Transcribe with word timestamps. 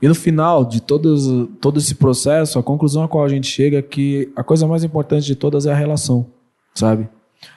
E 0.00 0.08
no 0.08 0.14
final 0.14 0.64
de 0.64 0.80
todos, 0.80 1.26
todo 1.60 1.78
esse 1.78 1.94
processo, 1.94 2.58
a 2.58 2.62
conclusão 2.62 3.02
a 3.02 3.08
qual 3.08 3.24
a 3.24 3.28
gente 3.28 3.46
chega 3.46 3.78
é 3.78 3.82
que 3.82 4.30
a 4.36 4.44
coisa 4.44 4.66
mais 4.66 4.84
importante 4.84 5.24
de 5.24 5.34
todas 5.34 5.64
é 5.64 5.72
a 5.72 5.74
relação, 5.74 6.26
sabe? 6.74 7.08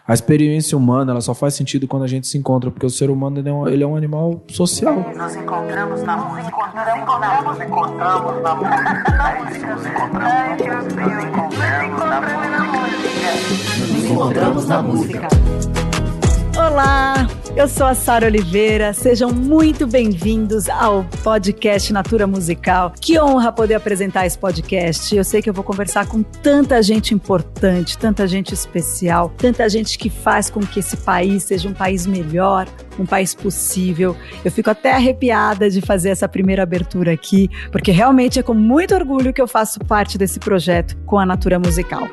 A 0.08 0.14
experiência 0.14 0.78
humana 0.78 1.12
ela 1.12 1.22
só 1.22 1.34
faz 1.34 1.54
sentido 1.54 1.88
quando 1.88 2.04
a 2.04 2.08
gente 2.08 2.28
se 2.28 2.38
encontra, 2.38 2.72
porque 2.72 2.86
o 2.86 2.90
ser 2.90 3.10
humano 3.10 3.40
ele 3.40 3.50
é 3.50 3.54
um, 3.54 3.68
ele 3.68 3.84
é 3.84 3.88
um 3.88 3.96
animal 3.96 4.42
social. 4.50 4.96
Nos 5.16 5.36
encontramos 5.36 6.04
na 6.04 6.18
música. 6.18 6.50
Nos 6.50 6.88
encontramos, 6.98 8.42
na 8.42 8.56
música. 8.56 8.86
Nos 9.76 9.86
encontramos 9.86 10.56
na 10.66 10.98
música. 11.06 11.50
Nos 13.94 14.04
encontramos 14.04 14.68
na 14.68 14.82
música. 14.82 15.89
Olá, 16.60 17.26
eu 17.56 17.70
sou 17.70 17.86
a 17.88 17.96
Sara 17.96 18.26
Oliveira. 18.26 18.92
Sejam 18.92 19.32
muito 19.32 19.88
bem-vindos 19.88 20.68
ao 20.68 21.06
podcast 21.24 21.94
Natura 21.94 22.28
Musical. 22.28 22.92
Que 23.00 23.18
honra 23.18 23.50
poder 23.50 23.76
apresentar 23.76 24.26
esse 24.26 24.38
podcast. 24.38 25.16
Eu 25.16 25.24
sei 25.24 25.42
que 25.42 25.50
eu 25.50 25.54
vou 25.54 25.64
conversar 25.64 26.06
com 26.06 26.22
tanta 26.22 26.84
gente 26.84 27.14
importante, 27.14 27.98
tanta 27.98 28.28
gente 28.28 28.54
especial, 28.54 29.30
tanta 29.38 29.70
gente 29.70 29.98
que 29.98 30.10
faz 30.10 30.50
com 30.50 30.60
que 30.60 30.82
esse 30.82 30.98
país 30.98 31.44
seja 31.44 31.70
um 31.70 31.74
país 31.74 32.06
melhor, 32.06 32.68
um 33.00 33.06
país 33.06 33.34
possível. 33.34 34.14
Eu 34.44 34.52
fico 34.52 34.70
até 34.70 34.92
arrepiada 34.92 35.70
de 35.70 35.80
fazer 35.80 36.10
essa 36.10 36.28
primeira 36.28 36.64
abertura 36.64 37.14
aqui, 37.14 37.50
porque 37.72 37.94
realmente 37.94 38.38
é 38.38 38.44
com 38.44 38.54
muito 38.54 38.94
orgulho 38.94 39.32
que 39.32 39.42
eu 39.42 39.48
faço 39.48 39.80
parte 39.80 40.18
desse 40.18 40.42
projeto 40.42 40.98
com 41.06 41.18
a 41.18 41.26
Natura 41.26 41.58
Musical. 41.58 42.06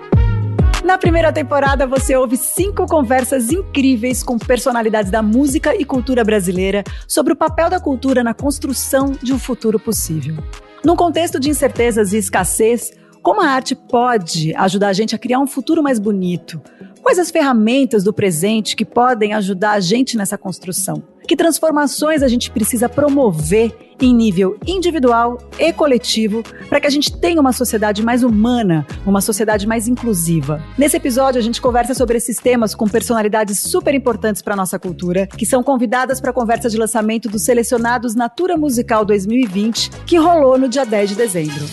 Na 0.87 0.97
primeira 0.97 1.33
temporada, 1.33 1.85
você 1.85 2.15
ouve 2.15 2.37
cinco 2.37 2.87
conversas 2.87 3.51
incríveis 3.51 4.23
com 4.23 4.39
personalidades 4.39 5.11
da 5.11 5.21
música 5.21 5.75
e 5.75 5.85
cultura 5.85 6.23
brasileira 6.23 6.85
sobre 7.09 7.33
o 7.33 7.37
papel 7.37 7.69
da 7.69 7.81
cultura 7.81 8.23
na 8.23 8.33
construção 8.33 9.11
de 9.21 9.33
um 9.33 9.39
futuro 9.39 9.81
possível. 9.81 10.37
Num 10.85 10.95
contexto 10.95 11.41
de 11.41 11.51
incertezas 11.51 12.13
e 12.13 12.19
escassez, 12.19 12.93
como 13.21 13.43
a 13.43 13.49
arte 13.49 13.75
pode 13.75 14.55
ajudar 14.55 14.87
a 14.87 14.93
gente 14.93 15.13
a 15.13 15.19
criar 15.19 15.41
um 15.41 15.47
futuro 15.49 15.83
mais 15.83 15.99
bonito? 15.99 16.63
Quais 17.07 17.21
as 17.21 17.31
ferramentas 17.31 18.03
do 18.03 18.13
presente 18.13 18.75
que 18.75 18.85
podem 18.85 19.33
ajudar 19.33 19.75
a 19.75 19.81
gente 19.81 20.17
nessa 20.17 20.37
construção? 20.37 21.05
Que 21.25 21.37
transformações 21.37 22.21
a 22.21 22.27
gente 22.27 22.51
precisa 22.51 22.89
promover 22.89 23.73
em 24.01 24.13
nível 24.13 24.59
individual 24.67 25.39
e 25.57 25.73
coletivo 25.73 26.43
para 26.69 26.81
que 26.81 26.87
a 26.89 26.91
gente 26.91 27.17
tenha 27.17 27.41
uma 27.41 27.53
sociedade 27.53 28.03
mais 28.03 28.25
humana, 28.25 28.85
uma 29.07 29.21
sociedade 29.21 29.69
mais 29.69 29.87
inclusiva. 29.87 30.61
Nesse 30.77 30.97
episódio, 30.97 31.39
a 31.39 31.45
gente 31.45 31.63
conversa 31.63 31.95
sobre 31.95 32.17
esses 32.17 32.39
temas 32.39 32.75
com 32.75 32.89
personalidades 32.89 33.61
super 33.61 33.95
importantes 33.95 34.43
para 34.43 34.57
nossa 34.57 34.77
cultura, 34.77 35.29
que 35.29 35.47
são 35.47 35.63
convidadas 35.63 36.21
para 36.21 36.31
a 36.31 36.35
conversa 36.35 36.69
de 36.69 36.77
lançamento 36.77 37.29
dos 37.29 37.45
selecionados 37.45 38.17
Natura 38.17 38.57
Musical 38.57 39.05
2020, 39.05 39.91
que 40.05 40.17
rolou 40.17 40.59
no 40.59 40.69
dia 40.69 40.85
10 40.85 41.11
de 41.11 41.15
dezembro. 41.15 41.67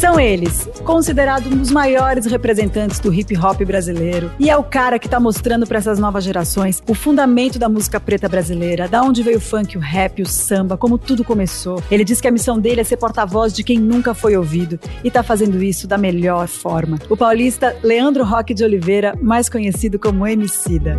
São 0.00 0.18
eles, 0.18 0.66
considerado 0.82 1.48
um 1.48 1.58
dos 1.58 1.70
maiores 1.70 2.24
representantes 2.24 2.98
do 2.98 3.12
hip 3.12 3.36
hop 3.36 3.60
brasileiro, 3.66 4.32
e 4.40 4.48
é 4.48 4.56
o 4.56 4.64
cara 4.64 4.98
que 4.98 5.06
está 5.06 5.20
mostrando 5.20 5.66
para 5.66 5.76
essas 5.76 5.98
novas 5.98 6.24
gerações 6.24 6.82
o 6.88 6.94
fundamento 6.94 7.58
da 7.58 7.68
música 7.68 8.00
preta 8.00 8.26
brasileira, 8.26 8.88
da 8.88 9.02
onde 9.02 9.22
veio 9.22 9.36
o 9.36 9.40
funk, 9.42 9.76
o 9.76 9.80
rap, 9.80 10.22
o 10.22 10.26
samba, 10.26 10.78
como 10.78 10.96
tudo 10.96 11.22
começou. 11.22 11.82
Ele 11.90 12.02
diz 12.02 12.18
que 12.18 12.26
a 12.26 12.30
missão 12.30 12.58
dele 12.58 12.80
é 12.80 12.84
ser 12.84 12.96
porta-voz 12.96 13.52
de 13.52 13.62
quem 13.62 13.78
nunca 13.78 14.14
foi 14.14 14.34
ouvido 14.38 14.80
e 15.04 15.08
está 15.08 15.22
fazendo 15.22 15.62
isso 15.62 15.86
da 15.86 15.98
melhor 15.98 16.48
forma. 16.48 16.98
O 17.10 17.16
paulista 17.16 17.76
Leandro 17.82 18.24
Roque 18.24 18.54
de 18.54 18.64
Oliveira, 18.64 19.14
mais 19.20 19.50
conhecido 19.50 19.98
como 19.98 20.26
Emicida. 20.26 20.96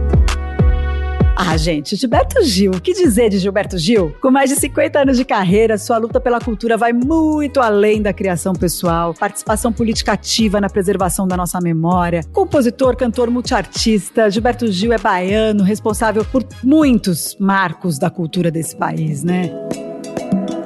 Ah, 1.44 1.58
gente, 1.58 1.95
Gilberto 1.95 2.44
Gil. 2.44 2.72
O 2.72 2.80
que 2.80 2.94
dizer 2.94 3.30
de 3.30 3.39
Gilberto 3.39 3.75
Gil? 3.75 4.16
Com 4.22 4.30
mais 4.30 4.52
de 4.52 4.56
50 4.58 5.00
anos 5.00 5.17
de 5.17 5.25
carreira, 5.25 5.75
sua 5.75 5.98
luta 5.98 6.22
pela 6.22 6.39
cultura 6.39 6.78
vai 6.78 6.94
muito 6.94 7.59
além 7.59 8.00
da 8.00 8.14
criação 8.14 8.53
pessoal, 8.53 9.16
participação 9.16 9.73
política 9.73 10.11
ativa 10.11 10.61
na 10.61 10.70
preservação 10.70 11.28
da 11.28 11.36
nossa 11.36 11.59
memória. 11.59 12.22
Compositor, 12.31 12.95
cantor, 12.95 13.31
multiartista, 13.31 14.30
Gilberto 14.30 14.71
Gil 14.71 14.93
é 14.93 14.99
baiano, 14.99 15.64
responsável 15.64 16.23
por 16.23 16.45
muitos 16.64 17.36
marcos 17.39 17.98
da 17.98 18.11
cultura 18.11 18.52
desse 18.52 18.76
país, 18.76 19.23
né? 19.23 19.52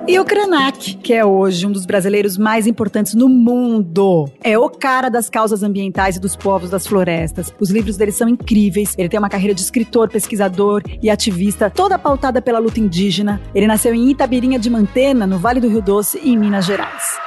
E 0.08 0.20
o 0.20 0.24
Krenak, 0.24 0.98
que 0.98 1.14
é 1.14 1.26
hoje 1.26 1.66
um 1.66 1.72
dos 1.72 1.84
brasileiros 1.84 2.38
mais 2.38 2.68
importantes 2.68 3.16
no 3.16 3.28
mundo. 3.28 4.30
É 4.44 4.56
o 4.56 4.70
cara 4.70 5.10
das 5.10 5.32
causas 5.32 5.64
ambientais 5.64 6.18
e 6.18 6.20
dos 6.20 6.36
povos 6.36 6.70
das 6.70 6.86
florestas. 6.86 7.52
Os 7.60 7.72
livros 7.72 7.98
dele 7.98 8.12
são 8.12 8.30
incríveis. 8.30 8.94
Ele 9.00 9.10
tem 9.10 9.18
uma 9.18 9.30
carreira 9.30 9.56
de 9.56 9.62
escritor, 9.62 10.08
pesquisador 10.08 10.84
e 11.02 11.10
ativista, 11.10 11.72
toda 11.72 11.98
pautada 11.98 12.40
pela 12.40 12.60
luta 12.60 12.80
indígena. 12.80 13.42
Ele 13.56 13.66
nasceu 13.66 13.96
em 13.96 14.12
Itabirinha 14.12 14.60
de 14.60 14.70
Mantena, 14.70 15.26
no 15.26 15.40
Vale 15.40 15.60
do 15.60 15.68
Rio 15.68 15.82
Doce, 15.82 16.20
em 16.24 16.38
Minas 16.38 16.66
Gerais. 16.66 17.18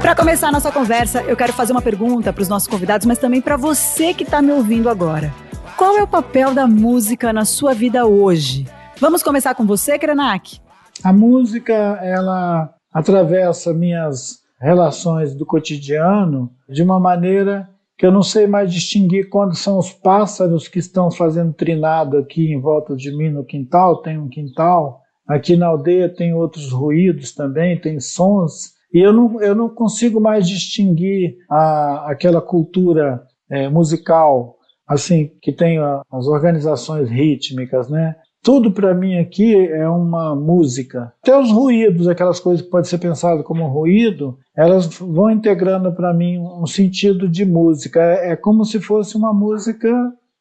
Para 0.00 0.14
começar 0.14 0.48
a 0.48 0.52
nossa 0.52 0.70
conversa, 0.70 1.22
eu 1.22 1.36
quero 1.36 1.52
fazer 1.52 1.72
uma 1.72 1.82
pergunta 1.82 2.32
para 2.32 2.42
os 2.42 2.48
nossos 2.48 2.68
convidados, 2.68 3.06
mas 3.08 3.18
também 3.18 3.40
para 3.40 3.56
você 3.56 4.14
que 4.14 4.22
está 4.22 4.40
me 4.40 4.52
ouvindo 4.52 4.88
agora. 4.88 5.47
Qual 5.78 5.96
é 5.96 6.02
o 6.02 6.08
papel 6.08 6.52
da 6.52 6.66
música 6.66 7.32
na 7.32 7.44
sua 7.44 7.72
vida 7.72 8.04
hoje? 8.04 8.66
Vamos 8.98 9.22
começar 9.22 9.54
com 9.54 9.64
você, 9.64 9.96
Krenak? 9.96 10.58
A 11.04 11.12
música, 11.12 11.72
ela 11.72 12.74
atravessa 12.92 13.72
minhas 13.72 14.40
relações 14.60 15.36
do 15.36 15.46
cotidiano 15.46 16.50
de 16.68 16.82
uma 16.82 16.98
maneira 16.98 17.70
que 17.96 18.04
eu 18.04 18.10
não 18.10 18.24
sei 18.24 18.48
mais 18.48 18.72
distinguir 18.72 19.28
quando 19.28 19.54
são 19.54 19.78
os 19.78 19.92
pássaros 19.92 20.66
que 20.66 20.80
estão 20.80 21.12
fazendo 21.12 21.52
trinado 21.52 22.18
aqui 22.18 22.52
em 22.52 22.60
volta 22.60 22.96
de 22.96 23.16
mim 23.16 23.30
no 23.30 23.44
quintal, 23.44 24.02
tem 24.02 24.18
um 24.18 24.28
quintal, 24.28 25.02
aqui 25.28 25.56
na 25.56 25.68
aldeia 25.68 26.12
tem 26.12 26.34
outros 26.34 26.72
ruídos 26.72 27.32
também, 27.32 27.80
tem 27.80 28.00
sons, 28.00 28.72
e 28.92 28.98
eu 28.98 29.12
não, 29.12 29.40
eu 29.40 29.54
não 29.54 29.68
consigo 29.68 30.20
mais 30.20 30.48
distinguir 30.48 31.36
a, 31.48 32.10
aquela 32.10 32.42
cultura 32.42 33.22
é, 33.48 33.68
musical 33.68 34.57
assim, 34.88 35.30
que 35.42 35.52
tem 35.52 35.78
as 35.78 36.26
organizações 36.26 37.10
rítmicas, 37.10 37.90
né? 37.90 38.16
Tudo 38.42 38.70
para 38.72 38.94
mim 38.94 39.18
aqui 39.18 39.54
é 39.54 39.88
uma 39.88 40.34
música. 40.34 41.12
Até 41.22 41.38
os 41.38 41.50
ruídos, 41.50 42.08
aquelas 42.08 42.40
coisas 42.40 42.64
que 42.64 42.70
podem 42.70 42.88
ser 42.88 42.98
pensadas 42.98 43.44
como 43.44 43.66
ruído, 43.66 44.38
elas 44.56 44.86
vão 44.96 45.30
integrando 45.30 45.92
para 45.92 46.14
mim 46.14 46.38
um 46.38 46.66
sentido 46.66 47.28
de 47.28 47.44
música. 47.44 48.00
É, 48.00 48.32
é 48.32 48.36
como 48.36 48.64
se 48.64 48.80
fosse 48.80 49.16
uma 49.16 49.34
música 49.34 49.92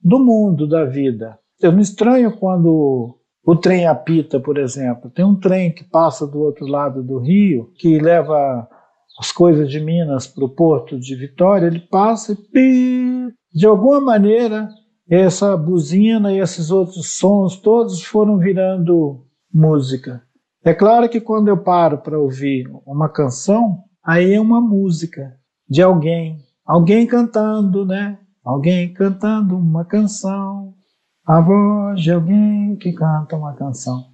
do 0.02 0.20
mundo, 0.20 0.68
da 0.68 0.86
vida. 0.86 1.38
Eu 1.60 1.72
não 1.72 1.80
estranho 1.80 2.32
quando 2.38 3.18
o 3.44 3.56
trem 3.56 3.88
apita, 3.88 4.40
por 4.40 4.58
exemplo. 4.58 5.10
Tem 5.10 5.26
um 5.26 5.36
trem 5.36 5.74
que 5.74 5.84
passa 5.84 6.28
do 6.28 6.40
outro 6.40 6.68
lado 6.68 7.02
do 7.04 7.18
rio, 7.18 7.72
que 7.78 8.00
leva 8.00 8.68
as 9.20 9.32
coisas 9.32 9.70
de 9.70 9.80
Minas 9.80 10.28
para 10.28 10.46
o 10.46 10.50
porto 10.50 11.00
de 11.00 11.16
Vitória, 11.16 11.66
ele 11.66 11.80
passa 11.80 12.38
e 12.54 13.30
de 13.58 13.66
alguma 13.66 14.00
maneira, 14.00 14.70
essa 15.10 15.58
buzina 15.58 16.32
e 16.32 16.40
esses 16.40 16.70
outros 16.70 17.18
sons 17.18 17.58
todos 17.58 18.04
foram 18.04 18.38
virando 18.38 19.26
música. 19.52 20.22
É 20.64 20.76
claro 20.76 21.10
que 21.10 21.20
quando 21.20 21.48
eu 21.48 21.58
paro 21.58 21.98
para 21.98 22.20
ouvir 22.20 22.70
uma 22.86 23.10
canção, 23.10 23.80
aí 24.06 24.36
é 24.36 24.40
uma 24.40 24.62
música 24.62 25.36
de 25.68 25.82
alguém, 25.82 26.38
alguém 26.64 27.08
cantando, 27.08 27.84
né? 27.84 28.20
Alguém 28.46 28.94
cantando 28.94 29.58
uma 29.58 29.84
canção, 29.84 30.76
a 31.26 31.42
voz 31.42 32.00
de 32.00 32.12
alguém 32.12 32.76
que 32.76 32.94
canta 32.94 33.36
uma 33.36 33.56
canção. 33.56 34.06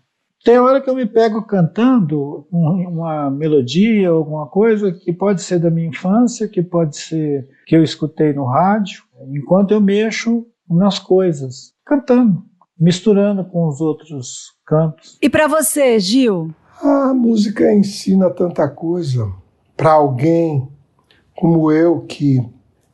Tem 0.42 0.58
hora 0.58 0.80
que 0.80 0.90
eu 0.90 0.96
me 0.96 1.06
pego 1.06 1.42
cantando 1.42 2.48
uma 2.50 3.30
melodia, 3.30 4.10
alguma 4.10 4.48
coisa 4.48 4.92
que 4.92 5.12
pode 5.12 5.42
ser 5.42 5.60
da 5.60 5.70
minha 5.70 5.88
infância, 5.88 6.48
que 6.48 6.62
pode 6.62 6.96
ser 6.96 7.46
que 7.66 7.76
eu 7.76 7.84
escutei 7.84 8.32
no 8.32 8.46
rádio, 8.46 9.04
enquanto 9.30 9.72
eu 9.72 9.82
mexo 9.82 10.46
nas 10.70 11.00
coisas, 11.00 11.74
cantando, 11.86 12.44
misturando 12.80 13.46
com 13.46 13.68
os 13.68 13.82
outros 13.82 14.56
cantos. 14.66 15.18
E 15.22 15.30
para 15.30 15.48
você, 15.48 16.00
Gil? 16.00 16.54
A 16.82 17.14
música 17.14 17.72
ensina 17.74 18.30
tanta 18.30 18.68
coisa. 18.68 19.32
Para 19.76 19.94
alguém 19.94 20.68
como 21.36 21.72
eu, 21.72 22.02
que 22.02 22.40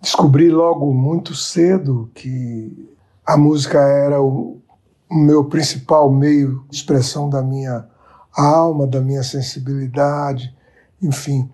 descobri 0.02 0.50
logo 0.50 0.94
muito 0.94 1.36
cedo 1.36 2.10
que 2.14 2.90
a 3.26 3.38
música 3.38 3.80
era 3.80 4.22
o, 4.22 4.62
o 5.10 5.16
meu 5.16 5.46
principal 5.46 6.12
meio 6.12 6.64
de 6.70 6.78
expressão 6.78 7.30
da 7.30 7.42
minha 7.42 7.86
alma, 8.36 8.88
da 8.88 9.02
minha 9.02 9.24
sensibilidade, 9.24 10.56
enfim. 11.02 11.50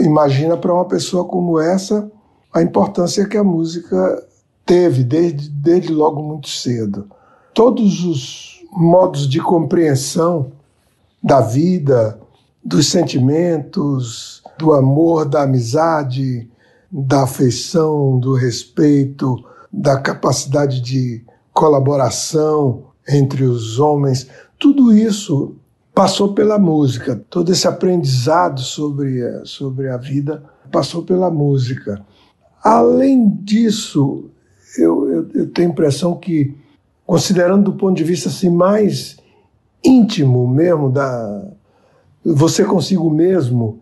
Imagina 0.00 0.56
para 0.56 0.74
uma 0.74 0.84
pessoa 0.84 1.24
como 1.24 1.60
essa 1.60 2.10
a 2.56 2.62
importância 2.62 3.28
que 3.28 3.36
a 3.36 3.44
música 3.44 4.26
teve 4.64 5.04
desde, 5.04 5.50
desde 5.50 5.92
logo 5.92 6.22
muito 6.22 6.48
cedo. 6.48 7.06
Todos 7.52 8.02
os 8.02 8.64
modos 8.72 9.28
de 9.28 9.40
compreensão 9.40 10.52
da 11.22 11.42
vida, 11.42 12.18
dos 12.64 12.86
sentimentos, 12.88 14.42
do 14.58 14.72
amor, 14.72 15.26
da 15.26 15.42
amizade, 15.42 16.48
da 16.90 17.24
afeição, 17.24 18.18
do 18.18 18.32
respeito, 18.32 19.36
da 19.70 20.00
capacidade 20.00 20.80
de 20.80 21.22
colaboração 21.52 22.84
entre 23.06 23.44
os 23.44 23.78
homens. 23.78 24.28
Tudo 24.58 24.94
isso 24.94 25.56
passou 25.94 26.32
pela 26.32 26.58
música. 26.58 27.22
Todo 27.28 27.52
esse 27.52 27.68
aprendizado 27.68 28.60
sobre, 28.60 29.44
sobre 29.44 29.90
a 29.90 29.98
vida 29.98 30.42
passou 30.72 31.02
pela 31.02 31.30
música. 31.30 32.02
Além 32.66 33.28
disso, 33.44 34.24
eu, 34.76 35.08
eu, 35.08 35.30
eu 35.34 35.50
tenho 35.50 35.68
a 35.68 35.70
impressão 35.70 36.16
que, 36.16 36.52
considerando 37.06 37.70
do 37.70 37.78
ponto 37.78 37.96
de 37.96 38.02
vista 38.02 38.28
assim, 38.28 38.50
mais 38.50 39.18
íntimo 39.84 40.48
mesmo, 40.48 40.90
da 40.90 41.44
você 42.24 42.64
consigo 42.64 43.08
mesmo, 43.08 43.78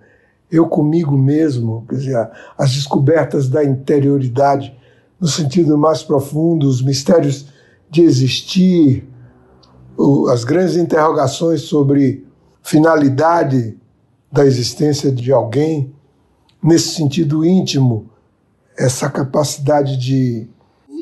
eu 0.53 0.69
comigo 0.69 1.17
mesmo, 1.17 1.87
quer 1.89 1.97
dizer, 1.97 2.31
as 2.59 2.75
descobertas 2.75 3.49
da 3.49 3.65
interioridade 3.65 4.77
no 5.19 5.29
sentido 5.29 5.79
mais 5.79 6.03
profundo, 6.03 6.69
os 6.69 6.83
mistérios 6.83 7.47
de 7.89 8.03
existir, 8.03 9.09
as 10.31 10.45
grandes 10.45 10.77
interrogações 10.77 11.63
sobre 11.63 12.27
finalidade 12.63 13.79
da 14.31 14.45
existência 14.45 15.11
de 15.11 15.33
alguém, 15.33 15.91
nesse 16.63 16.89
sentido 16.89 17.47
íntimo, 17.47 18.11
essa 18.77 19.09
capacidade 19.09 19.97
de 19.97 20.47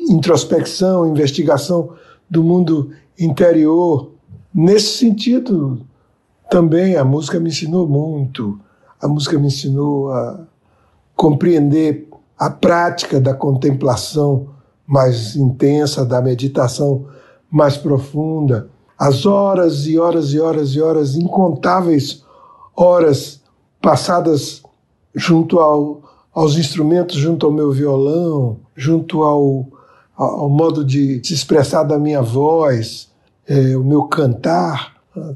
introspecção, 0.09 1.07
investigação 1.07 1.91
do 2.29 2.43
mundo 2.43 2.91
interior. 3.19 4.11
Nesse 4.53 4.97
sentido, 4.97 5.81
também 6.49 6.95
a 6.95 7.03
música 7.03 7.39
me 7.39 7.49
ensinou 7.49 7.87
muito. 7.87 8.59
A 9.01 9.07
música 9.07 9.37
me 9.39 9.47
ensinou 9.47 10.11
a 10.11 10.45
compreender 11.15 12.07
a 12.37 12.49
prática 12.49 13.19
da 13.19 13.33
contemplação 13.33 14.49
mais 14.85 15.35
intensa, 15.35 16.05
da 16.05 16.21
meditação 16.21 17.07
mais 17.49 17.77
profunda, 17.77 18.69
as 18.97 19.25
horas 19.25 19.85
e 19.85 19.97
horas 19.97 20.33
e 20.33 20.39
horas 20.39 20.69
e 20.71 20.81
horas, 20.81 21.15
incontáveis 21.15 22.23
horas 22.75 23.41
passadas 23.81 24.63
junto 25.13 25.59
ao, 25.59 26.01
aos 26.33 26.57
instrumentos, 26.57 27.15
junto 27.15 27.45
ao 27.45 27.51
meu 27.51 27.71
violão, 27.71 28.57
junto 28.75 29.23
ao, 29.23 29.67
ao 30.15 30.49
modo 30.49 30.83
de 30.83 31.21
se 31.23 31.33
expressar 31.33 31.83
da 31.83 31.99
minha 31.99 32.21
voz, 32.21 33.09
é, 33.47 33.75
o 33.77 33.83
meu 33.83 34.03
cantar, 34.03 34.95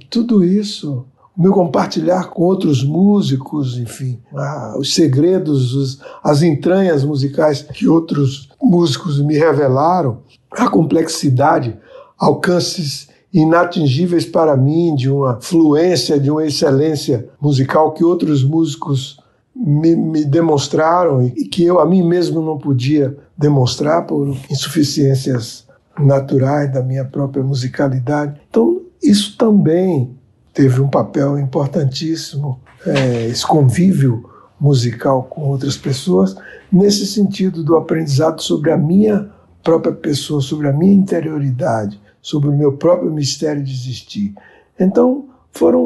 tudo 0.09 0.43
isso 0.43 1.05
o 1.37 1.41
meu 1.41 1.53
compartilhar 1.53 2.31
com 2.31 2.41
outros 2.41 2.83
músicos, 2.83 3.77
enfim, 3.77 4.19
ah, 4.35 4.75
os 4.79 4.95
segredos, 4.95 5.75
os, 5.75 6.01
as 6.23 6.41
entranhas 6.41 7.03
musicais 7.03 7.61
que 7.61 7.87
outros 7.87 8.49
músicos 8.59 9.21
me 9.21 9.37
revelaram, 9.37 10.17
a 10.49 10.67
complexidade, 10.67 11.77
alcances 12.17 13.07
inatingíveis 13.31 14.25
para 14.25 14.57
mim 14.57 14.95
de 14.95 15.11
uma 15.11 15.39
fluência, 15.39 16.19
de 16.19 16.31
uma 16.31 16.43
excelência 16.43 17.29
musical 17.39 17.91
que 17.91 18.03
outros 18.03 18.43
músicos 18.43 19.19
me, 19.59 19.95
me, 19.95 20.25
demonstraram 20.25 21.21
e 21.23 21.45
que 21.45 21.63
eu 21.63 21.79
a 21.79 21.85
mim 21.85 22.03
mesmo 22.03 22.41
não 22.41 22.57
podia 22.57 23.17
demonstrar 23.37 24.05
por 24.05 24.35
insuficiências 24.49 25.65
naturais 25.99 26.71
da 26.71 26.83
minha 26.83 27.03
própria 27.03 27.43
musicalidade. 27.43 28.39
Então, 28.49 28.81
isso 29.01 29.35
também 29.37 30.15
teve 30.53 30.79
um 30.79 30.87
papel 30.87 31.39
importantíssimo, 31.39 32.59
é, 32.85 33.27
esse 33.27 33.45
convívio 33.45 34.29
musical 34.59 35.23
com 35.23 35.49
outras 35.49 35.77
pessoas, 35.77 36.35
nesse 36.71 37.05
sentido 37.07 37.63
do 37.63 37.75
aprendizado 37.75 38.41
sobre 38.41 38.71
a 38.71 38.77
minha 38.77 39.29
própria 39.63 39.93
pessoa, 39.93 40.41
sobre 40.41 40.67
a 40.67 40.73
minha 40.73 40.93
interioridade, 40.93 41.99
sobre 42.21 42.49
o 42.49 42.57
meu 42.57 42.73
próprio 42.73 43.11
mistério 43.11 43.63
de 43.63 43.71
existir. 43.71 44.33
Então, 44.79 45.25
foram 45.51 45.81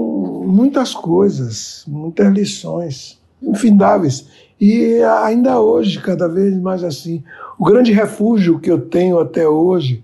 muitas 0.45 0.93
coisas, 0.93 1.83
muitas 1.87 2.31
lições 2.33 3.20
infindáveis. 3.41 4.27
E 4.59 5.01
ainda 5.23 5.59
hoje, 5.59 5.99
cada 5.99 6.27
vez 6.27 6.55
mais 6.59 6.83
assim. 6.83 7.23
O 7.57 7.65
grande 7.65 7.91
refúgio 7.91 8.59
que 8.59 8.69
eu 8.69 8.79
tenho 8.79 9.19
até 9.19 9.47
hoje, 9.47 10.03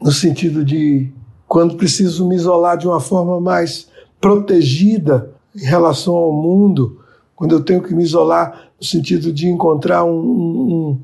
no 0.00 0.12
sentido 0.12 0.64
de 0.64 1.10
quando 1.48 1.76
preciso 1.76 2.26
me 2.28 2.34
isolar 2.34 2.76
de 2.76 2.86
uma 2.86 3.00
forma 3.00 3.40
mais 3.40 3.88
protegida 4.20 5.30
em 5.54 5.64
relação 5.64 6.14
ao 6.14 6.32
mundo, 6.32 7.00
quando 7.36 7.52
eu 7.52 7.62
tenho 7.62 7.82
que 7.82 7.94
me 7.94 8.02
isolar 8.02 8.70
no 8.78 8.86
sentido 8.86 9.32
de 9.32 9.48
encontrar 9.48 10.04
um, 10.04 10.18
um, 10.18 11.00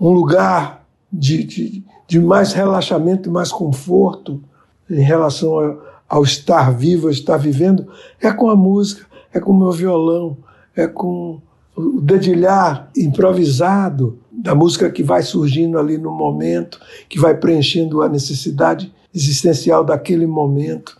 um 0.00 0.10
lugar 0.10 0.84
de, 1.12 1.42
de, 1.42 1.84
de, 2.06 2.20
mais 2.20 2.52
relaxamento 2.52 3.28
e 3.28 3.32
mais 3.32 3.50
conforto 3.50 4.42
em 4.90 5.00
relação 5.00 5.58
ao, 5.58 5.82
ao 6.08 6.22
estar 6.22 6.70
vivo, 6.72 7.06
ao 7.06 7.12
estar 7.12 7.36
vivendo, 7.36 7.88
é 8.20 8.30
com 8.30 8.50
a 8.50 8.56
música, 8.56 9.06
é 9.32 9.40
com 9.40 9.52
o 9.52 9.58
meu 9.58 9.72
violão, 9.72 10.36
é 10.78 10.86
com 10.86 11.40
o 11.76 12.00
dedilhar 12.00 12.88
improvisado 12.96 14.18
da 14.30 14.54
música 14.54 14.90
que 14.90 15.02
vai 15.02 15.22
surgindo 15.22 15.78
ali 15.78 15.98
no 15.98 16.12
momento, 16.12 16.80
que 17.08 17.18
vai 17.18 17.36
preenchendo 17.36 18.02
a 18.02 18.08
necessidade 18.08 18.94
existencial 19.14 19.84
daquele 19.84 20.26
momento 20.26 20.96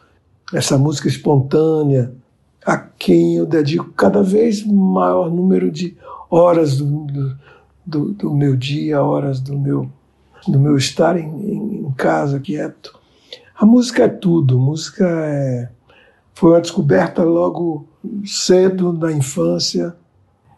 essa 0.53 0.79
música 0.79 1.09
espontânea, 1.09 2.13
a 2.65 2.77
quem 2.77 3.37
eu 3.37 3.47
dedico 3.47 3.93
cada 3.93 4.23
vez 4.23 4.65
maior 4.65 5.31
número 5.31 5.71
de 5.71 5.97
horas 6.31 6.79
do, 6.79 7.07
do, 7.85 8.13
do 8.13 8.35
meu 8.35 8.57
dia, 8.57 9.03
horas 9.03 9.41
do 9.41 9.59
meu, 9.59 9.91
do 10.47 10.59
meu 10.59 10.77
estar 10.77 11.19
em, 11.19 11.85
em 11.87 11.93
casa 11.93 12.41
quieto. 12.41 12.99
A 13.57 13.67
música 13.67 14.05
é 14.05 14.09
tudo, 14.09 14.59
música 14.59 15.07
é, 15.07 15.69
foi 16.35 16.51
uma 16.51 16.61
descoberta 16.61 17.23
logo 17.23 17.88
cedo 18.25 18.93
na 18.93 19.12
infância 19.12 19.95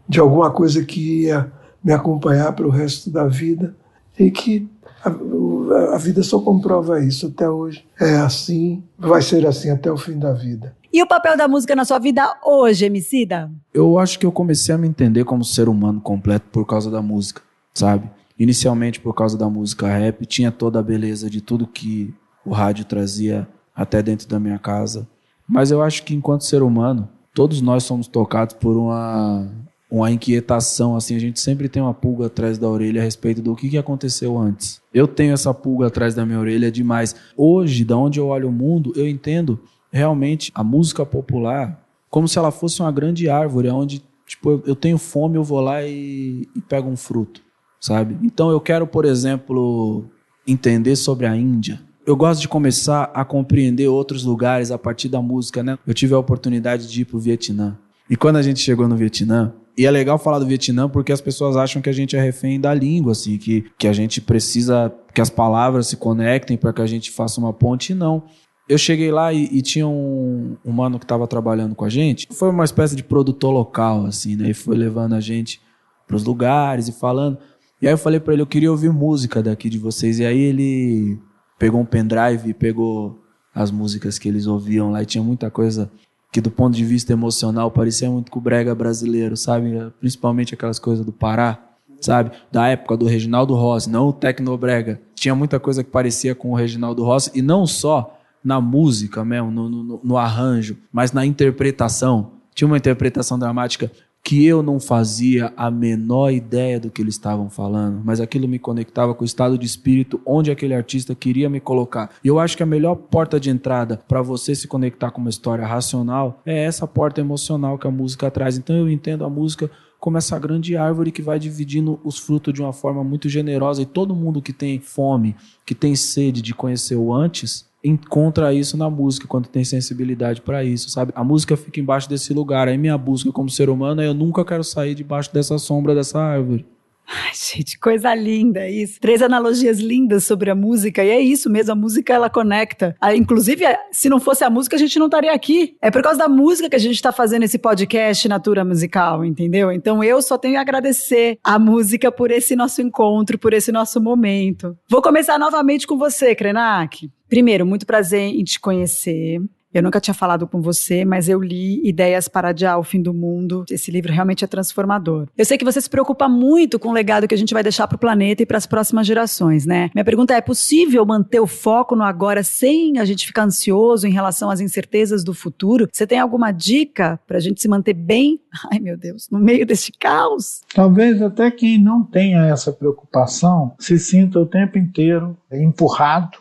de 0.09 0.19
alguma 0.19 0.51
coisa 0.51 0.85
que 0.85 1.23
ia 1.25 1.51
me 1.83 1.93
acompanhar 1.93 2.53
para 2.53 2.67
o 2.67 2.71
resto 2.71 3.11
da 3.11 3.27
vida 3.27 3.75
e 4.19 4.31
que 4.31 4.69
a, 5.05 5.95
a, 5.95 5.99
vida 5.99 6.23
só 6.23 6.41
comprova 6.41 7.03
isso 7.03 7.29
até 7.29 7.49
hoje. 7.49 7.85
É 7.99 8.17
assim, 8.17 8.83
vai 8.99 9.23
ser 9.23 9.47
assim 9.47 9.71
até 9.71 9.91
o 9.91 9.97
fim 9.97 10.19
da 10.19 10.33
vida. 10.33 10.77
E 10.93 11.03
o 11.03 11.07
papel 11.07 11.37
da 11.37 11.47
música 11.47 11.75
na 11.75 11.85
sua 11.85 11.99
vida 11.99 12.37
hoje, 12.45 12.85
Emicida? 12.85 13.51
Eu 13.73 13.99
acho 13.99 14.19
que 14.19 14.27
eu 14.27 14.33
comecei 14.33 14.75
a 14.75 14.79
me 14.79 14.89
entender 14.89 15.25
como 15.25 15.45
ser 15.45 15.69
humano 15.69 16.01
completo 16.01 16.47
por 16.51 16.67
causa 16.67 16.91
da 16.91 17.01
música, 17.01 17.41
sabe? 17.73 18.11
Inicialmente 18.39 19.01
por 19.01 19.15
causa 19.15 19.39
da 19.39 19.49
música 19.49 19.87
rap, 19.87 20.27
tinha 20.27 20.51
toda 20.51 20.81
a 20.81 20.83
beleza 20.83 21.31
de 21.31 21.41
tudo 21.41 21.67
que 21.67 22.13
o 22.45 22.51
rádio 22.51 22.85
trazia 22.85 23.47
até 23.75 24.03
dentro 24.03 24.29
da 24.29 24.41
minha 24.41 24.59
casa. 24.59 25.07
Mas 25.49 25.71
eu 25.71 25.81
acho 25.83 26.03
que 26.03 26.15
enquanto 26.15 26.45
ser 26.45 26.63
humano, 26.63 27.09
todos 27.41 27.63
nós 27.63 27.85
somos 27.85 28.07
tocados 28.07 28.55
por 28.55 28.77
uma 28.77 29.49
uma 29.91 30.11
inquietação, 30.11 30.95
assim, 30.95 31.17
a 31.17 31.19
gente 31.19 31.41
sempre 31.41 31.71
tem 31.71 31.83
uma 31.83 31.95
pulga 31.95 32.27
atrás 32.27 32.59
da 32.59 32.69
orelha 32.69 33.01
a 33.01 33.05
respeito 33.05 33.41
do 33.41 33.57
que, 33.57 33.71
que 33.71 33.79
aconteceu 33.79 34.37
antes. 34.37 34.79
Eu 34.93 35.09
tenho 35.09 35.33
essa 35.33 35.55
pulga 35.55 35.87
atrás 35.87 36.15
da 36.15 36.27
minha 36.27 36.39
orelha 36.39 36.71
demais. 36.71 37.17
Hoje, 37.35 37.83
da 37.83 37.97
onde 37.97 38.21
eu 38.21 38.27
olho 38.27 38.51
o 38.51 38.53
mundo, 38.53 38.93
eu 38.95 39.09
entendo 39.09 39.59
realmente 39.91 40.53
a 40.55 40.63
música 40.63 41.07
popular 41.07 41.83
como 42.11 42.29
se 42.29 42.39
ela 42.39 42.51
fosse 42.51 42.83
uma 42.83 42.93
grande 42.93 43.31
árvore, 43.31 43.71
onde 43.71 44.03
tipo, 44.27 44.63
eu 44.67 44.77
tenho 44.77 44.99
fome, 44.99 45.37
eu 45.37 45.43
vou 45.43 45.63
lá 45.63 45.83
e, 45.83 46.47
e 46.55 46.61
pego 46.61 46.91
um 46.91 46.97
fruto, 46.97 47.41
sabe? 47.81 48.19
Então 48.23 48.51
eu 48.51 48.61
quero, 48.61 48.87
por 48.87 49.07
exemplo, 49.07 50.05
entender 50.47 50.95
sobre 50.95 51.25
a 51.25 51.35
Índia. 51.35 51.81
Eu 52.11 52.17
gosto 52.17 52.41
de 52.41 52.49
começar 52.49 53.09
a 53.15 53.25
compreender 53.25 53.87
outros 53.87 54.25
lugares 54.25 54.73
a 54.73 54.77
partir 54.77 55.09
da 55.09 55.23
música, 55.23 55.63
né? 55.63 55.79
Eu 55.87 55.95
tive 55.95 56.13
a 56.13 56.19
oportunidade 56.19 56.91
de 56.91 57.03
ir 57.03 57.05
para 57.05 57.17
o 57.17 57.21
Vietnã. 57.21 57.79
E 58.11 58.17
quando 58.17 58.35
a 58.35 58.43
gente 58.43 58.59
chegou 58.59 58.89
no 58.89 58.97
Vietnã, 58.97 59.55
e 59.79 59.87
é 59.87 59.91
legal 59.93 60.19
falar 60.19 60.41
do 60.41 60.47
Vietnã 60.47 60.89
porque 60.89 61.13
as 61.13 61.21
pessoas 61.21 61.57
acham 61.57 61.81
que 61.81 61.89
a 61.89 61.93
gente 61.93 62.17
é 62.17 62.21
refém 62.21 62.61
da 62.61 62.75
língua, 62.75 63.13
assim, 63.13 63.39
que, 63.39 63.65
que 63.79 63.87
a 63.87 63.93
gente 63.93 64.21
precisa 64.21 64.93
que 65.15 65.21
as 65.21 65.31
palavras 65.31 65.87
se 65.87 65.97
conectem 65.97 66.57
para 66.57 66.73
que 66.73 66.83
a 66.83 66.87
gente 66.87 67.13
faça 67.13 67.41
uma 67.41 67.53
ponte. 67.53 67.93
E 67.93 67.95
não. 67.95 68.25
Eu 68.69 68.77
cheguei 68.77 69.13
lá 69.13 69.33
e, 69.33 69.45
e 69.45 69.63
tinha 69.63 69.87
um, 69.87 70.57
um 70.65 70.73
mano 70.73 70.99
que 70.99 71.05
estava 71.05 71.29
trabalhando 71.29 71.77
com 71.77 71.85
a 71.85 71.89
gente. 71.89 72.27
Foi 72.33 72.51
uma 72.51 72.65
espécie 72.65 72.97
de 72.97 73.05
produtor 73.05 73.53
local, 73.53 74.05
assim, 74.05 74.35
né? 74.35 74.51
E 74.51 74.55
foi 74.55 74.77
levando 74.77 75.15
a 75.15 75.21
gente 75.21 75.61
para 76.09 76.17
os 76.17 76.25
lugares 76.25 76.89
e 76.89 76.93
falando. 76.93 77.39
E 77.81 77.87
aí 77.87 77.95
eu 77.95 77.99
falei 77.99 78.19
para 78.19 78.33
ele, 78.33 78.43
eu 78.43 78.49
queria 78.49 78.73
ouvir 78.73 78.91
música 78.93 79.41
daqui 79.41 79.71
de 79.71 79.79
vocês. 79.79 80.19
E 80.19 80.27
aí 80.27 80.41
ele 80.41 81.21
pegou 81.61 81.79
um 81.79 81.85
pendrive 81.85 82.49
e 82.49 82.55
pegou 82.55 83.23
as 83.55 83.71
músicas 83.71 84.19
que 84.19 84.27
eles 84.27 84.47
ouviam 84.47 84.91
lá 84.91 85.03
e 85.03 85.07
tinha 85.07 85.23
muita 85.23 85.51
coisa 85.51 85.91
que 86.33 86.41
do 86.41 86.51
ponto 86.51 86.75
de 86.75 86.85
vista 86.85 87.13
emocional 87.13 87.71
parecia 87.71 88.11
muito 88.11 88.31
com 88.31 88.39
o 88.39 88.43
brega 88.43 88.75
brasileiro, 88.75 89.37
sabe? 89.37 89.73
Principalmente 90.01 90.55
aquelas 90.55 90.79
coisas 90.79 91.05
do 91.05 91.13
Pará, 91.13 91.59
sabe? 92.01 92.31
Da 92.51 92.69
época 92.69 92.97
do 92.97 93.05
Reginaldo 93.05 93.55
Rossi, 93.55 93.91
não 93.91 94.09
o 94.09 94.13
Tecnobrega. 94.13 95.03
Tinha 95.15 95.35
muita 95.35 95.61
coisa 95.61 95.85
que 95.85 95.91
parecia 95.91 96.35
com 96.35 96.53
o 96.53 96.55
Reginaldo 96.55 97.05
Rossi, 97.05 97.31
e 97.35 97.43
não 97.43 97.67
só 97.67 98.19
na 98.43 98.59
música 98.59 99.23
mesmo, 99.23 99.51
no, 99.51 99.69
no, 99.69 100.01
no 100.03 100.17
arranjo, 100.17 100.79
mas 100.91 101.13
na 101.13 101.27
interpretação. 101.27 102.33
Tinha 102.55 102.67
uma 102.67 102.79
interpretação 102.79 103.39
dramática 103.39 103.91
que 104.23 104.45
eu 104.45 104.63
não 104.63 104.79
fazia 104.79 105.53
a 105.57 105.71
menor 105.71 106.31
ideia 106.31 106.79
do 106.79 106.91
que 106.91 107.03
eles 107.03 107.15
estavam 107.15 107.49
falando, 107.49 108.01
mas 108.05 108.21
aquilo 108.21 108.47
me 108.47 108.59
conectava 108.59 109.15
com 109.15 109.23
o 109.23 109.27
estado 109.27 109.57
de 109.57 109.67
espírito 109.67 110.21
onde 110.27 110.51
aquele 110.51 110.75
artista 110.75 111.15
queria 111.15 111.49
me 111.49 111.59
colocar. 111.59 112.11
E 112.23 112.29
eu 112.29 112.39
acho 112.39 112.57
que 112.57 112.63
a 112.63 112.67
melhor 112.67 112.95
porta 112.95 113.41
de 113.41 113.51
entrada 113.51 114.01
para 114.07 114.23
você 114.23 114.55
se 114.55 114.69
conectar 114.69 115.11
com 115.11 115.21
uma 115.21 115.31
história 115.31 115.67
racional 115.67 116.41
é 116.45 116.65
essa 116.65 116.87
porta 116.87 117.21
emocional 117.21 117.79
que 117.79 117.87
a 117.87 117.91
música 117.91 118.31
traz. 118.31 118.57
Então 118.59 118.77
eu 118.77 118.91
entendo 118.91 119.25
a 119.25 119.31
música 119.31 119.71
como 119.99 120.17
essa 120.17 120.39
grande 120.39 120.77
árvore 120.77 121.13
que 121.13 121.23
vai 121.23 121.39
dividindo 121.39 122.01
os 122.03 122.19
frutos 122.19 122.55
de 122.55 122.63
uma 122.63 122.73
forma 122.73 123.05
muito 123.05 123.29
generosa 123.29 123.83
e 123.83 123.87
todo 123.87 124.15
mundo 124.15 124.41
que 124.41 124.53
tem 124.53 124.81
fome, 124.81 125.37
que 125.65 125.75
tem 125.75 125.95
sede 125.95 126.41
de 126.41 126.55
conhecer 126.55 126.97
o 126.97 127.13
antes, 127.13 127.70
encontra 127.83 128.53
isso 128.53 128.77
na 128.77 128.91
música 128.91 129.27
quando 129.27 129.49
tem 129.49 129.65
sensibilidade 129.65 130.41
para 130.43 130.63
isso, 130.63 130.91
sabe? 130.91 131.13
A 131.15 131.25
música 131.25 131.57
fica 131.57 131.81
embaixo 131.81 132.09
desse 132.09 132.33
lugar. 132.33 132.69
Aí 132.69 132.77
minha 132.77 132.97
busca 132.99 133.33
como 133.33 133.49
ser 133.49 133.71
humano 133.71 134.01
é 134.01 134.07
eu 134.07 134.15
nunca 134.15 134.45
quero 134.45 134.63
sair 134.63 134.95
debaixo 134.95 135.33
dessa 135.33 135.59
sombra 135.59 135.95
dessa 135.95 136.21
árvore. 136.21 136.67
Ai, 137.07 137.33
gente, 137.35 137.79
coisa 137.79 138.15
linda 138.15 138.69
isso. 138.69 139.01
Três 139.01 139.21
analogias 139.21 139.81
lindas 139.81 140.25
sobre 140.25 140.49
a 140.49 140.55
música, 140.55 141.03
e 141.03 141.11
é 141.11 141.21
isso 141.21 141.51
mesmo, 141.51 141.73
a 141.73 141.75
música 141.75 142.15
ela 142.15 142.31
conecta. 142.31 142.95
Ah, 143.01 143.15
inclusive, 143.15 143.65
se 143.91 144.09
não 144.09 144.21
fosse 144.21 144.45
a 144.45 144.51
música, 144.51 144.77
a 144.77 144.79
gente 144.79 144.99
não 144.99 145.07
estaria 145.07 145.33
aqui. 145.33 145.77
É 145.83 145.91
por 145.91 146.03
causa 146.03 146.19
da 146.19 146.29
música 146.29 146.71
que 146.71 146.77
a 146.77 146.81
gente 146.81 146.95
está 146.95 147.11
fazendo 147.11 147.43
esse 147.43 147.59
podcast 147.59 148.29
Natura 148.29 148.65
Musical, 148.65 149.25
entendeu? 149.25 149.73
Então 149.73 150.05
eu 150.05 150.23
só 150.23 150.39
tenho 150.39 150.59
a 150.59 150.61
agradecer 150.61 151.39
a 151.43 151.59
música 151.59 152.13
por 152.13 152.31
esse 152.31 152.55
nosso 152.55 152.81
encontro, 152.81 153.39
por 153.39 153.53
esse 153.53 153.73
nosso 153.73 154.01
momento. 154.01 154.77
Vou 154.89 155.03
começar 155.03 155.39
novamente 155.39 155.87
com 155.87 155.99
você, 155.99 156.35
Krenak. 156.35 157.11
Primeiro, 157.29 157.67
muito 157.67 157.87
prazer 157.87 158.23
em 158.23 158.45
te 158.45 158.59
conhecer. 158.61 159.41
Eu 159.73 159.83
nunca 159.85 160.01
tinha 160.01 160.15
falado 160.15 160.49
com 160.49 160.61
você, 160.61 161.05
mas 161.05 161.29
eu 161.29 161.41
li 161.41 161.81
Ideias 161.89 162.27
para 162.27 162.49
Adiar 162.49 162.79
o 162.79 162.83
Fim 162.83 163.01
do 163.01 163.15
Mundo. 163.15 163.65
Esse 163.71 163.91
livro 163.91 164.13
realmente 164.13 164.45
é 164.45 164.49
transformador. 164.49 165.29
Eu 165.39 165.45
sei 165.45 165.57
que 165.57 165.65
você 165.65 165.81
se 165.81 165.89
preocupa 165.89 166.29
muito 166.29 166.79
com 166.79 166.89
o 166.89 166.93
legado 166.93 167.29
que 167.29 167.35
a 167.35 167.39
gente 167.39 167.55
vai 167.55 167.63
deixar 167.63 167.87
para 167.87 167.95
o 167.95 167.99
planeta 167.99 168.43
e 168.43 168.47
para 168.47 168.59
as 168.59 168.67
próximas 168.67 169.07
gerações, 169.07 169.65
né? 169.65 169.89
Minha 169.95 170.05
pergunta 170.05 170.35
é: 170.35 170.41
é 170.41 170.43
possível 170.43 171.05
manter 171.05 171.39
o 171.39 171.47
foco 171.47 171.95
no 171.95 172.03
agora 172.03 172.43
sem 172.43 172.99
a 172.99 173.05
gente 173.05 173.27
ficar 173.27 173.45
ansioso 173.45 174.07
em 174.07 174.11
relação 174.11 174.51
às 174.51 174.59
incertezas 174.61 175.23
do 175.23 175.35
futuro? 175.35 175.87
Você 175.93 176.07
tem 176.07 176.19
alguma 176.19 176.51
dica 176.51 177.21
para 177.27 177.37
a 177.37 177.41
gente 177.41 177.61
se 177.61 177.69
manter 177.69 177.95
bem? 177.95 178.41
Ai, 178.73 178.81
meu 178.81 178.97
Deus, 178.97 179.29
no 179.31 179.39
meio 179.39 179.67
desse 179.67 179.93
caos? 179.93 180.63
Talvez 180.75 181.23
até 181.23 181.51
quem 181.51 181.79
não 181.79 182.03
tenha 182.03 182.47
essa 182.47 182.73
preocupação 182.73 183.75
se 183.79 183.99
sinta 183.99 184.41
o 184.41 184.47
tempo 184.47 184.79
inteiro 184.79 185.37
empurrado 185.53 186.39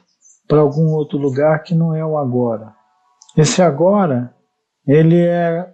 para 0.48 0.62
algum 0.62 0.94
outro 0.94 1.18
lugar 1.18 1.62
que 1.62 1.76
não 1.76 1.94
é 1.94 2.04
o 2.04 2.18
agora. 2.18 2.79
Esse 3.40 3.62
agora, 3.62 4.36
ele 4.86 5.18
é 5.18 5.74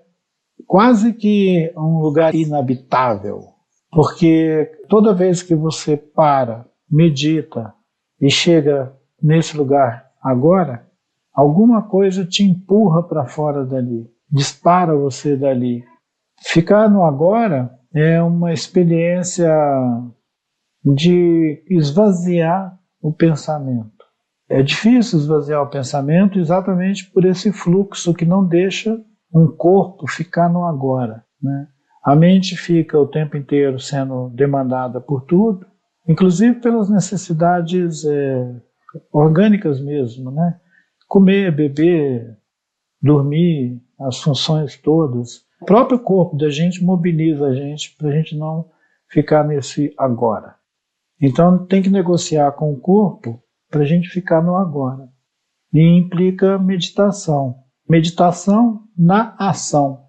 quase 0.67 1.13
que 1.13 1.73
um 1.75 1.97
lugar 1.97 2.35
inabitável, 2.35 3.45
porque 3.91 4.71
toda 4.87 5.15
vez 5.15 5.41
que 5.41 5.55
você 5.55 5.97
para, 5.97 6.67
medita 6.87 7.73
e 8.21 8.29
chega 8.29 8.95
nesse 9.19 9.57
lugar 9.57 10.11
agora, 10.21 10.87
alguma 11.33 11.81
coisa 11.81 12.23
te 12.23 12.43
empurra 12.43 13.01
para 13.01 13.25
fora 13.25 13.65
dali, 13.65 14.07
dispara 14.31 14.95
você 14.95 15.35
dali. 15.35 15.83
Ficar 16.43 16.87
no 16.87 17.01
agora 17.01 17.75
é 17.91 18.21
uma 18.21 18.53
experiência 18.53 19.51
de 20.83 21.65
esvaziar 21.67 22.77
o 23.01 23.11
pensamento. 23.11 23.94
É 24.47 24.61
difícil 24.61 25.19
esvaziar 25.19 25.61
o 25.61 25.69
pensamento 25.69 26.39
exatamente 26.39 27.09
por 27.11 27.25
esse 27.25 27.51
fluxo 27.51 28.13
que 28.13 28.25
não 28.25 28.45
deixa 28.45 29.01
um 29.33 29.47
corpo 29.47 30.07
ficar 30.07 30.49
no 30.49 30.65
agora. 30.65 31.23
Né? 31.41 31.67
A 32.03 32.15
mente 32.15 32.55
fica 32.55 32.99
o 32.99 33.07
tempo 33.07 33.35
inteiro 33.35 33.79
sendo 33.79 34.29
demandada 34.29 35.01
por 35.01 35.21
tudo, 35.21 35.65
inclusive 36.07 36.59
pelas 36.59 36.89
necessidades 36.89 38.05
é, 38.05 38.55
orgânicas 39.11 39.81
mesmo, 39.81 40.29
né? 40.29 40.59
Comer, 41.07 41.51
beber, 41.51 42.37
dormir, 43.01 43.81
as 43.99 44.21
funções 44.21 44.77
todas. 44.77 45.45
O 45.61 45.65
próprio 45.65 45.99
corpo 45.99 46.37
da 46.37 46.49
gente 46.49 46.83
mobiliza 46.83 47.47
a 47.47 47.55
gente 47.55 47.95
para 47.97 48.09
a 48.09 48.11
gente 48.11 48.37
não 48.37 48.69
ficar 49.09 49.43
nesse 49.43 49.93
agora. 49.97 50.55
Então 51.19 51.65
tem 51.65 51.81
que 51.81 51.89
negociar 51.89 52.51
com 52.51 52.71
o 52.71 52.79
corpo 52.79 53.41
para 53.75 53.83
a 53.83 53.85
gente 53.85 54.07
ficar 54.07 54.41
no 54.41 54.55
agora. 54.55 55.09
E 55.73 55.81
implica 55.81 56.57
meditação. 56.57 57.57
Meditação 57.89 58.83
na 58.97 59.35
ação, 59.37 60.05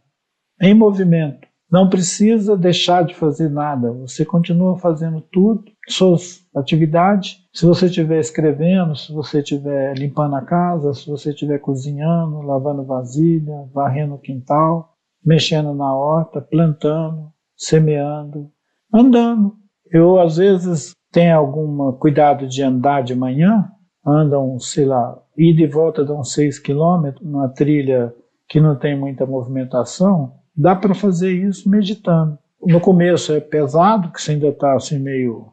em 0.62 0.72
movimento. 0.72 1.48
Não 1.68 1.88
precisa 1.88 2.56
deixar 2.56 3.04
de 3.04 3.16
fazer 3.16 3.50
nada, 3.50 3.92
você 3.92 4.24
continua 4.24 4.78
fazendo 4.78 5.20
tudo, 5.20 5.64
suas 5.88 6.46
atividades. 6.54 7.38
Se 7.52 7.66
você 7.66 7.86
estiver 7.86 8.20
escrevendo, 8.20 8.94
se 8.94 9.12
você 9.12 9.40
estiver 9.40 9.98
limpando 9.98 10.36
a 10.36 10.42
casa, 10.42 10.94
se 10.94 11.04
você 11.10 11.30
estiver 11.30 11.58
cozinhando, 11.58 12.42
lavando 12.42 12.84
vasilha, 12.84 13.68
varrendo 13.74 14.14
o 14.14 14.20
quintal, 14.20 14.94
mexendo 15.24 15.74
na 15.74 15.92
horta, 15.92 16.40
plantando, 16.40 17.32
semeando, 17.56 18.48
andando. 18.94 19.56
Eu, 19.90 20.20
às 20.20 20.36
vezes, 20.36 20.95
tem 21.16 21.32
algum 21.32 21.92
cuidado 21.92 22.46
de 22.46 22.62
andar 22.62 23.02
de 23.02 23.14
manhã, 23.14 23.70
andam, 24.06 24.58
sei 24.58 24.84
lá, 24.84 25.18
ida 25.34 25.62
e 25.62 25.66
volta 25.66 26.02
uns 26.12 26.34
6 26.34 26.58
quilômetros, 26.58 27.26
numa 27.26 27.48
trilha 27.48 28.12
que 28.46 28.60
não 28.60 28.78
tem 28.78 29.00
muita 29.00 29.24
movimentação, 29.24 30.34
dá 30.54 30.76
para 30.76 30.94
fazer 30.94 31.32
isso 31.32 31.70
meditando. 31.70 32.38
No 32.62 32.82
começo 32.82 33.32
é 33.32 33.40
pesado, 33.40 34.12
que 34.12 34.20
você 34.20 34.32
ainda 34.32 34.48
está 34.48 34.74
assim 34.74 34.98
meio 34.98 35.46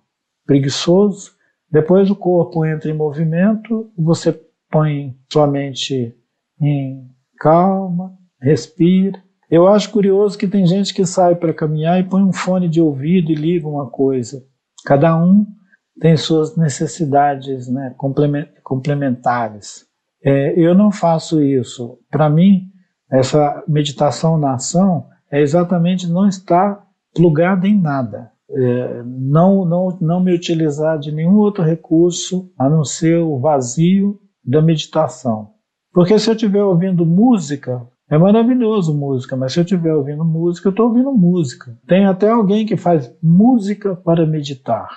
preguiçoso, 0.45 1.31
depois 1.71 2.11
o 2.11 2.15
corpo 2.17 2.65
entra 2.65 2.91
em 2.91 2.97
movimento, 2.97 3.89
você 3.97 4.37
põe 4.69 5.15
sua 5.31 5.47
mente 5.47 6.13
em 6.61 7.07
calma, 7.39 8.13
respira. 8.41 9.17
Eu 9.49 9.65
acho 9.65 9.91
curioso 9.91 10.37
que 10.37 10.45
tem 10.45 10.67
gente 10.67 10.93
que 10.93 11.05
sai 11.05 11.35
para 11.35 11.53
caminhar 11.53 12.01
e 12.01 12.03
põe 12.03 12.21
um 12.21 12.33
fone 12.33 12.67
de 12.67 12.81
ouvido 12.81 13.31
e 13.31 13.35
liga 13.35 13.65
uma 13.65 13.89
coisa. 13.89 14.43
Cada 14.85 15.15
um 15.15 15.45
tem 15.99 16.17
suas 16.17 16.57
necessidades 16.57 17.67
né, 17.69 17.95
complementares. 18.63 19.85
É, 20.23 20.59
eu 20.59 20.73
não 20.73 20.91
faço 20.91 21.41
isso. 21.41 21.99
Para 22.09 22.29
mim, 22.29 22.69
essa 23.11 23.63
meditação 23.67 24.37
na 24.37 24.55
ação 24.55 25.07
é 25.31 25.41
exatamente 25.41 26.09
não 26.09 26.27
estar 26.27 26.83
plugada 27.13 27.67
em 27.67 27.79
nada. 27.79 28.31
É, 28.49 29.03
não, 29.03 29.65
não, 29.65 29.97
não 29.99 30.23
me 30.23 30.33
utilizar 30.33 30.99
de 30.99 31.11
nenhum 31.11 31.37
outro 31.37 31.63
recurso 31.63 32.51
a 32.57 32.69
não 32.69 32.83
ser 32.83 33.17
o 33.17 33.39
vazio 33.39 34.19
da 34.43 34.61
meditação. 34.61 35.51
Porque 35.91 36.17
se 36.17 36.29
eu 36.29 36.33
estiver 36.33 36.63
ouvindo 36.63 37.05
música, 37.05 37.87
é 38.13 38.17
maravilhoso 38.17 38.93
música, 38.93 39.35
mas 39.35 39.53
se 39.53 39.59
eu 39.59 39.63
estiver 39.63 39.91
ouvindo 39.91 40.23
música, 40.23 40.67
eu 40.67 40.69
estou 40.69 40.87
ouvindo 40.87 41.11
música. 41.11 41.75
Tem 41.87 42.05
até 42.05 42.29
alguém 42.29 42.63
que 42.63 42.77
faz 42.77 43.11
música 43.23 43.95
para 43.95 44.23
meditar, 44.23 44.87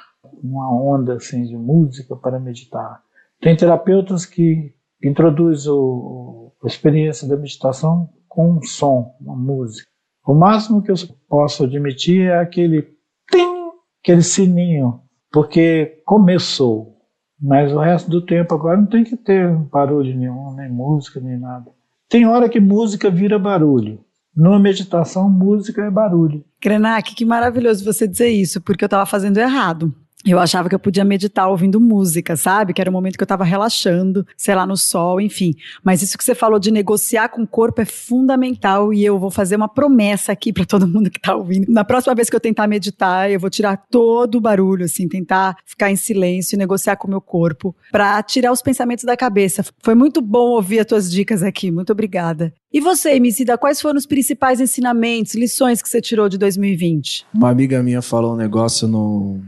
uma 0.45 0.71
onda 0.71 1.15
assim 1.15 1.45
de 1.45 1.57
música 1.57 2.15
para 2.15 2.39
meditar. 2.39 3.01
Tem 3.41 3.57
terapeutas 3.57 4.27
que 4.27 4.75
introduzem 5.03 5.73
o, 5.73 6.53
a 6.63 6.67
experiência 6.67 7.27
da 7.27 7.39
meditação 7.39 8.11
com 8.29 8.53
um 8.53 8.63
som, 8.63 9.15
uma 9.19 9.35
música. 9.35 9.89
O 10.27 10.35
máximo 10.35 10.83
que 10.83 10.91
eu 10.91 10.97
posso 11.27 11.65
admitir 11.65 12.29
é 12.29 12.39
aquele 12.39 12.83
tim, 13.31 13.71
aquele 14.03 14.23
sininho, 14.23 15.01
porque 15.33 16.03
começou. 16.05 16.99
Mas 17.41 17.73
o 17.73 17.79
resto 17.79 18.11
do 18.11 18.21
tempo 18.21 18.55
agora 18.55 18.77
não 18.77 18.87
tem 18.87 19.05
que 19.05 19.17
ter 19.17 19.55
barulho 19.73 20.15
nenhum, 20.15 20.53
nem 20.55 20.71
música, 20.71 21.19
nem 21.19 21.39
nada. 21.39 21.76
Tem 22.09 22.27
hora 22.27 22.49
que 22.49 22.61
música 22.61 23.11
vira 23.11 23.39
barulho. 23.39 24.01
Numa 24.35 24.59
meditação, 24.59 25.31
música 25.31 25.83
é 25.83 25.91
barulho. 25.91 26.45
Krenak, 26.61 27.15
que 27.15 27.25
maravilhoso 27.25 27.85
você 27.85 28.07
dizer 28.07 28.29
isso, 28.29 28.61
porque 28.61 28.85
eu 28.85 28.87
estava 28.87 29.07
fazendo 29.07 29.39
errado. 29.39 29.95
Eu 30.27 30.41
achava 30.41 30.69
que 30.69 30.75
eu 30.75 30.79
podia 30.81 31.05
meditar 31.05 31.49
ouvindo 31.49 31.81
música, 31.81 32.35
sabe? 32.35 32.75
Que 32.75 32.81
era 32.81 32.91
o 32.91 32.93
momento 32.93 33.17
que 33.17 33.23
eu 33.23 33.27
estava 33.27 33.45
relaxando, 33.45 34.27
sei 34.37 34.57
lá, 34.57 34.67
no 34.67 34.77
sol, 34.77 35.21
enfim. 35.21 35.55
Mas 35.85 36.03
isso 36.03 36.19
que 36.19 36.25
você 36.25 36.35
falou 36.35 36.59
de 36.59 36.73
negociar 36.73 37.29
com 37.29 37.43
o 37.43 37.47
corpo 37.47 37.81
é 37.81 37.85
fundamental 37.85 38.93
e 38.93 39.05
eu 39.05 39.21
vou 39.21 39.31
fazer 39.31 39.55
uma 39.55 39.69
promessa 39.69 40.33
aqui 40.33 40.53
para 40.53 40.65
todo 40.67 40.89
mundo 40.89 41.09
que 41.11 41.19
está 41.19 41.37
ouvindo. 41.37 41.71
Na 41.71 41.85
próxima 41.85 42.13
vez 42.13 42.29
que 42.29 42.35
eu 42.35 42.41
tentar 42.41 42.67
meditar, 42.67 43.31
eu 43.31 43.39
vou 43.39 43.49
tirar 43.49 43.77
todo 43.89 44.39
o 44.39 44.41
barulho, 44.41 44.85
assim, 44.85 45.07
tentar 45.07 45.57
ficar 45.65 45.93
em 45.93 45.97
silêncio 45.97 46.57
e 46.57 46.59
negociar 46.59 46.97
com 46.97 47.07
o 47.07 47.11
meu 47.11 47.21
corpo 47.21 47.75
para 47.93 48.21
tirar 48.23 48.51
os 48.51 48.61
pensamentos 48.61 49.05
da 49.05 49.17
cabeça. 49.17 49.65
Foi 49.81 49.95
muito 49.95 50.21
bom 50.21 50.51
ouvir 50.51 50.81
as 50.81 50.87
tuas 50.87 51.09
dicas 51.09 51.43
aqui. 51.43 51.71
Muito 51.71 51.93
obrigada. 51.93 52.53
E 52.73 52.81
você, 52.81 53.13
Emicida, 53.13 53.57
quais 53.57 53.81
foram 53.81 53.97
os 53.97 54.07
principais 54.07 54.61
ensinamentos, 54.61 55.35
lições 55.35 55.81
que 55.81 55.89
você 55.89 56.01
tirou 56.01 56.29
de 56.29 56.37
2020? 56.37 57.27
Uma 57.33 57.51
amiga 57.51 57.83
minha 57.83 58.03
falou 58.03 58.35
um 58.35 58.37
negócio 58.37 58.89
no 58.89 59.41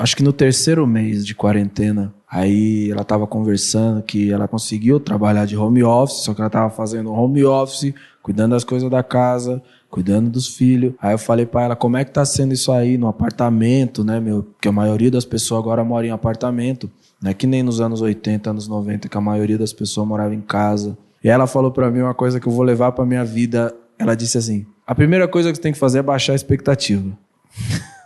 acho 0.00 0.16
que 0.16 0.22
no 0.22 0.32
terceiro 0.32 0.86
mês 0.86 1.26
de 1.26 1.34
quarentena, 1.34 2.14
aí 2.28 2.90
ela 2.90 3.02
estava 3.02 3.26
conversando 3.26 4.02
que 4.02 4.32
ela 4.32 4.48
conseguiu 4.48 4.98
trabalhar 4.98 5.44
de 5.44 5.56
home 5.56 5.82
office, 5.82 6.24
só 6.24 6.32
que 6.32 6.40
ela 6.40 6.46
estava 6.48 6.70
fazendo 6.70 7.12
home 7.12 7.44
office, 7.44 7.94
cuidando 8.22 8.52
das 8.52 8.64
coisas 8.64 8.90
da 8.90 9.02
casa, 9.02 9.62
cuidando 9.90 10.30
dos 10.30 10.48
filhos. 10.48 10.94
Aí 11.00 11.12
eu 11.12 11.18
falei 11.18 11.44
pra 11.44 11.62
ela, 11.62 11.76
como 11.76 11.96
é 11.96 12.04
que 12.04 12.12
tá 12.12 12.24
sendo 12.24 12.54
isso 12.54 12.72
aí 12.72 12.96
no 12.96 13.08
apartamento, 13.08 14.02
né, 14.02 14.18
meu? 14.20 14.42
Porque 14.42 14.68
a 14.68 14.72
maioria 14.72 15.10
das 15.10 15.24
pessoas 15.24 15.60
agora 15.60 15.84
mora 15.84 16.06
em 16.06 16.10
apartamento. 16.10 16.90
Não 17.20 17.30
é 17.30 17.34
que 17.34 17.46
nem 17.46 17.62
nos 17.62 17.80
anos 17.80 18.00
80, 18.00 18.48
anos 18.48 18.66
90, 18.66 19.08
que 19.08 19.18
a 19.18 19.20
maioria 19.20 19.58
das 19.58 19.72
pessoas 19.72 20.06
morava 20.06 20.34
em 20.34 20.40
casa. 20.40 20.96
E 21.22 21.28
ela 21.28 21.46
falou 21.46 21.70
pra 21.70 21.90
mim 21.90 22.00
uma 22.00 22.14
coisa 22.14 22.40
que 22.40 22.46
eu 22.46 22.52
vou 22.52 22.62
levar 22.62 22.92
pra 22.92 23.04
minha 23.04 23.24
vida. 23.24 23.74
Ela 23.98 24.14
disse 24.14 24.38
assim: 24.38 24.64
a 24.86 24.94
primeira 24.94 25.28
coisa 25.28 25.50
que 25.50 25.56
você 25.56 25.62
tem 25.62 25.72
que 25.72 25.78
fazer 25.78 25.98
é 25.98 26.02
baixar 26.02 26.32
a 26.32 26.36
expectativa. 26.36 27.10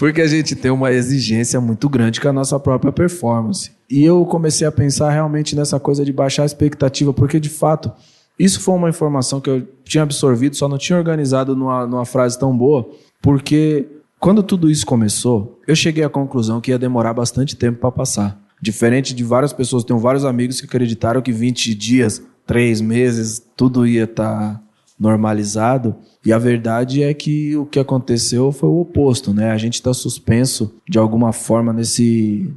Porque 0.00 0.22
a 0.22 0.26
gente 0.26 0.56
tem 0.56 0.70
uma 0.70 0.90
exigência 0.90 1.60
muito 1.60 1.86
grande 1.86 2.22
com 2.22 2.28
a 2.30 2.32
nossa 2.32 2.58
própria 2.58 2.90
performance. 2.90 3.70
E 3.90 4.02
eu 4.02 4.24
comecei 4.24 4.66
a 4.66 4.72
pensar 4.72 5.10
realmente 5.10 5.54
nessa 5.54 5.78
coisa 5.78 6.06
de 6.06 6.10
baixar 6.10 6.44
a 6.44 6.46
expectativa, 6.46 7.12
porque 7.12 7.38
de 7.38 7.50
fato, 7.50 7.92
isso 8.38 8.60
foi 8.60 8.76
uma 8.76 8.88
informação 8.88 9.42
que 9.42 9.50
eu 9.50 9.68
tinha 9.84 10.02
absorvido, 10.02 10.56
só 10.56 10.66
não 10.66 10.78
tinha 10.78 10.98
organizado 10.98 11.54
numa, 11.54 11.86
numa 11.86 12.06
frase 12.06 12.38
tão 12.38 12.56
boa, 12.56 12.88
porque 13.20 13.88
quando 14.18 14.42
tudo 14.42 14.70
isso 14.70 14.86
começou, 14.86 15.60
eu 15.68 15.76
cheguei 15.76 16.02
à 16.02 16.08
conclusão 16.08 16.62
que 16.62 16.70
ia 16.70 16.78
demorar 16.78 17.12
bastante 17.12 17.54
tempo 17.54 17.78
para 17.78 17.92
passar. 17.92 18.40
Diferente 18.58 19.14
de 19.14 19.22
várias 19.22 19.52
pessoas, 19.52 19.84
tenho 19.84 19.98
vários 19.98 20.24
amigos 20.24 20.62
que 20.62 20.66
acreditaram 20.66 21.20
que 21.20 21.30
20 21.30 21.74
dias, 21.74 22.22
3 22.46 22.80
meses, 22.80 23.42
tudo 23.54 23.86
ia 23.86 24.04
estar 24.04 24.54
tá 24.54 24.62
normalizado. 25.00 25.96
E 26.24 26.30
a 26.30 26.38
verdade 26.38 27.02
é 27.02 27.14
que 27.14 27.56
o 27.56 27.64
que 27.64 27.78
aconteceu 27.78 28.52
foi 28.52 28.68
o 28.68 28.80
oposto, 28.80 29.32
né? 29.32 29.50
A 29.50 29.56
gente 29.56 29.74
está 29.74 29.94
suspenso 29.94 30.74
de 30.86 30.98
alguma 30.98 31.32
forma 31.32 31.72
nesse 31.72 32.52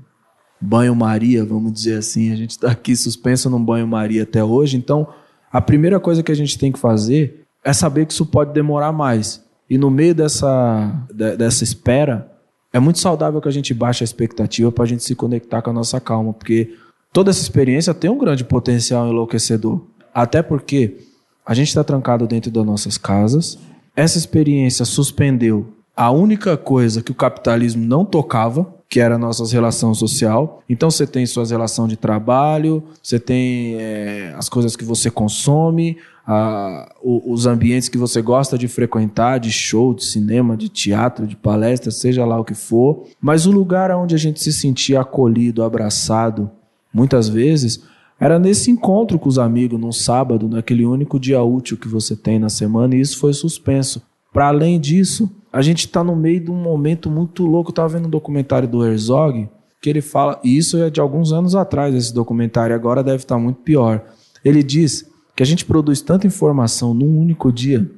banho-maria, 0.60 1.46
vamos 1.46 1.72
dizer 1.72 2.00
assim. 2.00 2.34
A 2.34 2.36
gente 2.36 2.52
está 2.52 2.72
aqui 2.72 2.94
suspenso 2.96 3.50
num 3.50 3.64
banho-maria 3.64 4.24
até 4.24 4.44
hoje. 4.44 4.76
Então, 4.76 5.08
a 5.50 5.62
primeira 5.62 6.02
coisa 6.02 6.22
que 6.22 6.32
a 6.32 6.36
gente 6.36 6.60
tem 6.60 6.72
que 6.72 6.80
fazer 6.80 7.46
é 7.64 7.72
saber 7.72 8.06
que 8.06 8.12
isso 8.12 8.26
pode 8.26 8.52
demorar 8.54 8.92
mais. 8.92 9.42
E 9.70 9.78
no 9.78 9.90
meio 9.90 10.14
dessa, 10.14 11.08
dessa 11.14 11.64
espera, 11.64 12.30
é 12.74 12.80
muito 12.80 13.00
saudável 13.00 13.40
que 13.40 13.48
a 13.48 13.52
gente 13.52 13.74
baixe 13.74 14.04
a 14.04 14.06
expectativa 14.06 14.70
para 14.70 14.84
a 14.84 14.88
gente 14.88 15.04
se 15.04 15.16
conectar 15.16 15.62
com 15.62 15.70
a 15.70 15.74
nossa 15.74 16.02
calma, 16.02 16.34
porque 16.34 16.76
toda 17.14 17.30
essa 17.30 17.42
experiência 17.42 17.94
tem 17.94 18.10
um 18.10 18.18
grande 18.18 18.44
potencial 18.44 19.08
enlouquecedor. 19.08 19.82
Até 20.14 20.42
porque 20.42 20.98
a 21.46 21.54
gente 21.54 21.68
está 21.68 21.84
trancado 21.84 22.28
dentro 22.28 22.50
das 22.50 22.66
nossas 22.66 22.98
casas. 22.98 23.58
Essa 23.96 24.18
experiência 24.18 24.86
suspendeu 24.86 25.74
a 25.96 26.10
única 26.10 26.58
coisa 26.58 27.04
que 27.04 27.12
o 27.12 27.16
capitalismo 27.16 27.86
não 27.86 28.04
tocava, 28.04 28.74
que 28.90 29.00
era 29.00 29.16
a 29.16 29.18
nossa 29.18 29.46
relação 29.52 29.94
social. 29.94 30.64
Então 30.68 30.90
você 30.90 31.06
tem 31.06 31.26
suas 31.26 31.52
relações 31.52 31.90
de 31.90 31.98
trabalho, 31.98 32.84
você 33.02 33.20
tem 33.20 33.76
é, 33.76 34.34
as 34.38 34.50
coisas 34.50 34.76
que 34.76 34.84
você 34.84 35.12
consome, 35.12 35.98
a, 36.26 36.92
os 37.04 37.46
ambientes 37.46 37.90
que 37.90 37.98
você 37.98 38.22
gosta 38.22 38.58
de 38.58 38.68
frequentar, 38.68 39.40
de 39.40 39.52
show, 39.52 39.94
de 39.94 40.06
cinema, 40.06 40.56
de 40.56 40.70
teatro, 40.70 41.28
de 41.28 41.36
palestra, 41.36 41.92
seja 41.92 42.26
lá 42.26 42.40
o 42.40 42.46
que 42.46 42.56
for. 42.56 43.06
Mas 43.22 43.46
o 43.46 43.52
lugar 43.52 43.92
onde 43.92 44.16
a 44.16 44.20
gente 44.20 44.42
se 44.42 44.52
sentia 44.52 45.02
acolhido, 45.02 45.64
abraçado, 45.64 46.50
muitas 46.94 47.28
vezes, 47.28 47.84
era 48.20 48.40
nesse 48.40 48.72
encontro 48.72 49.20
com 49.20 49.28
os 49.28 49.40
amigos, 49.40 49.80
num 49.80 49.92
sábado, 49.92 50.48
naquele 50.48 50.86
único 50.86 51.20
dia 51.20 51.42
útil 51.42 51.78
que 51.78 51.88
você 51.88 52.16
tem 52.16 52.40
na 52.40 52.50
semana, 52.50 52.96
e 52.96 53.02
isso 53.02 53.20
foi 53.20 53.34
suspenso. 53.34 54.02
Para 54.32 54.48
além 54.48 54.80
disso, 54.80 55.30
a 55.52 55.62
gente 55.62 55.86
está 55.86 56.04
no 56.04 56.16
meio 56.16 56.40
de 56.40 56.52
um 56.52 56.56
momento 56.56 57.10
muito 57.10 57.46
louco. 57.46 57.70
Eu 57.70 57.74
estava 57.74 57.90
vendo 57.90 58.08
um 58.08 58.10
documentário 58.10 58.68
do 58.68 58.86
Herzog, 58.86 59.50
que 59.82 59.90
ele 59.90 60.02
fala, 60.02 60.40
e 60.44 60.58
isso 60.58 60.78
é 60.78 60.90
de 60.90 61.02
alguns 61.02 61.34
anos 61.34 61.56
atrás, 61.56 61.94
esse 61.94 62.14
documentário, 62.14 62.76
agora 62.76 63.04
deve 63.04 63.18
estar 63.18 63.36
tá 63.36 63.42
muito 63.42 63.62
pior. 63.62 64.04
Ele 64.44 64.64
diz 64.64 65.06
que 65.36 65.44
a 65.44 65.46
gente 65.46 65.66
produz 65.66 66.02
tanta 66.02 66.26
informação 66.26 66.94
num 66.94 67.20
único 67.20 67.52
dia 67.52 67.90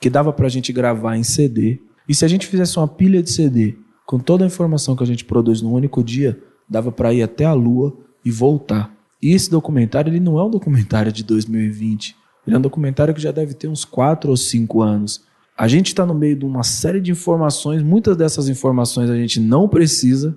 que 0.00 0.10
dava 0.10 0.32
para 0.32 0.46
a 0.46 0.50
gente 0.50 0.72
gravar 0.72 1.16
em 1.16 1.22
CD. 1.22 1.80
E 2.08 2.14
se 2.14 2.24
a 2.24 2.28
gente 2.28 2.46
fizesse 2.46 2.78
uma 2.78 2.88
pilha 2.88 3.22
de 3.22 3.30
CD 3.30 3.76
com 4.06 4.18
toda 4.18 4.44
a 4.44 4.46
informação 4.46 4.96
que 4.96 5.02
a 5.02 5.06
gente 5.06 5.24
produz 5.24 5.62
num 5.62 5.72
único 5.72 6.02
dia, 6.02 6.38
dava 6.68 6.90
para 6.90 7.12
ir 7.12 7.22
até 7.22 7.44
a 7.44 7.52
Lua 7.52 7.96
e 8.24 8.30
voltar. 8.30 8.99
E 9.22 9.32
esse 9.32 9.50
documentário 9.50 10.10
ele 10.10 10.20
não 10.20 10.38
é 10.38 10.44
um 10.44 10.50
documentário 10.50 11.12
de 11.12 11.22
2020. 11.22 12.16
Ele 12.46 12.56
é 12.56 12.58
um 12.58 12.62
documentário 12.62 13.14
que 13.14 13.20
já 13.20 13.30
deve 13.30 13.54
ter 13.54 13.68
uns 13.68 13.84
4 13.84 14.30
ou 14.30 14.36
5 14.36 14.82
anos. 14.82 15.22
A 15.56 15.68
gente 15.68 15.88
está 15.88 16.06
no 16.06 16.14
meio 16.14 16.36
de 16.36 16.44
uma 16.44 16.62
série 16.62 17.00
de 17.00 17.10
informações, 17.10 17.82
muitas 17.82 18.16
dessas 18.16 18.48
informações 18.48 19.10
a 19.10 19.16
gente 19.16 19.38
não 19.38 19.68
precisa, 19.68 20.34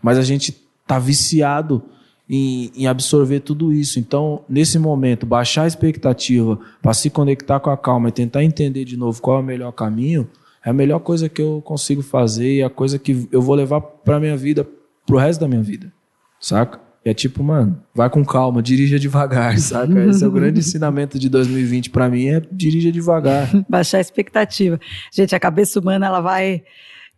mas 0.00 0.16
a 0.16 0.22
gente 0.22 0.56
está 0.82 0.98
viciado 0.98 1.82
em, 2.28 2.70
em, 2.76 2.86
absorver 2.86 3.40
tudo 3.40 3.72
isso. 3.72 3.98
Então, 3.98 4.44
nesse 4.48 4.78
momento, 4.78 5.26
baixar 5.26 5.64
a 5.64 5.66
expectativa 5.66 6.56
para 6.80 6.94
se 6.94 7.10
conectar 7.10 7.58
com 7.58 7.70
a 7.70 7.76
calma 7.76 8.10
e 8.10 8.12
tentar 8.12 8.44
entender 8.44 8.84
de 8.84 8.96
novo 8.96 9.20
qual 9.20 9.38
é 9.38 9.40
o 9.40 9.44
melhor 9.44 9.72
caminho, 9.72 10.28
é 10.64 10.70
a 10.70 10.72
melhor 10.72 11.00
coisa 11.00 11.28
que 11.28 11.42
eu 11.42 11.60
consigo 11.64 12.02
fazer 12.02 12.58
e 12.58 12.62
a 12.62 12.70
coisa 12.70 12.96
que 12.96 13.28
eu 13.32 13.42
vou 13.42 13.56
levar 13.56 13.80
para 13.80 14.20
minha 14.20 14.36
vida, 14.36 14.64
para 15.04 15.16
o 15.16 15.18
resto 15.18 15.40
da 15.40 15.48
minha 15.48 15.62
vida, 15.62 15.92
saca? 16.38 16.89
É 17.04 17.14
tipo, 17.14 17.42
mano, 17.42 17.82
vai 17.94 18.10
com 18.10 18.24
calma, 18.24 18.62
dirija 18.62 18.98
devagar, 18.98 19.56
saca? 19.60 20.04
Esse 20.04 20.22
é 20.22 20.26
o 20.26 20.30
grande 20.30 20.60
ensinamento 20.60 21.18
de 21.18 21.28
2020 21.28 21.90
para 21.90 22.08
mim, 22.08 22.28
é 22.28 22.42
dirija 22.52 22.92
devagar. 22.92 23.48
Baixar 23.68 23.98
a 23.98 24.02
expectativa. 24.02 24.78
Gente, 25.12 25.34
a 25.34 25.40
cabeça 25.40 25.80
humana, 25.80 26.06
ela 26.06 26.20
vai 26.20 26.62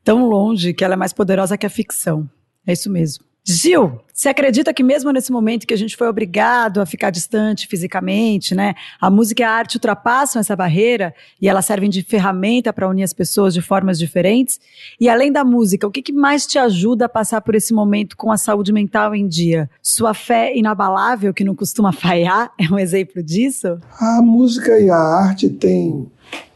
tão 0.04 0.28
longe 0.28 0.72
que 0.72 0.84
ela 0.84 0.94
é 0.94 0.96
mais 0.96 1.12
poderosa 1.12 1.58
que 1.58 1.66
a 1.66 1.70
ficção. 1.70 2.28
É 2.66 2.72
isso 2.72 2.90
mesmo. 2.90 3.24
Gil, 3.44 4.00
você 4.14 4.28
acredita 4.28 4.72
que 4.72 4.84
mesmo 4.84 5.10
nesse 5.10 5.32
momento 5.32 5.66
que 5.66 5.74
a 5.74 5.76
gente 5.76 5.96
foi 5.96 6.06
obrigado 6.06 6.80
a 6.80 6.86
ficar 6.86 7.10
distante 7.10 7.66
fisicamente, 7.66 8.54
né, 8.54 8.74
a 9.00 9.10
música 9.10 9.42
e 9.42 9.44
a 9.44 9.50
arte 9.50 9.76
ultrapassam 9.76 10.38
essa 10.38 10.54
barreira 10.54 11.12
e 11.40 11.48
elas 11.48 11.64
servem 11.66 11.90
de 11.90 12.04
ferramenta 12.04 12.72
para 12.72 12.88
unir 12.88 13.02
as 13.02 13.12
pessoas 13.12 13.52
de 13.52 13.60
formas 13.60 13.98
diferentes? 13.98 14.60
E 15.00 15.08
além 15.08 15.32
da 15.32 15.44
música, 15.44 15.86
o 15.88 15.90
que, 15.90 16.02
que 16.02 16.12
mais 16.12 16.46
te 16.46 16.56
ajuda 16.56 17.06
a 17.06 17.08
passar 17.08 17.40
por 17.40 17.56
esse 17.56 17.74
momento 17.74 18.16
com 18.16 18.30
a 18.30 18.36
saúde 18.36 18.72
mental 18.72 19.12
em 19.12 19.26
dia? 19.26 19.68
Sua 19.82 20.14
fé 20.14 20.56
inabalável, 20.56 21.34
que 21.34 21.42
não 21.42 21.56
costuma 21.56 21.90
falhar, 21.92 22.52
é 22.56 22.72
um 22.72 22.78
exemplo 22.78 23.20
disso? 23.24 23.80
A 23.98 24.22
música 24.22 24.78
e 24.78 24.88
a 24.88 24.96
arte 24.96 25.48
têm 25.50 26.06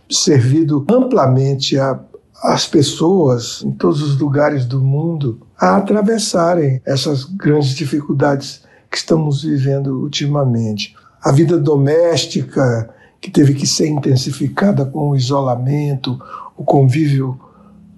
servido 0.09 0.87
amplamente 0.89 1.77
a 1.79 1.99
as 2.43 2.67
pessoas 2.67 3.63
em 3.63 3.73
todos 3.73 4.03
os 4.03 4.19
lugares 4.21 4.67
do 4.67 4.81
mundo 4.81 5.46
a 5.59 5.77
atravessarem 5.77 6.81
essas 6.85 7.25
grandes 7.25 7.71
dificuldades 7.71 8.63
que 8.91 8.99
estamos 8.99 9.43
vivendo 9.43 10.01
ultimamente. 10.01 10.95
A 11.23 11.33
vida 11.33 11.59
doméstica, 11.59 12.91
que 13.21 13.31
teve 13.31 13.55
que 13.55 13.67
ser 13.67 13.89
intensificada 13.89 14.85
com 14.85 15.11
o 15.11 15.17
isolamento, 15.17 16.21
o 16.57 16.65
convívio 16.65 17.41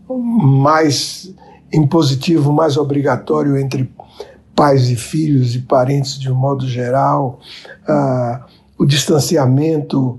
mais 0.08 1.32
impositivo, 1.72 2.52
mais 2.52 2.76
obrigatório 2.76 3.58
entre 3.58 3.92
pais 4.54 4.88
e 4.88 4.96
filhos 4.96 5.54
e 5.54 5.60
parentes 5.60 6.18
de 6.18 6.30
um 6.30 6.34
modo 6.34 6.66
geral, 6.66 7.38
uh, 7.88 8.44
o 8.78 8.86
distanciamento 8.86 10.18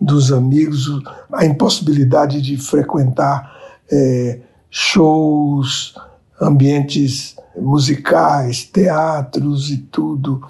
dos 0.00 0.32
amigos, 0.32 0.88
a 1.32 1.44
impossibilidade 1.44 2.40
de 2.40 2.56
frequentar 2.56 3.52
é, 3.90 4.40
shows, 4.70 5.94
ambientes 6.40 7.36
musicais, 7.56 8.64
teatros 8.64 9.70
e 9.70 9.78
tudo, 9.78 10.42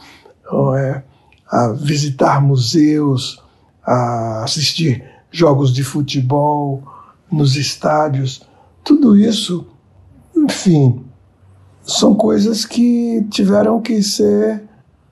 é, 0.76 1.02
a 1.50 1.68
visitar 1.68 2.40
museus, 2.40 3.42
a 3.84 4.42
assistir 4.44 5.04
jogos 5.30 5.72
de 5.72 5.84
futebol 5.84 6.82
nos 7.30 7.56
estádios, 7.56 8.42
tudo 8.82 9.16
isso, 9.16 9.66
enfim, 10.34 11.04
são 11.82 12.14
coisas 12.14 12.64
que 12.64 13.24
tiveram 13.30 13.80
que 13.80 14.02
ser 14.02 14.62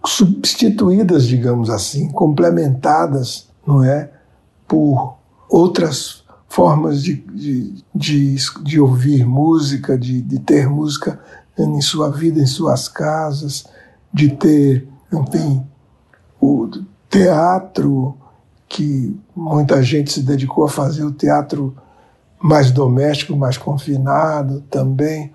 substituídas, 0.05 1.27
digamos 1.27 1.71
assim, 1.71 2.11
complementadas, 2.11 3.49
não 3.67 3.83
é, 3.83 4.11
por 4.67 5.17
outras 5.49 6.24
formas 6.55 7.03
de, 7.03 7.15
de, 7.15 7.75
de, 7.93 8.37
de 8.63 8.81
ouvir 8.81 9.27
música, 9.27 9.99
de, 9.99 10.23
de 10.23 10.39
ter 10.39 10.69
música 10.69 11.19
em 11.59 11.81
sua 11.81 12.13
vida, 12.13 12.39
em 12.39 12.47
suas 12.47 12.89
casas, 12.89 13.67
de 14.13 14.29
ter, 14.37 14.87
enfim, 15.13 15.67
o 16.41 16.71
teatro, 17.11 18.17
que 18.69 19.19
muita 19.35 19.83
gente 19.83 20.13
se 20.13 20.23
dedicou 20.23 20.65
a 20.65 20.69
fazer 20.69 21.03
o 21.03 21.11
teatro 21.11 21.77
mais 22.41 22.71
doméstico, 22.71 23.37
mais 23.37 23.59
confinado 23.59 24.61
também. 24.71 25.33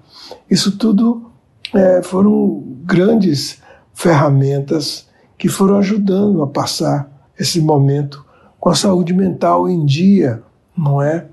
Isso 0.50 0.78
tudo 0.78 1.30
é, 1.74 2.02
foram 2.02 2.64
grandes 2.86 3.58
ferramentas 3.94 5.06
que 5.38 5.50
foram 5.50 5.80
ajudando 5.80 6.42
a 6.42 6.48
passar 6.48 7.12
esse 7.38 7.60
momento 7.60 8.26
com 8.58 8.70
a 8.70 8.76
saúde 8.76 9.14
mental 9.14 9.68
em 9.68 9.86
dia, 9.86 10.44
não 10.80 11.02
é? 11.02 11.28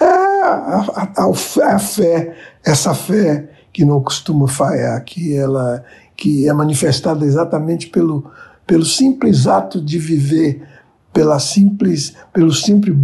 É 0.00 0.04
a, 0.04 1.12
a, 1.16 1.30
a, 1.30 1.78
fé, 1.78 2.36
essa 2.64 2.94
fé 2.94 3.50
que 3.72 3.84
não 3.84 4.02
costuma 4.02 4.46
falhar, 4.48 5.02
que 5.04 5.36
ela 5.36 5.84
que 6.16 6.48
é 6.48 6.52
manifestada 6.52 7.24
exatamente 7.24 7.86
pelo, 7.86 8.28
pelo 8.66 8.84
simples 8.84 9.46
ato 9.46 9.80
de 9.80 9.96
viver 9.98 10.66
pela 11.12 11.38
simples, 11.38 12.14
pelo, 12.32 12.52
simples, 12.52 12.96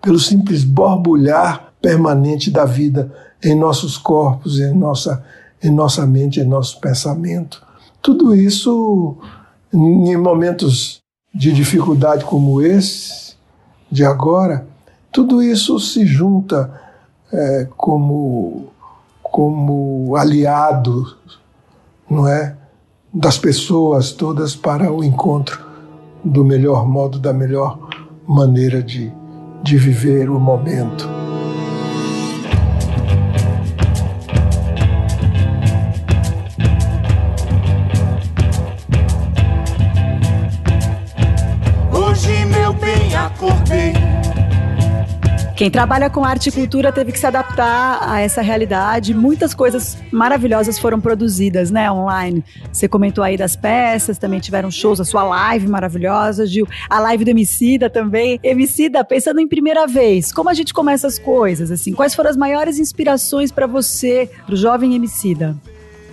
pelo 0.00 0.18
simples 0.18 0.64
borbulhar 0.64 1.72
permanente 1.80 2.50
da 2.50 2.64
vida 2.64 3.12
em 3.42 3.54
nossos 3.54 3.96
corpos, 3.96 4.58
em 4.58 4.74
nossa, 4.74 5.24
em 5.62 5.70
nossa 5.70 6.06
mente, 6.06 6.40
em 6.40 6.44
nosso 6.44 6.80
pensamento. 6.80 7.62
Tudo 8.00 8.34
isso, 8.34 9.16
em 9.72 10.16
momentos 10.16 11.00
de 11.34 11.52
dificuldade 11.52 12.24
como 12.24 12.60
esse, 12.60 13.34
de 13.90 14.04
agora, 14.04 14.66
tudo 15.12 15.42
isso 15.42 15.78
se 15.78 16.06
junta 16.06 16.80
é, 17.30 17.68
como, 17.76 18.68
como 19.22 20.16
aliado, 20.16 21.16
não 22.10 22.26
é, 22.26 22.56
das 23.12 23.36
pessoas 23.36 24.12
todas 24.12 24.56
para 24.56 24.90
o 24.90 25.04
encontro 25.04 25.60
do 26.24 26.44
melhor 26.44 26.88
modo, 26.88 27.18
da 27.18 27.32
melhor 27.32 27.78
maneira 28.26 28.82
de, 28.82 29.12
de 29.62 29.76
viver 29.76 30.30
o 30.30 30.40
momento. 30.40 31.21
Quem 45.62 45.70
trabalha 45.70 46.10
com 46.10 46.24
arte 46.24 46.48
e 46.48 46.50
cultura 46.50 46.90
teve 46.90 47.12
que 47.12 47.18
se 47.20 47.24
adaptar 47.24 48.00
a 48.02 48.18
essa 48.18 48.42
realidade. 48.42 49.14
Muitas 49.14 49.54
coisas 49.54 49.96
maravilhosas 50.10 50.76
foram 50.76 51.00
produzidas, 51.00 51.70
né, 51.70 51.88
online. 51.88 52.44
Você 52.72 52.88
comentou 52.88 53.22
aí 53.22 53.36
das 53.36 53.54
peças, 53.54 54.18
também 54.18 54.40
tiveram 54.40 54.72
shows, 54.72 55.00
a 55.00 55.04
sua 55.04 55.22
live 55.22 55.68
maravilhosa, 55.68 56.44
Gil. 56.48 56.66
A 56.90 56.98
live 56.98 57.24
do 57.24 57.28
Emicida 57.28 57.88
também. 57.88 58.40
Emicida, 58.42 59.04
pensando 59.04 59.38
em 59.38 59.46
primeira 59.46 59.86
vez, 59.86 60.32
como 60.32 60.50
a 60.50 60.52
gente 60.52 60.74
começa 60.74 61.06
as 61.06 61.16
coisas, 61.16 61.70
assim? 61.70 61.92
Quais 61.92 62.12
foram 62.12 62.30
as 62.30 62.36
maiores 62.36 62.80
inspirações 62.80 63.52
para 63.52 63.68
você, 63.68 64.28
pro 64.44 64.56
jovem 64.56 64.96
Emicida? 64.96 65.56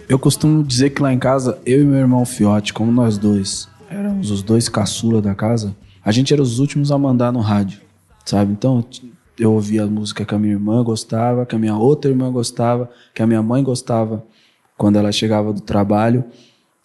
Eu 0.07 0.19
costumo 0.19 0.63
dizer 0.63 0.91
que 0.91 1.01
lá 1.01 1.11
em 1.11 1.17
casa, 1.17 1.57
eu 1.65 1.81
e 1.81 1.85
meu 1.85 1.97
irmão 1.97 2.23
Fiote, 2.23 2.71
como 2.71 2.91
nós 2.91 3.17
dois, 3.17 3.67
éramos 3.89 4.29
os 4.29 4.43
dois 4.43 4.69
caçula 4.69 5.19
da 5.19 5.33
casa, 5.33 5.75
a 6.05 6.11
gente 6.11 6.31
era 6.31 6.41
os 6.43 6.59
últimos 6.59 6.91
a 6.91 6.99
mandar 6.99 7.31
no 7.31 7.39
rádio, 7.39 7.81
sabe? 8.23 8.51
Então, 8.51 8.85
eu 9.39 9.53
ouvia 9.53 9.83
a 9.83 9.87
música 9.87 10.25
que 10.25 10.35
a 10.35 10.37
minha 10.37 10.53
irmã 10.53 10.83
gostava, 10.83 11.45
que 11.45 11.55
a 11.55 11.59
minha 11.59 11.77
outra 11.77 12.11
irmã 12.11 12.31
gostava, 12.31 12.89
que 13.13 13.21
a 13.21 13.27
minha 13.27 13.41
mãe 13.41 13.63
gostava 13.63 14.25
quando 14.77 14.97
ela 14.97 15.11
chegava 15.11 15.53
do 15.53 15.61
trabalho. 15.61 16.25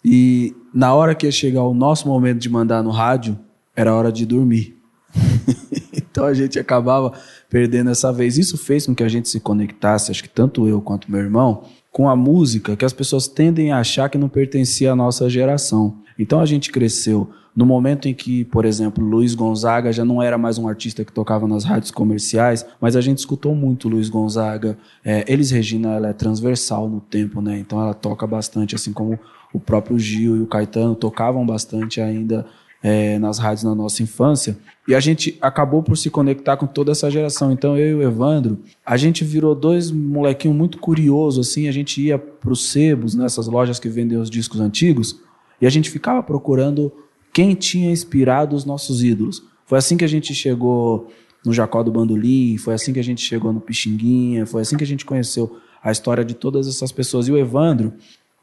E 0.03 0.55
na 0.73 0.93
hora 0.93 1.13
que 1.13 1.25
ia 1.25 1.31
chegar 1.31 1.63
o 1.63 1.73
nosso 1.73 2.07
momento 2.07 2.39
de 2.39 2.49
mandar 2.49 2.81
no 2.81 2.91
rádio, 2.91 3.37
era 3.75 3.93
hora 3.93 4.11
de 4.11 4.25
dormir. 4.25 4.77
então 5.93 6.25
a 6.25 6.33
gente 6.33 6.57
acabava 6.57 7.11
perdendo 7.49 7.89
essa 7.89 8.11
vez. 8.13 8.37
Isso 8.37 8.57
fez 8.57 8.85
com 8.85 8.95
que 8.95 9.03
a 9.03 9.09
gente 9.09 9.27
se 9.27 9.39
conectasse, 9.39 10.11
acho 10.11 10.23
que 10.23 10.29
tanto 10.29 10.67
eu 10.67 10.81
quanto 10.81 11.11
meu 11.11 11.19
irmão, 11.19 11.63
com 11.91 12.09
a 12.09 12.15
música 12.15 12.75
que 12.75 12.85
as 12.85 12.93
pessoas 12.93 13.27
tendem 13.27 13.71
a 13.71 13.79
achar 13.79 14.09
que 14.09 14.17
não 14.17 14.29
pertencia 14.29 14.93
à 14.93 14.95
nossa 14.95 15.29
geração. 15.29 15.97
Então 16.17 16.39
a 16.39 16.45
gente 16.45 16.71
cresceu 16.71 17.29
no 17.55 17.65
momento 17.65 18.07
em 18.07 18.13
que, 18.13 18.43
por 18.45 18.65
exemplo, 18.65 19.03
Luiz 19.03 19.33
Gonzaga 19.33 19.93
já 19.93 20.03
não 20.03 20.21
era 20.21 20.37
mais 20.37 20.57
um 20.57 20.67
artista 20.67 21.05
que 21.05 21.11
tocava 21.11 21.47
nas 21.47 21.63
rádios 21.63 21.89
comerciais, 21.89 22.65
mas 22.81 22.95
a 22.97 23.01
gente 23.01 23.19
escutou 23.19 23.55
muito 23.55 23.87
Luiz 23.87 24.09
Gonzaga. 24.09 24.77
É, 25.03 25.23
Regina 25.27 25.93
ela 25.93 26.09
é 26.09 26.13
transversal 26.13 26.89
no 26.89 26.99
tempo, 26.99 27.41
né? 27.41 27.57
Então 27.57 27.79
ela 27.79 27.93
toca 27.93 28.27
bastante, 28.27 28.75
assim 28.75 28.91
como 28.91 29.17
o 29.53 29.59
próprio 29.59 29.97
Gil 29.97 30.35
e 30.35 30.41
o 30.41 30.47
Caetano 30.47 30.95
tocavam 30.95 31.45
bastante 31.45 32.01
ainda 32.01 32.45
é, 32.83 33.17
nas 33.19 33.39
rádios 33.39 33.63
na 33.63 33.73
nossa 33.73 34.03
infância. 34.03 34.57
E 34.85 34.93
a 34.93 34.99
gente 34.99 35.37
acabou 35.41 35.81
por 35.81 35.97
se 35.97 36.09
conectar 36.09 36.57
com 36.57 36.67
toda 36.67 36.91
essa 36.91 37.09
geração. 37.09 37.53
Então 37.53 37.77
eu 37.77 37.87
e 37.87 37.95
o 37.95 38.03
Evandro, 38.03 38.59
a 38.85 38.97
gente 38.97 39.23
virou 39.23 39.55
dois 39.55 39.91
molequinhos 39.91 40.57
muito 40.57 40.77
curiosos, 40.77 41.47
assim. 41.47 41.69
A 41.69 41.71
gente 41.71 42.01
ia 42.01 42.19
para 42.19 42.51
os 42.51 42.69
sebos, 42.69 43.15
nessas 43.15 43.47
lojas 43.47 43.79
que 43.79 43.87
vendem 43.87 44.17
os 44.17 44.29
discos 44.29 44.59
antigos, 44.59 45.21
e 45.61 45.65
a 45.65 45.69
gente 45.69 45.89
ficava 45.89 46.21
procurando 46.21 46.91
quem 47.35 47.53
tinha 47.53 47.91
inspirado 47.91 48.55
os 48.55 48.63
nossos 48.63 49.03
ídolos. 49.03 49.43
Foi 49.65 49.77
assim 49.77 49.97
que 49.97 50.05
a 50.05 50.07
gente 50.07 50.33
chegou 50.33 51.11
no 51.45 51.51
Jacó 51.51 51.83
do 51.83 51.91
Bandolim, 51.91 52.57
foi 52.57 52.73
assim 52.73 52.93
que 52.93 52.99
a 52.99 53.03
gente 53.03 53.21
chegou 53.21 53.51
no 53.51 53.59
Pixinguinha, 53.59 54.45
foi 54.45 54.61
assim 54.61 54.77
que 54.77 54.85
a 54.85 54.87
gente 54.87 55.03
conheceu 55.03 55.57
a 55.83 55.91
história 55.91 56.23
de 56.23 56.33
todas 56.33 56.65
essas 56.65 56.93
pessoas. 56.93 57.27
E 57.27 57.33
o 57.33 57.37
Evandro, 57.37 57.91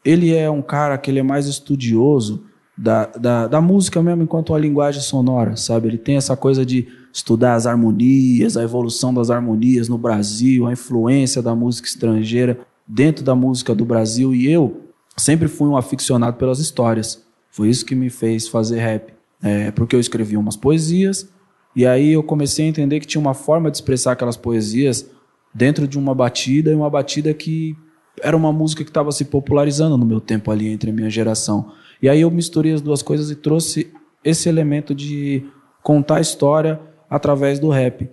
ele 0.04 0.34
é 0.34 0.50
um 0.50 0.60
cara 0.60 0.98
que 0.98 1.10
ele 1.10 1.20
é 1.20 1.22
mais 1.22 1.46
estudioso 1.46 2.44
da, 2.76 3.06
da, 3.06 3.46
da 3.46 3.60
música 3.62 4.02
mesmo 4.02 4.24
enquanto 4.24 4.54
a 4.54 4.58
linguagem 4.58 5.00
sonora, 5.00 5.56
sabe? 5.56 5.88
Ele 5.88 5.98
tem 5.98 6.18
essa 6.18 6.36
coisa 6.36 6.64
de 6.66 6.86
estudar 7.14 7.54
as 7.54 7.66
harmonias, 7.66 8.58
a 8.58 8.62
evolução 8.62 9.14
das 9.14 9.30
harmonias 9.30 9.88
no 9.88 9.96
Brasil, 9.96 10.66
a 10.66 10.72
influência 10.72 11.40
da 11.40 11.54
música 11.54 11.88
estrangeira 11.88 12.60
dentro 12.86 13.24
da 13.24 13.34
música 13.34 13.74
do 13.74 13.86
Brasil. 13.86 14.34
E 14.34 14.52
eu 14.52 14.82
sempre 15.16 15.48
fui 15.48 15.66
um 15.66 15.78
aficionado 15.78 16.36
pelas 16.36 16.58
histórias. 16.58 17.31
Foi 17.52 17.68
isso 17.68 17.86
que 17.86 17.94
me 17.94 18.10
fez 18.10 18.48
fazer 18.48 18.80
rap. 18.80 19.12
É, 19.42 19.70
porque 19.70 19.94
eu 19.94 20.00
escrevi 20.00 20.36
umas 20.36 20.56
poesias, 20.56 21.28
e 21.76 21.86
aí 21.86 22.12
eu 22.12 22.22
comecei 22.22 22.64
a 22.64 22.68
entender 22.68 22.98
que 23.00 23.06
tinha 23.06 23.20
uma 23.20 23.34
forma 23.34 23.70
de 23.70 23.76
expressar 23.76 24.12
aquelas 24.12 24.36
poesias 24.36 25.06
dentro 25.54 25.86
de 25.86 25.98
uma 25.98 26.14
batida, 26.14 26.70
e 26.70 26.74
uma 26.74 26.88
batida 26.88 27.32
que 27.34 27.76
era 28.22 28.36
uma 28.36 28.52
música 28.52 28.84
que 28.84 28.90
estava 28.90 29.12
se 29.12 29.26
popularizando 29.26 29.96
no 29.96 30.06
meu 30.06 30.20
tempo 30.20 30.50
ali, 30.50 30.68
entre 30.68 30.90
a 30.90 30.92
minha 30.92 31.10
geração. 31.10 31.72
E 32.00 32.08
aí 32.08 32.20
eu 32.20 32.30
misturei 32.30 32.72
as 32.72 32.80
duas 32.80 33.02
coisas 33.02 33.30
e 33.30 33.36
trouxe 33.36 33.92
esse 34.24 34.48
elemento 34.48 34.94
de 34.94 35.44
contar 35.82 36.16
a 36.16 36.20
história 36.20 36.80
através 37.10 37.58
do 37.58 37.68
rap. 37.68 38.08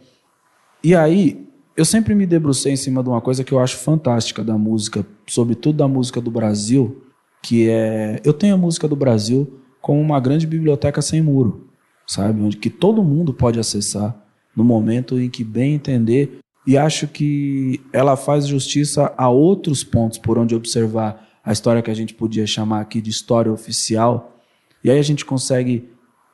E 0.84 0.96
aí, 0.96 1.48
eu 1.78 1.86
sempre 1.86 2.16
me 2.16 2.26
debrucei 2.26 2.74
em 2.74 2.78
cima 2.78 3.04
de 3.04 3.10
uma 3.10 3.22
coisa 3.22 3.44
que 3.44 3.54
eu 3.54 3.60
acho 3.60 3.78
fantástica 3.78 4.44
da 4.44 4.58
música, 4.58 5.06
sobretudo 5.28 5.78
da 5.78 5.88
música 5.88 6.20
do 6.20 6.32
Brasil, 6.32 7.04
que 7.42 7.70
é 7.70 8.22
eu 8.24 8.34
tenho 8.34 8.56
a 8.56 8.58
música 8.58 8.88
do 8.88 8.96
Brasil 8.96 9.60
como 9.82 10.00
uma 10.00 10.20
grande 10.20 10.46
biblioteca 10.46 11.02
sem 11.02 11.22
muro, 11.22 11.70
sabe, 12.06 12.42
onde 12.42 12.58
que 12.58 12.70
todo 12.70 13.04
mundo 13.04 13.34
pode 13.34 13.60
acessar 13.60 14.16
no 14.56 14.64
momento 14.64 15.20
em 15.20 15.30
que 15.30 15.44
bem 15.44 15.74
entender. 15.74 16.40
E 16.68 16.78
acho 16.78 17.08
que 17.08 17.82
ela 17.94 18.16
faz 18.18 18.46
justiça 18.46 19.14
a 19.18 19.30
outros 19.30 19.84
pontos 19.84 20.18
por 20.18 20.38
onde 20.38 20.54
observar 20.54 21.28
a 21.44 21.52
história 21.52 21.82
que 21.82 21.90
a 21.90 21.96
gente 21.96 22.14
podia 22.14 22.46
chamar 22.46 22.82
aqui 22.82 23.02
de 23.02 23.10
história 23.10 23.52
oficial. 23.52 24.40
E 24.84 24.92
aí 24.92 25.00
a 25.00 25.04
gente 25.04 25.26
consegue 25.26 25.90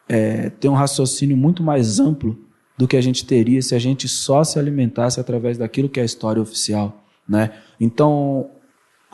é, 0.09 0.49
ter 0.49 0.67
um 0.67 0.73
raciocínio 0.73 1.37
muito 1.37 1.63
mais 1.63 1.99
amplo 1.99 2.37
do 2.77 2.87
que 2.87 2.97
a 2.97 3.01
gente 3.01 3.25
teria 3.25 3.61
se 3.61 3.73
a 3.73 3.79
gente 3.79 4.07
só 4.07 4.43
se 4.43 4.59
alimentasse 4.59 5.19
através 5.19 5.57
daquilo 5.57 5.87
que 5.87 5.99
é 5.99 6.03
a 6.03 6.05
história 6.05 6.41
oficial, 6.41 7.05
né? 7.27 7.53
Então 7.79 8.49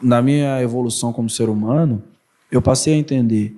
na 0.01 0.21
minha 0.21 0.61
evolução 0.61 1.13
como 1.13 1.29
ser 1.29 1.49
humano, 1.49 2.03
eu 2.51 2.61
passei 2.61 2.93
a 2.93 2.97
entender 2.97 3.55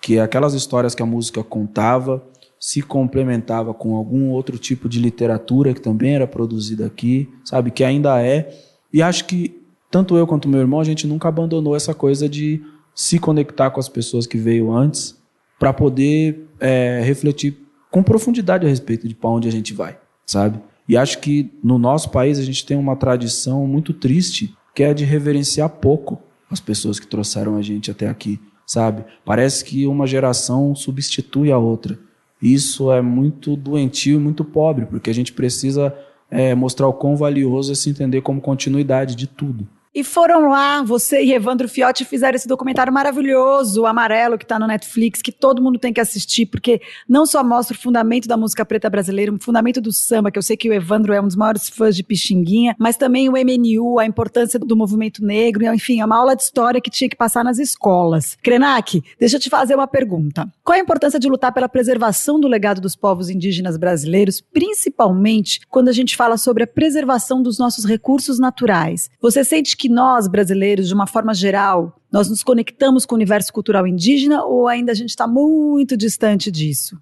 que 0.00 0.18
aquelas 0.18 0.54
histórias 0.54 0.94
que 0.94 1.02
a 1.02 1.06
música 1.06 1.42
contava 1.42 2.22
se 2.58 2.82
complementava 2.82 3.74
com 3.74 3.96
algum 3.96 4.30
outro 4.30 4.58
tipo 4.58 4.88
de 4.88 4.98
literatura 4.98 5.74
que 5.74 5.80
também 5.80 6.14
era 6.14 6.26
produzida 6.26 6.86
aqui, 6.86 7.28
sabe, 7.44 7.70
que 7.70 7.84
ainda 7.84 8.20
é. 8.22 8.54
E 8.92 9.02
acho 9.02 9.24
que 9.26 9.62
tanto 9.90 10.16
eu 10.16 10.26
quanto 10.26 10.48
meu 10.48 10.60
irmão 10.60 10.80
a 10.80 10.84
gente 10.84 11.06
nunca 11.06 11.28
abandonou 11.28 11.76
essa 11.76 11.94
coisa 11.94 12.28
de 12.28 12.62
se 12.94 13.18
conectar 13.18 13.70
com 13.70 13.78
as 13.78 13.88
pessoas 13.88 14.26
que 14.26 14.38
veio 14.38 14.72
antes 14.72 15.16
para 15.58 15.72
poder 15.72 16.48
é, 16.58 17.02
refletir 17.04 17.56
com 17.90 18.02
profundidade 18.02 18.66
a 18.66 18.68
respeito 18.68 19.06
de 19.06 19.14
para 19.14 19.30
onde 19.30 19.48
a 19.48 19.52
gente 19.52 19.72
vai, 19.74 19.98
sabe? 20.24 20.60
E 20.88 20.96
acho 20.96 21.18
que 21.18 21.52
no 21.62 21.78
nosso 21.78 22.10
país 22.10 22.38
a 22.38 22.42
gente 22.42 22.64
tem 22.64 22.76
uma 22.76 22.96
tradição 22.96 23.66
muito 23.66 23.92
triste 23.92 24.54
que 24.76 24.82
é 24.82 24.92
de 24.92 25.06
reverenciar 25.06 25.70
pouco 25.70 26.20
as 26.50 26.60
pessoas 26.60 27.00
que 27.00 27.06
trouxeram 27.06 27.56
a 27.56 27.62
gente 27.62 27.90
até 27.90 28.08
aqui, 28.08 28.38
sabe? 28.66 29.06
Parece 29.24 29.64
que 29.64 29.86
uma 29.86 30.06
geração 30.06 30.74
substitui 30.74 31.50
a 31.50 31.56
outra. 31.56 31.98
Isso 32.42 32.92
é 32.92 33.00
muito 33.00 33.56
doentio 33.56 34.16
e 34.16 34.22
muito 34.22 34.44
pobre, 34.44 34.84
porque 34.84 35.08
a 35.08 35.14
gente 35.14 35.32
precisa 35.32 35.96
é, 36.30 36.54
mostrar 36.54 36.86
o 36.86 36.92
quão 36.92 37.16
valioso 37.16 37.72
é 37.72 37.74
se 37.74 37.88
entender 37.88 38.20
como 38.20 38.38
continuidade 38.38 39.16
de 39.16 39.26
tudo. 39.26 39.66
E 39.96 40.04
foram 40.04 40.50
lá, 40.50 40.82
você 40.82 41.24
e 41.24 41.32
Evandro 41.32 41.66
Fiotti 41.66 42.04
fizeram 42.04 42.36
esse 42.36 42.46
documentário 42.46 42.92
maravilhoso, 42.92 43.86
Amarelo, 43.86 44.36
que 44.36 44.44
está 44.44 44.58
no 44.58 44.66
Netflix, 44.66 45.22
que 45.22 45.32
todo 45.32 45.62
mundo 45.62 45.78
tem 45.78 45.90
que 45.90 45.98
assistir, 45.98 46.44
porque 46.44 46.82
não 47.08 47.24
só 47.24 47.42
mostra 47.42 47.74
o 47.74 47.80
fundamento 47.80 48.28
da 48.28 48.36
música 48.36 48.62
preta 48.62 48.90
brasileira, 48.90 49.32
o 49.32 49.42
fundamento 49.42 49.80
do 49.80 49.90
samba, 49.94 50.30
que 50.30 50.38
eu 50.38 50.42
sei 50.42 50.54
que 50.54 50.68
o 50.68 50.72
Evandro 50.74 51.14
é 51.14 51.20
um 51.22 51.26
dos 51.26 51.34
maiores 51.34 51.70
fãs 51.70 51.96
de 51.96 52.02
Pixinguinha, 52.02 52.76
mas 52.78 52.98
também 52.98 53.30
o 53.30 53.32
MNU, 53.32 53.98
a 53.98 54.04
importância 54.04 54.60
do 54.60 54.76
movimento 54.76 55.24
negro, 55.24 55.64
enfim, 55.72 56.02
é 56.02 56.04
uma 56.04 56.18
aula 56.18 56.36
de 56.36 56.42
história 56.42 56.78
que 56.78 56.90
tinha 56.90 57.08
que 57.08 57.16
passar 57.16 57.42
nas 57.42 57.58
escolas. 57.58 58.36
Krenak, 58.42 59.02
deixa 59.18 59.36
eu 59.36 59.40
te 59.40 59.48
fazer 59.48 59.76
uma 59.76 59.86
pergunta. 59.86 60.46
Qual 60.62 60.76
a 60.76 60.82
importância 60.82 61.18
de 61.18 61.26
lutar 61.26 61.54
pela 61.54 61.70
preservação 61.70 62.38
do 62.38 62.48
legado 62.48 62.82
dos 62.82 62.94
povos 62.94 63.30
indígenas 63.30 63.78
brasileiros, 63.78 64.42
principalmente 64.42 65.62
quando 65.70 65.88
a 65.88 65.92
gente 65.92 66.14
fala 66.14 66.36
sobre 66.36 66.64
a 66.64 66.66
preservação 66.66 67.42
dos 67.42 67.58
nossos 67.58 67.86
recursos 67.86 68.38
naturais? 68.38 69.08
Você 69.22 69.42
sente 69.42 69.74
que 69.74 69.85
que 69.86 69.92
nós, 69.92 70.26
brasileiros, 70.26 70.88
de 70.88 70.94
uma 70.94 71.06
forma 71.06 71.32
geral, 71.32 72.00
nós 72.12 72.28
nos 72.28 72.42
conectamos 72.42 73.06
com 73.06 73.14
o 73.14 73.18
universo 73.18 73.52
cultural 73.52 73.86
indígena 73.86 74.44
ou 74.44 74.66
ainda 74.66 74.92
a 74.92 74.94
gente 74.94 75.10
está 75.10 75.26
muito 75.26 75.96
distante 75.96 76.50
disso? 76.50 76.96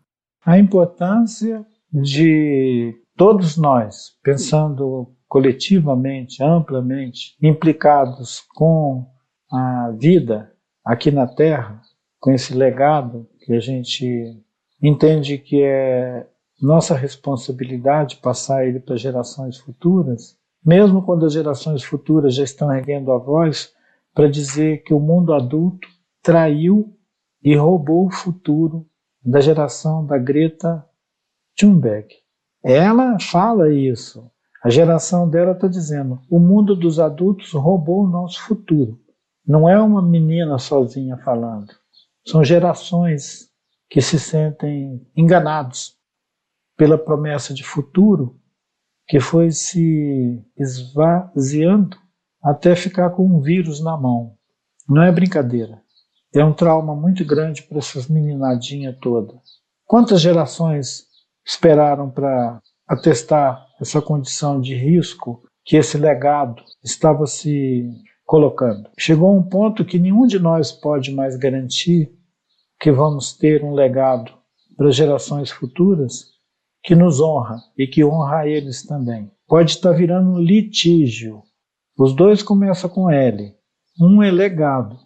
a 0.45 0.59
importância 0.59 1.65
de 1.91 2.95
todos 3.17 3.57
nós, 3.57 4.13
pensando 4.23 5.11
coletivamente, 5.27 6.43
amplamente, 6.43 7.35
implicados 7.43 8.43
com 8.55 9.07
a 9.51 9.91
vida 9.99 10.53
aqui 10.85 11.11
na 11.11 11.27
Terra, 11.27 11.81
com 12.21 12.31
esse 12.31 12.55
legado 12.55 13.27
que 13.41 13.55
a 13.55 13.61
gente 13.61 14.39
entende 14.83 15.39
que 15.39 15.63
é 15.63 16.27
nossa 16.61 16.95
responsabilidade 16.95 18.17
passar 18.17 18.67
ele 18.67 18.81
para 18.81 18.97
gerações 18.97 19.59
futuras, 19.59 20.37
mesmo 20.65 21.03
quando 21.03 21.27
as 21.27 21.33
gerações 21.33 21.83
futuras 21.85 22.35
já 22.35 22.45
estão 22.45 22.73
erguendo 22.73 23.13
a 23.13 23.19
voz 23.19 23.73
para 24.15 24.31
dizer 24.31 24.83
que 24.83 24.95
o 24.95 25.01
mundo 25.01 25.35
adulto 25.35 25.89
traiu 26.23 26.97
e 27.43 27.55
roubou 27.55 28.07
o 28.07 28.11
futuro 28.13 28.87
da 29.23 29.41
geração 29.41 30.07
da 30.07 30.17
Greta 30.17 30.85
Thunberg. 31.57 32.09
Ela 32.63 33.19
fala 33.21 33.71
isso. 33.71 34.31
A 34.63 34.71
geração 34.71 35.29
dela 35.29 35.53
está 35.53 35.69
dizendo: 35.69 36.19
o 36.31 36.39
mundo 36.39 36.75
dos 36.75 36.99
adultos 36.99 37.53
roubou 37.53 38.05
o 38.05 38.09
nosso 38.09 38.41
futuro. 38.43 38.99
Não 39.47 39.69
é 39.69 39.79
uma 39.81 40.01
menina 40.01 40.59
sozinha 40.59 41.19
falando. 41.19 41.71
São 42.27 42.43
gerações 42.43 43.51
que 43.91 44.01
se 44.01 44.19
sentem 44.19 45.07
enganados 45.15 45.99
pela 46.77 46.97
promessa 46.97 47.53
de 47.53 47.63
futuro 47.63 48.41
que 49.07 49.21
foi 49.21 49.51
se 49.51 50.43
esvaziando 50.59 51.97
até 52.43 52.75
ficar 52.75 53.11
com 53.11 53.27
um 53.27 53.41
vírus 53.41 53.83
na 53.83 53.97
mão. 53.97 54.35
Não 54.89 55.03
é 55.03 55.11
brincadeira. 55.11 55.83
É 56.35 56.45
um 56.45 56.53
trauma 56.53 56.95
muito 56.95 57.25
grande 57.25 57.63
para 57.63 57.79
essas 57.79 58.09
meninadinhas 58.09 58.97
todas. 59.01 59.39
Quantas 59.87 60.21
gerações 60.21 61.05
esperaram 61.47 62.11
para 62.11 62.61
atestar 62.87 63.67
essa 63.81 64.01
condição 64.01 64.61
de 64.61 64.75
risco 64.75 65.43
que 65.65 65.77
esse 65.77 65.97
legado 65.97 66.63
estava 66.83 67.27
se 67.27 67.89
colocando. 68.25 68.91
Chegou 68.99 69.29
a 69.29 69.33
um 69.33 69.43
ponto 69.43 69.85
que 69.85 69.99
nenhum 69.99 70.27
de 70.27 70.39
nós 70.39 70.73
pode 70.73 71.13
mais 71.13 71.37
garantir 71.37 72.13
que 72.81 72.91
vamos 72.91 73.33
ter 73.37 73.63
um 73.63 73.73
legado 73.73 74.33
para 74.77 74.91
gerações 74.91 75.51
futuras 75.51 76.34
que 76.85 76.95
nos 76.95 77.21
honra 77.21 77.57
e 77.77 77.87
que 77.87 78.05
honra 78.05 78.47
eles 78.47 78.87
também. 78.87 79.31
Pode 79.49 79.71
estar 79.71 79.93
virando 79.93 80.33
um 80.33 80.39
litígio. 80.39 81.43
Os 81.99 82.15
dois 82.15 82.43
começam 82.43 82.91
com 82.91 83.11
L. 83.11 83.55
Um 83.99 84.23
é 84.23 84.31
legado 84.31 84.99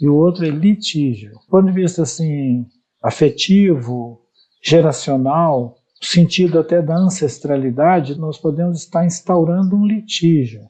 e 0.00 0.08
o 0.08 0.14
outro 0.14 0.46
é 0.46 0.50
litígio. 0.50 1.32
Do 1.32 1.46
ponto 1.50 1.66
de 1.66 1.72
vista 1.72 2.02
assim 2.02 2.66
afetivo, 3.02 4.22
geracional, 4.62 5.76
sentido 6.00 6.58
até 6.58 6.80
da 6.80 6.96
ancestralidade, 6.96 8.18
nós 8.18 8.38
podemos 8.38 8.78
estar 8.78 9.04
instaurando 9.04 9.76
um 9.76 9.86
litígio, 9.86 10.62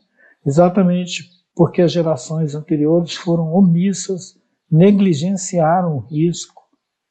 exatamente 0.46 1.28
porque 1.54 1.82
as 1.82 1.92
gerações 1.92 2.54
anteriores 2.54 3.14
foram 3.14 3.52
omissas, 3.52 4.36
negligenciaram 4.70 5.96
o 5.96 6.00
risco, 6.00 6.62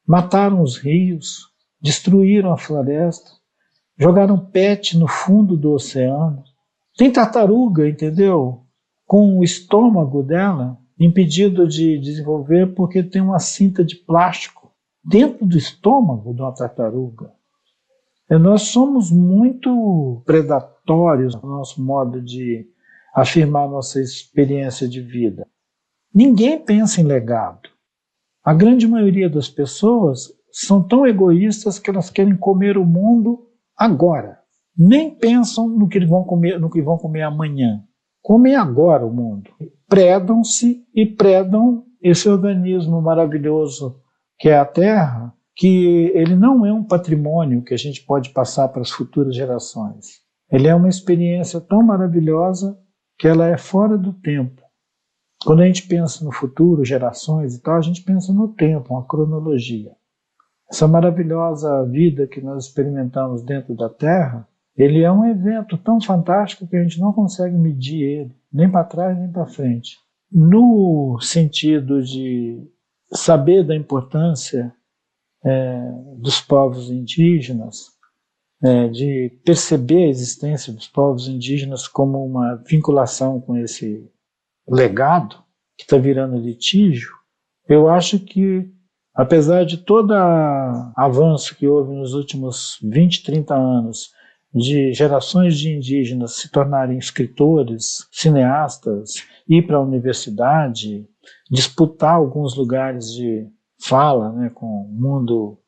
mataram 0.06 0.60
os 0.60 0.76
rios, 0.76 1.50
destruíram 1.80 2.52
a 2.52 2.58
floresta, 2.58 3.30
jogaram 3.96 4.38
pet 4.38 4.96
no 4.98 5.08
fundo 5.08 5.56
do 5.56 5.72
oceano. 5.72 6.42
Tem 6.96 7.10
tartaruga, 7.10 7.88
entendeu? 7.88 8.62
Com 9.06 9.38
o 9.38 9.44
estômago 9.44 10.22
dela 10.22 10.78
impedido 10.98 11.66
de 11.66 11.98
desenvolver 11.98 12.74
porque 12.74 13.02
tem 13.02 13.20
uma 13.20 13.38
cinta 13.38 13.84
de 13.84 13.96
plástico 13.96 14.72
dentro 15.04 15.44
do 15.44 15.58
estômago 15.58 16.32
de 16.32 16.40
uma 16.40 16.54
tartaruga. 16.54 17.32
E 18.30 18.38
nós 18.38 18.62
somos 18.62 19.10
muito 19.10 20.22
predatórios 20.24 21.34
no 21.34 21.48
nosso 21.48 21.82
modo 21.82 22.22
de 22.22 22.66
afirmar 23.14 23.68
nossa 23.68 24.00
experiência 24.00 24.88
de 24.88 25.00
vida. 25.00 25.46
Ninguém 26.12 26.58
pensa 26.58 27.00
em 27.00 27.04
legado. 27.04 27.68
A 28.42 28.54
grande 28.54 28.86
maioria 28.86 29.28
das 29.28 29.48
pessoas 29.48 30.32
são 30.50 30.82
tão 30.82 31.06
egoístas 31.06 31.78
que 31.78 31.90
elas 31.90 32.08
querem 32.08 32.36
comer 32.36 32.78
o 32.78 32.84
mundo 32.84 33.46
agora. 33.76 34.38
Nem 34.76 35.14
pensam 35.14 35.68
no 35.68 35.88
que 35.88 36.04
vão 36.04 36.24
comer, 36.24 36.58
no 36.58 36.70
que 36.70 36.82
vão 36.82 36.98
comer 36.98 37.22
amanhã. 37.22 37.82
Comem 38.22 38.56
agora 38.56 39.06
o 39.06 39.12
mundo. 39.12 39.50
Predam-se 39.88 40.84
e 40.94 41.06
predam 41.06 41.84
esse 42.02 42.28
organismo 42.28 43.00
maravilhoso 43.00 44.00
que 44.38 44.48
é 44.48 44.58
a 44.58 44.64
Terra, 44.64 45.32
que 45.54 46.10
ele 46.14 46.34
não 46.34 46.66
é 46.66 46.72
um 46.72 46.82
patrimônio 46.82 47.62
que 47.62 47.72
a 47.72 47.76
gente 47.76 48.04
pode 48.04 48.30
passar 48.30 48.68
para 48.68 48.82
as 48.82 48.90
futuras 48.90 49.34
gerações. 49.34 50.22
Ele 50.50 50.66
é 50.66 50.74
uma 50.74 50.88
experiência 50.88 51.60
tão 51.60 51.82
maravilhosa 51.82 52.78
que 53.18 53.28
ela 53.28 53.46
é 53.46 53.56
fora 53.56 53.96
do 53.96 54.12
tempo. 54.12 54.62
Quando 55.44 55.62
a 55.62 55.66
gente 55.66 55.86
pensa 55.86 56.24
no 56.24 56.32
futuro, 56.32 56.84
gerações 56.84 57.54
e 57.54 57.62
tal, 57.62 57.76
a 57.76 57.80
gente 57.80 58.02
pensa 58.02 58.32
no 58.32 58.48
tempo, 58.48 58.94
uma 58.94 59.06
cronologia. 59.06 59.92
Essa 60.70 60.88
maravilhosa 60.88 61.84
vida 61.84 62.26
que 62.26 62.40
nós 62.40 62.66
experimentamos 62.66 63.42
dentro 63.42 63.74
da 63.74 63.88
Terra, 63.88 64.48
ele 64.76 65.02
é 65.02 65.12
um 65.12 65.24
evento 65.24 65.78
tão 65.78 66.00
fantástico 66.00 66.66
que 66.66 66.76
a 66.76 66.82
gente 66.82 67.00
não 67.00 67.12
consegue 67.12 67.56
medir 67.56 68.02
ele, 68.02 68.36
nem 68.52 68.70
para 68.70 68.84
trás 68.84 69.18
nem 69.18 69.30
para 69.30 69.46
frente. 69.46 69.98
No 70.30 71.18
sentido 71.20 72.02
de 72.02 72.66
saber 73.12 73.64
da 73.64 73.76
importância 73.76 74.74
é, 75.44 75.90
dos 76.16 76.40
povos 76.40 76.90
indígenas, 76.90 77.94
é, 78.62 78.88
de 78.88 79.30
perceber 79.44 80.04
a 80.04 80.08
existência 80.08 80.72
dos 80.72 80.88
povos 80.88 81.28
indígenas 81.28 81.86
como 81.86 82.24
uma 82.24 82.56
vinculação 82.56 83.40
com 83.40 83.56
esse 83.58 84.10
legado 84.66 85.36
que 85.76 85.84
está 85.84 85.98
virando 85.98 86.38
litígio, 86.38 87.10
eu 87.68 87.88
acho 87.88 88.18
que, 88.18 88.72
apesar 89.14 89.64
de 89.64 89.78
todo 89.78 90.12
avanço 90.96 91.54
que 91.56 91.66
houve 91.66 91.94
nos 91.94 92.14
últimos 92.14 92.78
20, 92.82 93.22
30 93.22 93.54
anos, 93.54 94.10
de 94.54 94.92
gerações 94.92 95.58
de 95.58 95.74
indígenas 95.74 96.36
se 96.36 96.50
tornarem 96.50 96.96
escritores, 96.96 98.06
cineastas, 98.12 99.14
ir 99.48 99.66
para 99.66 99.76
a 99.76 99.82
universidade, 99.82 101.08
disputar 101.50 102.14
alguns 102.14 102.56
lugares 102.56 103.12
de 103.12 103.48
fala 103.82 104.32
né, 104.32 104.50
com 104.54 104.66
o 104.66 104.88
mundo 104.88 105.58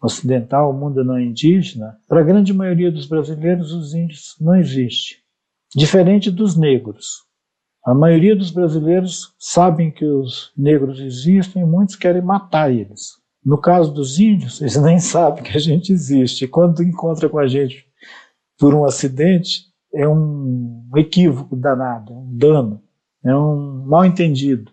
ocidental, 0.00 0.70
o 0.70 0.78
mundo 0.78 1.04
não 1.04 1.18
indígena, 1.18 1.98
para 2.06 2.20
a 2.20 2.24
grande 2.24 2.52
maioria 2.52 2.92
dos 2.92 3.06
brasileiros, 3.06 3.72
os 3.72 3.92
índios 3.92 4.36
não 4.40 4.54
existem. 4.54 5.16
Diferente 5.74 6.30
dos 6.30 6.56
negros. 6.56 7.27
A 7.88 7.94
maioria 7.94 8.36
dos 8.36 8.50
brasileiros 8.50 9.32
sabem 9.38 9.90
que 9.90 10.04
os 10.04 10.52
negros 10.54 11.00
existem 11.00 11.62
e 11.62 11.64
muitos 11.64 11.96
querem 11.96 12.20
matar 12.20 12.70
eles. 12.70 13.12
No 13.42 13.56
caso 13.56 13.90
dos 13.94 14.18
índios, 14.18 14.60
eles 14.60 14.76
nem 14.84 15.00
sabem 15.00 15.42
que 15.42 15.56
a 15.56 15.60
gente 15.60 15.90
existe. 15.90 16.44
E 16.44 16.48
quando 16.48 16.82
encontra 16.82 17.30
com 17.30 17.38
a 17.38 17.46
gente 17.46 17.86
por 18.58 18.74
um 18.74 18.84
acidente, 18.84 19.62
é 19.94 20.06
um 20.06 20.86
equívoco 20.96 21.56
danado, 21.56 22.12
um 22.12 22.36
dano, 22.36 22.82
é 23.24 23.34
um 23.34 23.86
mal 23.86 24.04
entendido. 24.04 24.70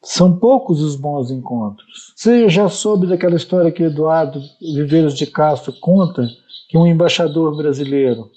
São 0.00 0.38
poucos 0.38 0.80
os 0.80 0.94
bons 0.94 1.32
encontros. 1.32 2.14
Você 2.14 2.48
já 2.48 2.68
soube 2.68 3.08
daquela 3.08 3.34
história 3.34 3.72
que 3.72 3.82
Eduardo 3.82 4.40
Viveiros 4.60 5.16
de 5.16 5.26
Castro 5.26 5.72
conta 5.80 6.24
que 6.68 6.78
um 6.78 6.86
embaixador 6.86 7.56
brasileiro, 7.56 8.30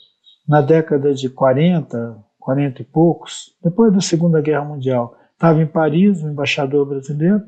na 0.48 0.60
década 0.60 1.13
de 1.13 1.30
40, 1.30 2.18
40 2.43 2.82
e 2.82 2.86
poucos, 2.86 3.56
depois 3.63 3.93
da 3.93 4.01
Segunda 4.01 4.41
Guerra 4.41 4.65
Mundial, 4.65 5.17
estava 5.32 5.62
em 5.62 5.65
Paris, 5.65 6.21
um 6.21 6.29
embaixador 6.29 6.86
brasileiro, 6.86 7.41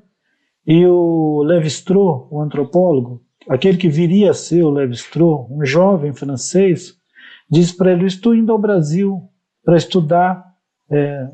e 0.65 0.87
o 0.87 1.43
Levi-Strauss, 1.43 2.27
o 2.31 2.41
antropólogo, 2.41 3.21
aquele 3.49 3.77
que 3.77 3.89
viria 3.89 4.31
a 4.31 4.33
ser 4.33 4.63
o 4.63 4.69
Levi-Strauss, 4.69 5.51
um 5.51 5.65
jovem 5.65 6.13
francês, 6.13 6.95
disse 7.51 7.75
para 7.75 7.91
ele: 7.91 8.05
Estou 8.05 8.33
indo 8.33 8.53
ao 8.53 8.57
Brasil 8.57 9.21
para 9.65 9.75
estudar, 9.75 10.45
é, 10.89 11.27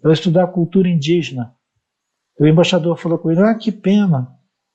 para 0.00 0.12
estudar 0.12 0.44
a 0.44 0.48
cultura 0.48 0.88
indígena. 0.88 1.52
O 2.38 2.46
embaixador 2.46 2.96
falou 2.96 3.18
com 3.18 3.28
ele: 3.28 3.40
Ah, 3.40 3.56
que 3.56 3.72
pena, 3.72 4.28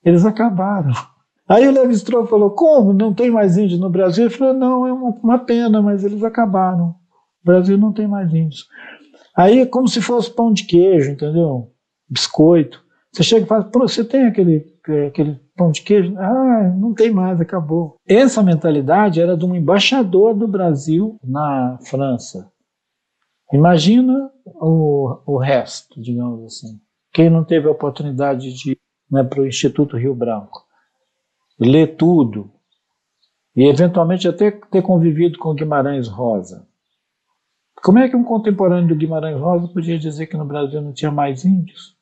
eles 0.03 0.25
acabaram. 0.25 0.91
Aí 1.47 1.65
o 1.65 1.71
Levi 1.71 1.93
Strauss 1.93 2.29
falou: 2.29 2.51
Como? 2.51 2.91
Não 2.91 3.13
tem 3.13 3.31
mais 3.31 3.57
índios 3.57 3.79
no 3.79 3.89
Brasil? 3.89 4.25
Ele 4.25 4.33
falou: 4.33 4.53
Não, 4.53 4.85
é 4.85 4.91
uma, 4.91 5.09
uma 5.09 5.39
pena, 5.39 5.81
mas 5.81 6.03
eles 6.03 6.21
acabaram. 6.21 7.01
O 7.43 7.45
Brasil 7.45 7.77
não 7.77 7.91
tem 7.91 8.07
mais 8.07 8.33
índios. 8.33 8.67
Aí 9.35 9.59
é 9.59 9.65
como 9.65 9.87
se 9.87 10.01
fosse 10.01 10.31
pão 10.31 10.53
de 10.53 10.65
queijo, 10.65 11.11
entendeu? 11.11 11.71
Biscoito. 12.09 12.83
Você 13.11 13.23
chega 13.23 13.45
e 13.45 13.47
fala: 13.47 13.69
Você 13.73 14.03
tem 14.03 14.25
aquele, 14.25 14.65
aquele 15.07 15.39
pão 15.55 15.71
de 15.71 15.81
queijo? 15.81 16.15
Ah, 16.17 16.73
não 16.77 16.93
tem 16.93 17.11
mais, 17.11 17.39
acabou. 17.39 17.95
Essa 18.07 18.43
mentalidade 18.43 19.21
era 19.21 19.35
de 19.35 19.45
um 19.45 19.55
embaixador 19.55 20.33
do 20.33 20.47
Brasil 20.47 21.17
na 21.23 21.77
França. 21.89 22.51
Imagina 23.51 24.31
o, 24.45 25.19
o 25.25 25.37
resto, 25.37 26.01
digamos 26.01 26.45
assim. 26.45 26.79
Quem 27.11 27.29
não 27.29 27.43
teve 27.43 27.67
a 27.67 27.71
oportunidade 27.71 28.53
de 28.53 28.71
ir 28.71 28.77
né, 29.11 29.23
para 29.23 29.41
o 29.41 29.47
Instituto 29.47 29.97
Rio 29.97 30.15
Branco? 30.15 30.63
ler 31.59 31.95
tudo 31.95 32.51
e 33.55 33.65
eventualmente 33.65 34.27
até 34.27 34.51
ter 34.51 34.81
convivido 34.81 35.37
com 35.37 35.53
Guimarães 35.53 36.07
Rosa. 36.07 36.67
Como 37.83 37.99
é 37.99 38.07
que 38.07 38.15
um 38.15 38.23
contemporâneo 38.23 38.87
do 38.87 38.95
Guimarães 38.95 39.37
Rosa 39.37 39.67
podia 39.67 39.99
dizer 39.99 40.27
que 40.27 40.37
no 40.37 40.45
Brasil 40.45 40.81
não 40.81 40.93
tinha 40.93 41.11
mais 41.11 41.43
índios? 41.43 41.97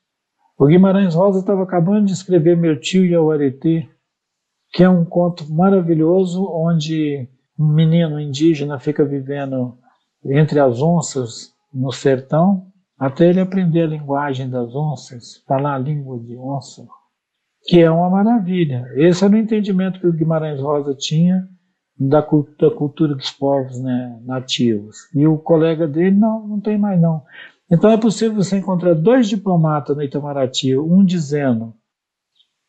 O 0.56 0.68
Guimarães 0.68 1.16
Rosa 1.16 1.40
estava 1.40 1.64
acabando 1.64 2.06
de 2.06 2.14
escrever 2.14 2.56
Meu 2.56 2.80
Tio 2.80 3.04
e 3.04 3.18
o 3.18 3.32
Aretê, 3.32 3.90
que 4.72 4.84
é 4.84 4.90
um 4.90 5.04
conto 5.04 5.52
maravilhoso 5.52 6.48
onde 6.54 7.28
um 7.58 7.74
menino 7.74 8.20
indígena 8.20 8.80
fica 8.80 9.04
vivendo 9.04 9.76
entre 10.24 10.60
as 10.60 10.80
onças 10.84 11.52
no 11.74 11.92
sertão 11.92 12.68
até 13.00 13.28
ele 13.28 13.40
aprender 13.40 13.82
a 13.82 13.88
linguagem 13.88 14.48
das 14.48 14.76
onças, 14.76 15.44
falar 15.48 15.74
a 15.74 15.80
língua 15.80 16.20
de 16.20 16.38
onça, 16.38 16.86
que 17.64 17.80
é 17.80 17.90
uma 17.90 18.08
maravilha. 18.08 18.86
Esse 18.98 19.26
era 19.26 19.34
o 19.34 19.38
entendimento 19.38 20.00
que 20.00 20.06
o 20.06 20.14
Guimarães 20.14 20.62
Rosa 20.62 20.94
tinha 20.94 21.50
da, 22.08 22.22
da 22.58 22.72
cultura 22.72 23.14
dos 23.14 23.30
povos 23.30 23.80
né, 23.80 24.20
nativos. 24.26 25.08
E 25.14 25.28
o 25.28 25.38
colega 25.38 25.88
dele, 25.88 26.16
não, 26.16 26.48
não 26.48 26.60
tem 26.60 26.78
mais 26.78 27.00
não. 27.00 27.24
Então 27.70 27.92
é 27.92 27.98
possível 27.98 28.36
você 28.44 28.58
encontrar 28.58 28.96
dois 28.96 29.30
diplomatas 29.30 29.96
no 29.96 30.02
Itamaraty, 30.02 30.76
um 30.78 31.06
dizendo 31.06 31.74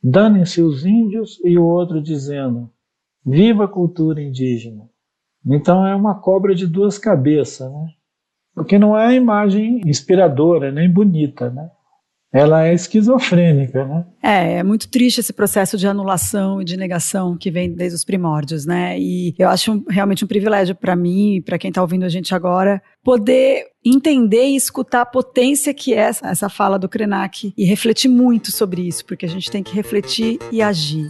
danem-se 0.03 0.61
os 0.61 0.85
índios 0.85 1.41
e 1.45 1.59
o 1.59 1.65
outro 1.65 2.03
dizendo 2.03 2.71
viva 3.25 3.65
a 3.65 3.69
cultura 3.69 4.21
indígena. 4.21 4.89
Então 5.47 5.87
é 5.87 5.95
uma 5.95 6.15
cobra 6.15 6.55
de 6.55 6.67
duas 6.67 6.99
cabeças, 6.99 7.73
né? 7.73 7.89
Porque 8.55 8.79
não 8.79 8.97
é 8.97 9.07
uma 9.07 9.15
imagem 9.15 9.81
inspiradora, 9.87 10.71
nem 10.71 10.93
bonita, 10.93 11.49
né? 11.49 11.71
Ela 12.33 12.67
é 12.67 12.75
esquizofrênica, 12.75 13.85
né? 13.85 14.05
É, 14.23 14.55
é 14.55 14.63
muito 14.63 14.89
triste 14.89 15.19
esse 15.19 15.33
processo 15.33 15.77
de 15.77 15.87
anulação 15.87 16.63
e 16.63 16.65
de 16.65 16.77
negação 16.77 17.37
que 17.37 17.51
vem 17.51 17.71
desde 17.71 17.97
os 17.97 18.05
primórdios, 18.05 18.65
né? 18.65 18.99
E 18.99 19.35
eu 19.39 19.49
acho 19.49 19.85
realmente 19.89 20.25
um 20.25 20.29
privilégio 20.29 20.75
para 20.75 20.97
mim 20.97 21.37
e 21.37 21.43
para 21.43 21.59
quem 21.59 21.69
está 21.69 21.83
ouvindo 21.83 22.05
a 22.05 22.09
gente 22.09 22.35
agora 22.35 22.83
poder 23.05 23.67
entender 23.85 24.47
e 24.47 24.57
escutar 24.57 25.03
a 25.03 25.07
potência 25.07 25.75
que 25.75 25.93
é 25.93 26.11
essa, 26.23 26.49
fala 26.49 26.79
do 26.79 26.89
Krenak 26.89 27.53
e 27.57 27.65
refletir 27.65 28.09
muito 28.09 28.51
sobre 28.51 28.83
isso, 28.83 29.05
porque 29.05 29.27
a 29.27 29.29
gente 29.29 29.51
tem 29.51 29.63
que 29.63 29.75
refletir 29.75 30.39
e 30.51 30.63
agir. 30.63 31.09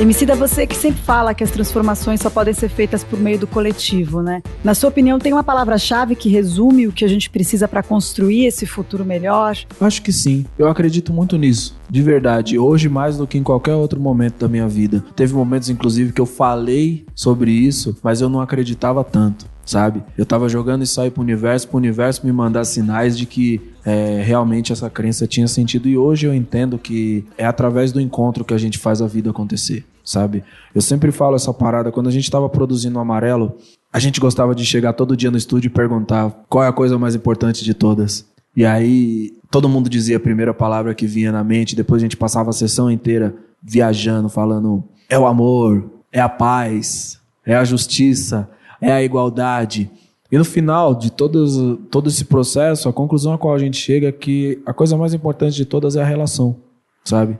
Emicida, 0.00 0.34
você 0.34 0.66
que 0.66 0.74
sempre 0.74 1.00
fala 1.02 1.34
que 1.34 1.44
as 1.44 1.50
transformações 1.50 2.20
só 2.20 2.28
podem 2.28 2.52
ser 2.52 2.68
feitas 2.68 3.04
por 3.04 3.20
meio 3.20 3.38
do 3.38 3.46
coletivo, 3.46 4.20
né? 4.20 4.42
Na 4.64 4.74
sua 4.74 4.88
opinião, 4.88 5.18
tem 5.18 5.32
uma 5.32 5.44
palavra-chave 5.44 6.16
que 6.16 6.28
resume 6.28 6.88
o 6.88 6.92
que 6.92 7.04
a 7.04 7.08
gente 7.08 7.30
precisa 7.30 7.68
para 7.68 7.82
construir 7.82 8.46
esse 8.46 8.66
futuro 8.66 9.04
melhor? 9.04 9.56
Acho 9.80 10.02
que 10.02 10.12
sim. 10.12 10.44
Eu 10.58 10.68
acredito 10.68 11.12
muito 11.12 11.36
nisso. 11.36 11.76
De 11.88 12.02
verdade, 12.02 12.58
hoje 12.58 12.88
mais 12.88 13.16
do 13.16 13.26
que 13.26 13.38
em 13.38 13.42
qualquer 13.42 13.74
outro 13.74 14.00
momento 14.00 14.40
da 14.40 14.48
minha 14.48 14.66
vida. 14.66 15.04
Teve 15.14 15.34
momentos, 15.34 15.68
inclusive, 15.68 16.12
que 16.12 16.20
eu 16.20 16.26
falei 16.26 17.04
sobre 17.14 17.52
isso, 17.52 17.96
mas 18.02 18.20
eu 18.20 18.28
não 18.28 18.40
acreditava 18.40 19.04
tanto 19.04 19.52
sabe? 19.64 20.02
Eu 20.18 20.26
tava 20.26 20.48
jogando 20.48 20.82
isso 20.82 21.00
aí 21.00 21.10
pro 21.10 21.22
universo, 21.22 21.68
pro 21.68 21.78
universo 21.78 22.26
me 22.26 22.32
mandar 22.32 22.64
sinais 22.64 23.16
de 23.16 23.26
que 23.26 23.60
é, 23.84 24.22
realmente 24.22 24.72
essa 24.72 24.88
crença 24.88 25.26
tinha 25.26 25.48
sentido. 25.48 25.88
E 25.88 25.96
hoje 25.96 26.26
eu 26.26 26.34
entendo 26.34 26.78
que 26.78 27.24
é 27.36 27.44
através 27.44 27.92
do 27.92 28.00
encontro 28.00 28.44
que 28.44 28.54
a 28.54 28.58
gente 28.58 28.78
faz 28.78 29.02
a 29.02 29.06
vida 29.06 29.30
acontecer 29.30 29.84
sabe? 30.04 30.42
Eu 30.74 30.80
sempre 30.80 31.12
falo 31.12 31.36
essa 31.36 31.52
parada, 31.52 31.92
quando 31.92 32.08
a 32.08 32.12
gente 32.12 32.24
estava 32.24 32.48
produzindo 32.48 32.98
o 32.98 33.00
Amarelo, 33.00 33.56
a 33.92 33.98
gente 33.98 34.20
gostava 34.20 34.54
de 34.54 34.64
chegar 34.64 34.92
todo 34.92 35.16
dia 35.16 35.30
no 35.30 35.36
estúdio 35.36 35.68
e 35.68 35.70
perguntar 35.70 36.30
qual 36.48 36.64
é 36.64 36.68
a 36.68 36.72
coisa 36.72 36.98
mais 36.98 37.14
importante 37.14 37.64
de 37.64 37.74
todas. 37.74 38.26
E 38.56 38.64
aí 38.64 39.32
todo 39.50 39.68
mundo 39.68 39.88
dizia 39.88 40.16
a 40.16 40.20
primeira 40.20 40.52
palavra 40.52 40.94
que 40.94 41.06
vinha 41.06 41.32
na 41.32 41.44
mente, 41.44 41.76
depois 41.76 42.02
a 42.02 42.04
gente 42.04 42.16
passava 42.16 42.50
a 42.50 42.54
sessão 42.54 42.90
inteira 42.90 43.34
viajando, 43.62 44.28
falando 44.28 44.82
é 45.08 45.18
o 45.18 45.26
amor, 45.26 45.90
é 46.10 46.20
a 46.20 46.28
paz, 46.28 47.20
é 47.44 47.54
a 47.54 47.64
justiça, 47.64 48.48
é 48.80 48.90
a 48.90 49.02
igualdade. 49.02 49.90
E 50.32 50.38
no 50.38 50.46
final 50.46 50.94
de 50.94 51.12
todos, 51.12 51.78
todo 51.90 52.08
esse 52.08 52.24
processo, 52.24 52.88
a 52.88 52.92
conclusão 52.92 53.34
a 53.34 53.38
qual 53.38 53.54
a 53.54 53.58
gente 53.58 53.76
chega 53.76 54.08
é 54.08 54.12
que 54.12 54.62
a 54.64 54.72
coisa 54.72 54.96
mais 54.96 55.12
importante 55.12 55.54
de 55.54 55.66
todas 55.66 55.94
é 55.94 56.00
a 56.00 56.06
relação, 56.06 56.56
sabe? 57.04 57.38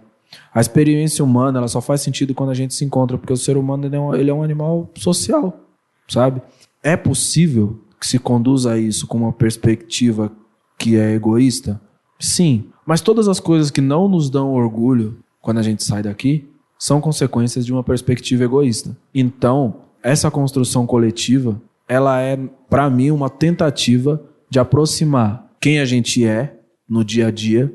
A 0.55 0.61
experiência 0.61 1.24
humana 1.24 1.59
ela 1.59 1.68
só 1.68 1.81
faz 1.81 2.02
sentido 2.02 2.35
quando 2.35 2.50
a 2.50 2.55
gente 2.55 2.74
se 2.74 2.85
encontra, 2.85 3.16
porque 3.16 3.33
o 3.33 3.37
ser 3.37 3.57
humano 3.57 3.87
ele 3.87 3.96
é 3.96 4.00
um, 4.00 4.14
ele 4.14 4.31
é 4.31 4.35
um 4.35 4.42
animal 4.42 4.90
social, 4.94 5.59
sabe? 6.07 6.42
É 6.83 6.94
possível 6.94 7.81
que 7.98 8.07
se 8.07 8.18
conduza 8.18 8.78
isso 8.78 9.07
com 9.07 9.16
uma 9.16 9.33
perspectiva 9.33 10.31
que 10.78 10.96
é 10.96 11.14
egoísta? 11.14 11.81
Sim, 12.20 12.66
mas 12.85 13.00
todas 13.00 13.26
as 13.26 13.40
coisas 13.40 13.70
que 13.70 13.81
não 13.81 14.07
nos 14.07 14.28
dão 14.28 14.52
orgulho 14.52 15.16
quando 15.40 15.59
a 15.59 15.62
gente 15.62 15.83
sai 15.83 16.02
daqui 16.02 16.46
são 16.78 17.00
consequências 17.00 17.64
de 17.64 17.72
uma 17.72 17.83
perspectiva 17.83 18.44
egoísta. 18.44 18.94
Então, 19.14 19.76
essa 20.02 20.31
construção 20.31 20.87
coletiva, 20.87 21.59
ela 21.88 22.21
é 22.21 22.38
para 22.68 22.88
mim 22.88 23.11
uma 23.11 23.29
tentativa 23.31 24.23
de 24.49 24.59
aproximar 24.59 25.51
quem 25.61 25.81
a 25.81 25.85
gente 25.85 26.25
é 26.25 26.59
no 26.88 27.05
dia 27.05 27.29
a 27.29 27.31
dia 27.31 27.73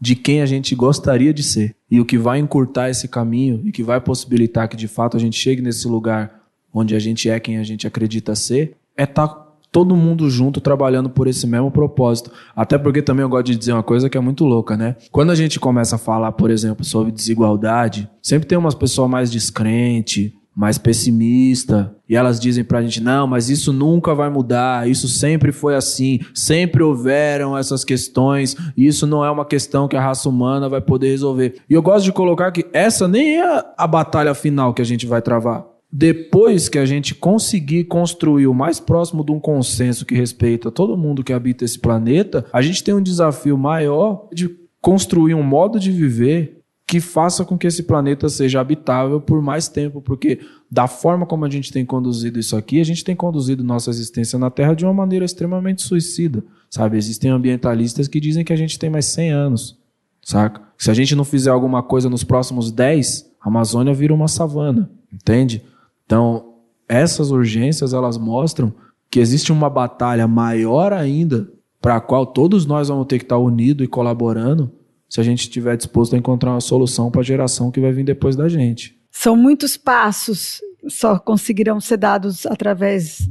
de 0.00 0.14
quem 0.14 0.40
a 0.40 0.46
gente 0.46 0.74
gostaria 0.74 1.34
de 1.34 1.42
ser. 1.42 1.74
E 1.90 2.00
o 2.00 2.04
que 2.04 2.16
vai 2.16 2.38
encurtar 2.38 2.88
esse 2.90 3.08
caminho 3.08 3.62
e 3.64 3.72
que 3.72 3.82
vai 3.82 4.00
possibilitar 4.00 4.68
que 4.68 4.76
de 4.76 4.86
fato 4.86 5.16
a 5.16 5.20
gente 5.20 5.38
chegue 5.38 5.60
nesse 5.60 5.88
lugar 5.88 6.42
onde 6.72 6.94
a 6.94 6.98
gente 6.98 7.28
é 7.28 7.40
quem 7.40 7.58
a 7.58 7.62
gente 7.62 7.86
acredita 7.86 8.34
ser, 8.34 8.76
é 8.96 9.04
estar 9.04 9.26
tá 9.26 9.48
todo 9.72 9.96
mundo 9.96 10.28
junto 10.30 10.60
trabalhando 10.60 11.10
por 11.10 11.26
esse 11.26 11.46
mesmo 11.46 11.70
propósito. 11.70 12.30
Até 12.54 12.78
porque 12.78 13.02
também 13.02 13.22
eu 13.22 13.28
gosto 13.28 13.46
de 13.46 13.56
dizer 13.56 13.72
uma 13.72 13.82
coisa 13.82 14.08
que 14.08 14.16
é 14.16 14.20
muito 14.20 14.44
louca, 14.44 14.76
né? 14.76 14.96
Quando 15.10 15.30
a 15.30 15.34
gente 15.34 15.58
começa 15.58 15.96
a 15.96 15.98
falar, 15.98 16.32
por 16.32 16.50
exemplo, 16.50 16.84
sobre 16.84 17.12
desigualdade, 17.12 18.08
sempre 18.22 18.48
tem 18.48 18.56
umas 18.56 18.74
pessoas 18.74 19.10
mais 19.10 19.30
descrentes, 19.30 20.32
mais 20.58 20.76
pessimista, 20.76 21.94
e 22.08 22.16
elas 22.16 22.40
dizem 22.40 22.64
pra 22.64 22.82
gente: 22.82 23.00
não, 23.00 23.28
mas 23.28 23.48
isso 23.48 23.72
nunca 23.72 24.12
vai 24.12 24.28
mudar, 24.28 24.90
isso 24.90 25.06
sempre 25.06 25.52
foi 25.52 25.76
assim, 25.76 26.18
sempre 26.34 26.82
houveram 26.82 27.56
essas 27.56 27.84
questões, 27.84 28.56
e 28.76 28.84
isso 28.84 29.06
não 29.06 29.24
é 29.24 29.30
uma 29.30 29.44
questão 29.44 29.86
que 29.86 29.96
a 29.96 30.00
raça 30.00 30.28
humana 30.28 30.68
vai 30.68 30.80
poder 30.80 31.10
resolver. 31.10 31.60
E 31.70 31.74
eu 31.74 31.80
gosto 31.80 32.06
de 32.06 32.12
colocar 32.12 32.50
que 32.50 32.66
essa 32.72 33.06
nem 33.06 33.40
é 33.40 33.64
a 33.76 33.86
batalha 33.86 34.34
final 34.34 34.74
que 34.74 34.82
a 34.82 34.84
gente 34.84 35.06
vai 35.06 35.22
travar. 35.22 35.64
Depois 35.92 36.68
que 36.68 36.78
a 36.78 36.84
gente 36.84 37.14
conseguir 37.14 37.84
construir 37.84 38.48
o 38.48 38.52
mais 38.52 38.80
próximo 38.80 39.24
de 39.24 39.30
um 39.30 39.38
consenso 39.38 40.04
que 40.04 40.16
respeita 40.16 40.72
todo 40.72 40.98
mundo 40.98 41.22
que 41.22 41.32
habita 41.32 41.64
esse 41.64 41.78
planeta, 41.78 42.44
a 42.52 42.60
gente 42.60 42.82
tem 42.82 42.94
um 42.94 43.00
desafio 43.00 43.56
maior 43.56 44.28
de 44.34 44.50
construir 44.80 45.34
um 45.34 45.42
modo 45.42 45.78
de 45.78 45.92
viver 45.92 46.57
que 46.88 47.00
faça 47.00 47.44
com 47.44 47.58
que 47.58 47.66
esse 47.66 47.82
planeta 47.82 48.30
seja 48.30 48.62
habitável 48.62 49.20
por 49.20 49.42
mais 49.42 49.68
tempo, 49.68 50.00
porque 50.00 50.40
da 50.70 50.88
forma 50.88 51.26
como 51.26 51.44
a 51.44 51.50
gente 51.50 51.70
tem 51.70 51.84
conduzido 51.84 52.40
isso 52.40 52.56
aqui, 52.56 52.80
a 52.80 52.84
gente 52.84 53.04
tem 53.04 53.14
conduzido 53.14 53.62
nossa 53.62 53.90
existência 53.90 54.38
na 54.38 54.48
Terra 54.48 54.72
de 54.72 54.86
uma 54.86 54.94
maneira 54.94 55.22
extremamente 55.22 55.82
suicida, 55.82 56.42
sabe? 56.70 56.96
Existem 56.96 57.30
ambientalistas 57.30 58.08
que 58.08 58.18
dizem 58.18 58.42
que 58.42 58.54
a 58.54 58.56
gente 58.56 58.78
tem 58.78 58.88
mais 58.88 59.04
100 59.04 59.30
anos, 59.30 59.78
saca? 60.22 60.62
Se 60.78 60.90
a 60.90 60.94
gente 60.94 61.14
não 61.14 61.24
fizer 61.24 61.50
alguma 61.50 61.82
coisa 61.82 62.08
nos 62.08 62.24
próximos 62.24 62.72
10, 62.72 63.32
a 63.38 63.48
Amazônia 63.48 63.92
vira 63.92 64.14
uma 64.14 64.26
savana, 64.26 64.90
entende? 65.12 65.62
Então, 66.06 66.54
essas 66.88 67.30
urgências, 67.30 67.92
elas 67.92 68.16
mostram 68.16 68.72
que 69.10 69.20
existe 69.20 69.52
uma 69.52 69.68
batalha 69.68 70.26
maior 70.26 70.94
ainda 70.94 71.52
para 71.82 71.96
a 71.96 72.00
qual 72.00 72.24
todos 72.24 72.64
nós 72.64 72.88
vamos 72.88 73.06
ter 73.06 73.18
que 73.18 73.26
estar 73.26 73.36
unidos 73.36 73.84
e 73.84 73.88
colaborando 73.88 74.72
se 75.08 75.20
a 75.20 75.24
gente 75.24 75.40
estiver 75.40 75.76
disposto 75.76 76.14
a 76.14 76.18
encontrar 76.18 76.50
uma 76.50 76.60
solução 76.60 77.10
para 77.10 77.20
a 77.20 77.24
geração 77.24 77.70
que 77.70 77.80
vai 77.80 77.92
vir 77.92 78.04
depois 78.04 78.36
da 78.36 78.48
gente. 78.48 78.98
São 79.10 79.34
muitos 79.36 79.76
passos, 79.76 80.60
só 80.86 81.18
conseguirão 81.18 81.80
ser 81.80 81.96
dados 81.96 82.44
através 82.46 83.28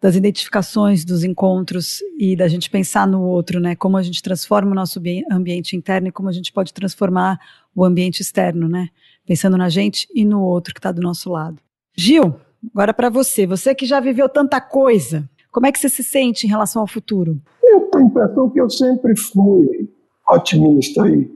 das 0.00 0.16
identificações, 0.16 1.04
dos 1.04 1.22
encontros 1.22 2.00
e 2.18 2.34
da 2.34 2.48
gente 2.48 2.68
pensar 2.68 3.06
no 3.06 3.22
outro, 3.22 3.60
né? 3.60 3.76
Como 3.76 3.96
a 3.96 4.02
gente 4.02 4.20
transforma 4.20 4.72
o 4.72 4.74
nosso 4.74 5.00
ambiente 5.30 5.76
interno 5.76 6.08
e 6.08 6.12
como 6.12 6.28
a 6.28 6.32
gente 6.32 6.52
pode 6.52 6.74
transformar 6.74 7.38
o 7.72 7.84
ambiente 7.84 8.20
externo, 8.20 8.68
né? 8.68 8.88
Pensando 9.24 9.56
na 9.56 9.68
gente 9.68 10.08
e 10.12 10.24
no 10.24 10.42
outro 10.42 10.74
que 10.74 10.80
está 10.80 10.90
do 10.90 11.00
nosso 11.00 11.30
lado. 11.30 11.58
Gil, 11.96 12.34
agora 12.74 12.92
para 12.92 13.08
você, 13.08 13.46
você 13.46 13.76
que 13.76 13.86
já 13.86 14.00
viveu 14.00 14.28
tanta 14.28 14.60
coisa, 14.60 15.30
como 15.52 15.66
é 15.66 15.72
que 15.72 15.78
você 15.78 15.88
se 15.88 16.02
sente 16.02 16.46
em 16.46 16.50
relação 16.50 16.82
ao 16.82 16.88
futuro? 16.88 17.40
Eu 17.62 17.82
tenho 17.82 18.04
a 18.04 18.08
impressão 18.08 18.50
que 18.50 18.60
eu 18.60 18.68
sempre 18.68 19.16
fui 19.16 19.88
otimista 20.28 21.06
e, 21.08 21.30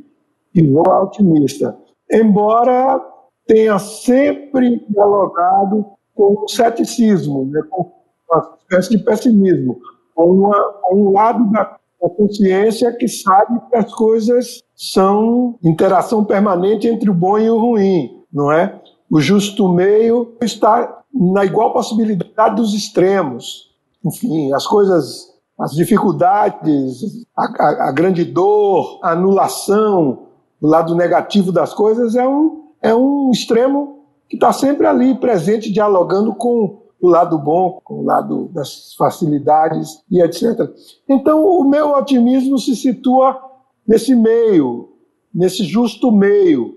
e 0.55 0.67
vou 0.67 0.87
otimista. 0.87 1.77
Embora 2.11 3.01
tenha 3.47 3.79
sempre 3.79 4.85
dialogado 4.89 5.85
com 6.15 6.45
o 6.45 6.49
ceticismo, 6.49 7.45
né, 7.47 7.61
com 7.71 7.93
uma 8.31 8.57
espécie 8.59 8.91
de 8.91 8.99
pessimismo, 8.99 9.79
com, 10.15 10.31
uma, 10.31 10.73
com 10.83 10.97
um 10.97 11.13
lado 11.13 11.51
da 11.51 11.79
consciência 12.17 12.93
que 12.93 13.09
sabe 13.09 13.61
que 13.69 13.77
as 13.77 13.93
coisas 13.93 14.63
são 14.75 15.59
interação 15.63 16.25
permanente 16.25 16.87
entre 16.87 17.11
o 17.11 17.15
bom 17.15 17.39
e 17.39 17.51
o 17.51 17.59
ruim, 17.59 18.25
não 18.33 18.53
é? 18.53 18.81
O 19.11 19.21
justo 19.21 19.69
meio 19.69 20.37
está 20.41 21.03
na 21.13 21.45
igual 21.45 21.73
possibilidade 21.73 22.57
dos 22.57 22.75
extremos. 22.75 23.75
Enfim, 24.05 24.53
as 24.53 24.67
coisas 24.67 25.36
as 25.59 25.73
dificuldades, 25.73 27.27
a, 27.37 27.45
a, 27.45 27.89
a 27.89 27.93
grande 27.93 28.25
dor, 28.25 28.99
a 29.03 29.13
anulação, 29.13 30.27
o 30.61 30.67
lado 30.67 30.95
negativo 30.95 31.51
das 31.51 31.73
coisas 31.73 32.15
é 32.15 32.27
um, 32.27 32.71
é 32.83 32.95
um 32.95 33.31
extremo 33.31 34.05
que 34.29 34.37
está 34.37 34.53
sempre 34.53 34.87
ali 34.87 35.15
presente, 35.15 35.73
dialogando 35.73 36.35
com 36.35 36.83
o 37.01 37.09
lado 37.09 37.39
bom, 37.39 37.81
com 37.85 38.01
o 38.01 38.05
lado 38.05 38.49
das 38.53 38.95
facilidades 38.95 40.03
e 40.11 40.21
etc. 40.23 40.71
Então, 41.09 41.45
o 41.45 41.65
meu 41.65 41.91
otimismo 41.91 42.59
se 42.59 42.75
situa 42.75 43.39
nesse 43.87 44.15
meio, 44.15 44.93
nesse 45.33 45.65
justo 45.65 46.11
meio, 46.11 46.75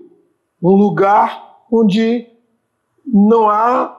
um 0.62 0.74
lugar 0.76 1.58
onde 1.70 2.26
não 3.04 3.48
há 3.48 3.96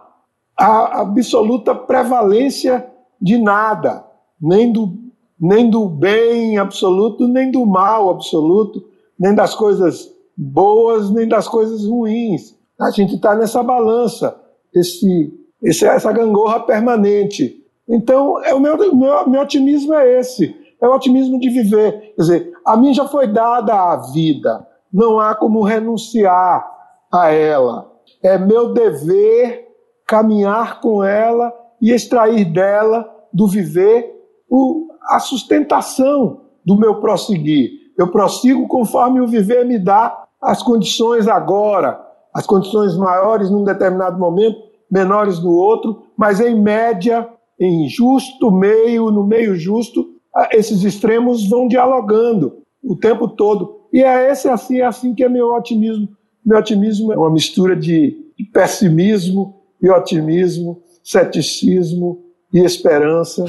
a 0.57 1.01
absoluta 1.01 1.73
prevalência 1.73 2.87
de 3.19 3.37
nada, 3.37 4.05
nem 4.41 4.71
do, 4.71 4.97
nem 5.39 5.69
do 5.69 5.87
bem 5.87 6.57
absoluto, 6.57 7.27
nem 7.27 7.51
do 7.51 7.65
mal 7.65 8.09
absoluto, 8.09 8.83
nem 9.19 9.35
das 9.35 9.53
coisas 9.53 10.11
boas, 10.35 11.11
nem 11.11 11.27
das 11.27 11.47
coisas 11.47 11.85
ruins. 11.85 12.55
A 12.79 12.89
gente 12.89 13.15
está 13.15 13.35
nessa 13.35 13.61
balança, 13.61 14.35
esse, 14.73 15.31
esse, 15.61 15.85
essa 15.85 16.11
gangorra 16.11 16.61
permanente. 16.61 17.63
Então, 17.87 18.43
é 18.43 18.53
o 18.53 18.59
meu, 18.59 18.77
meu, 18.95 19.29
meu 19.29 19.41
otimismo 19.41 19.93
é 19.93 20.19
esse, 20.19 20.55
é 20.81 20.87
o 20.87 20.95
otimismo 20.95 21.39
de 21.39 21.49
viver. 21.49 22.13
Quer 22.15 22.21
dizer, 22.21 22.53
a 22.65 22.75
mim 22.75 22.93
já 22.93 23.07
foi 23.07 23.27
dada 23.27 23.73
a 23.73 23.97
vida, 24.11 24.65
não 24.91 25.19
há 25.19 25.35
como 25.35 25.61
renunciar 25.61 26.65
a 27.11 27.29
ela. 27.29 27.91
É 28.23 28.37
meu 28.37 28.73
dever 28.73 29.67
caminhar 30.07 30.81
com 30.81 31.03
ela 31.03 31.53
e 31.81 31.91
extrair 31.91 32.45
dela, 32.45 33.09
do 33.31 33.47
viver, 33.47 34.20
o, 34.51 34.89
a 35.07 35.17
sustentação 35.19 36.41
do 36.65 36.77
meu 36.77 36.99
prosseguir. 36.99 37.71
Eu 37.97 38.11
prossigo 38.11 38.67
conforme 38.67 39.21
o 39.21 39.27
viver 39.27 39.65
me 39.65 39.79
dá 39.79 40.25
as 40.41 40.61
condições 40.61 41.27
agora, 41.27 42.05
as 42.33 42.45
condições 42.45 42.97
maiores 42.97 43.49
num 43.49 43.63
determinado 43.63 44.19
momento, 44.19 44.57
menores 44.91 45.39
no 45.39 45.51
outro, 45.51 46.03
mas 46.17 46.41
em 46.41 46.59
média, 46.59 47.29
em 47.57 47.87
justo 47.87 48.51
meio, 48.51 49.09
no 49.09 49.25
meio 49.25 49.55
justo, 49.55 50.05
esses 50.51 50.83
extremos 50.83 51.47
vão 51.47 51.67
dialogando 51.67 52.57
o 52.83 52.95
tempo 52.95 53.29
todo. 53.29 53.87
E 53.93 54.03
é 54.03 54.29
esse 54.31 54.49
assim, 54.49 54.79
é 54.79 54.85
assim 54.85 55.15
que 55.15 55.23
é 55.23 55.29
meu 55.29 55.53
otimismo. 55.53 56.09
Meu 56.45 56.57
otimismo 56.57 57.13
é 57.13 57.17
uma 57.17 57.29
mistura 57.29 57.75
de, 57.75 58.17
pessimismo 58.51 59.61
e 59.81 59.89
otimismo, 59.89 60.81
ceticismo 61.03 62.30
e 62.53 62.59
esperança. 62.59 63.45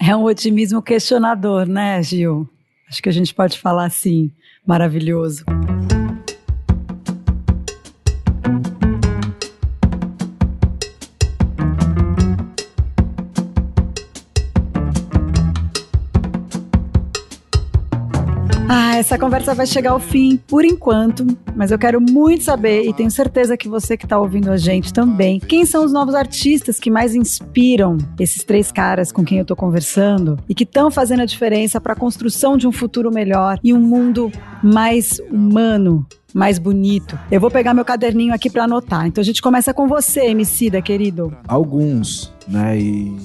É 0.00 0.14
um 0.14 0.24
otimismo 0.24 0.82
questionador, 0.82 1.66
né, 1.66 2.02
Gil? 2.02 2.48
Acho 2.88 3.02
que 3.02 3.08
a 3.08 3.12
gente 3.12 3.34
pode 3.34 3.58
falar 3.58 3.86
assim, 3.86 4.30
maravilhoso. 4.64 5.44
Essa 19.06 19.16
conversa 19.16 19.54
vai 19.54 19.68
chegar 19.68 19.92
ao 19.92 20.00
fim 20.00 20.36
por 20.48 20.64
enquanto, 20.64 21.24
mas 21.54 21.70
eu 21.70 21.78
quero 21.78 22.00
muito 22.00 22.42
saber, 22.42 22.88
e 22.88 22.92
tenho 22.92 23.08
certeza 23.08 23.56
que 23.56 23.68
você 23.68 23.96
que 23.96 24.04
está 24.04 24.18
ouvindo 24.18 24.50
a 24.50 24.56
gente 24.56 24.92
também, 24.92 25.38
quem 25.38 25.64
são 25.64 25.84
os 25.84 25.92
novos 25.92 26.12
artistas 26.12 26.80
que 26.80 26.90
mais 26.90 27.14
inspiram 27.14 27.98
esses 28.18 28.42
três 28.42 28.72
caras 28.72 29.12
com 29.12 29.24
quem 29.24 29.38
eu 29.38 29.42
estou 29.42 29.56
conversando 29.56 30.36
e 30.48 30.54
que 30.56 30.64
estão 30.64 30.90
fazendo 30.90 31.22
a 31.22 31.24
diferença 31.24 31.80
para 31.80 31.92
a 31.92 31.96
construção 31.96 32.56
de 32.56 32.66
um 32.66 32.72
futuro 32.72 33.08
melhor 33.12 33.60
e 33.62 33.72
um 33.72 33.80
mundo 33.80 34.32
mais 34.60 35.20
humano, 35.30 36.04
mais 36.34 36.58
bonito. 36.58 37.16
Eu 37.30 37.40
vou 37.40 37.50
pegar 37.50 37.74
meu 37.74 37.84
caderninho 37.84 38.34
aqui 38.34 38.50
para 38.50 38.64
anotar. 38.64 39.06
Então 39.06 39.22
a 39.22 39.24
gente 39.24 39.40
começa 39.40 39.72
com 39.72 39.86
você, 39.86 40.30
Emicida, 40.30 40.82
querido. 40.82 41.32
Alguns, 41.46 42.32
né? 42.48 42.76
E 42.76 43.16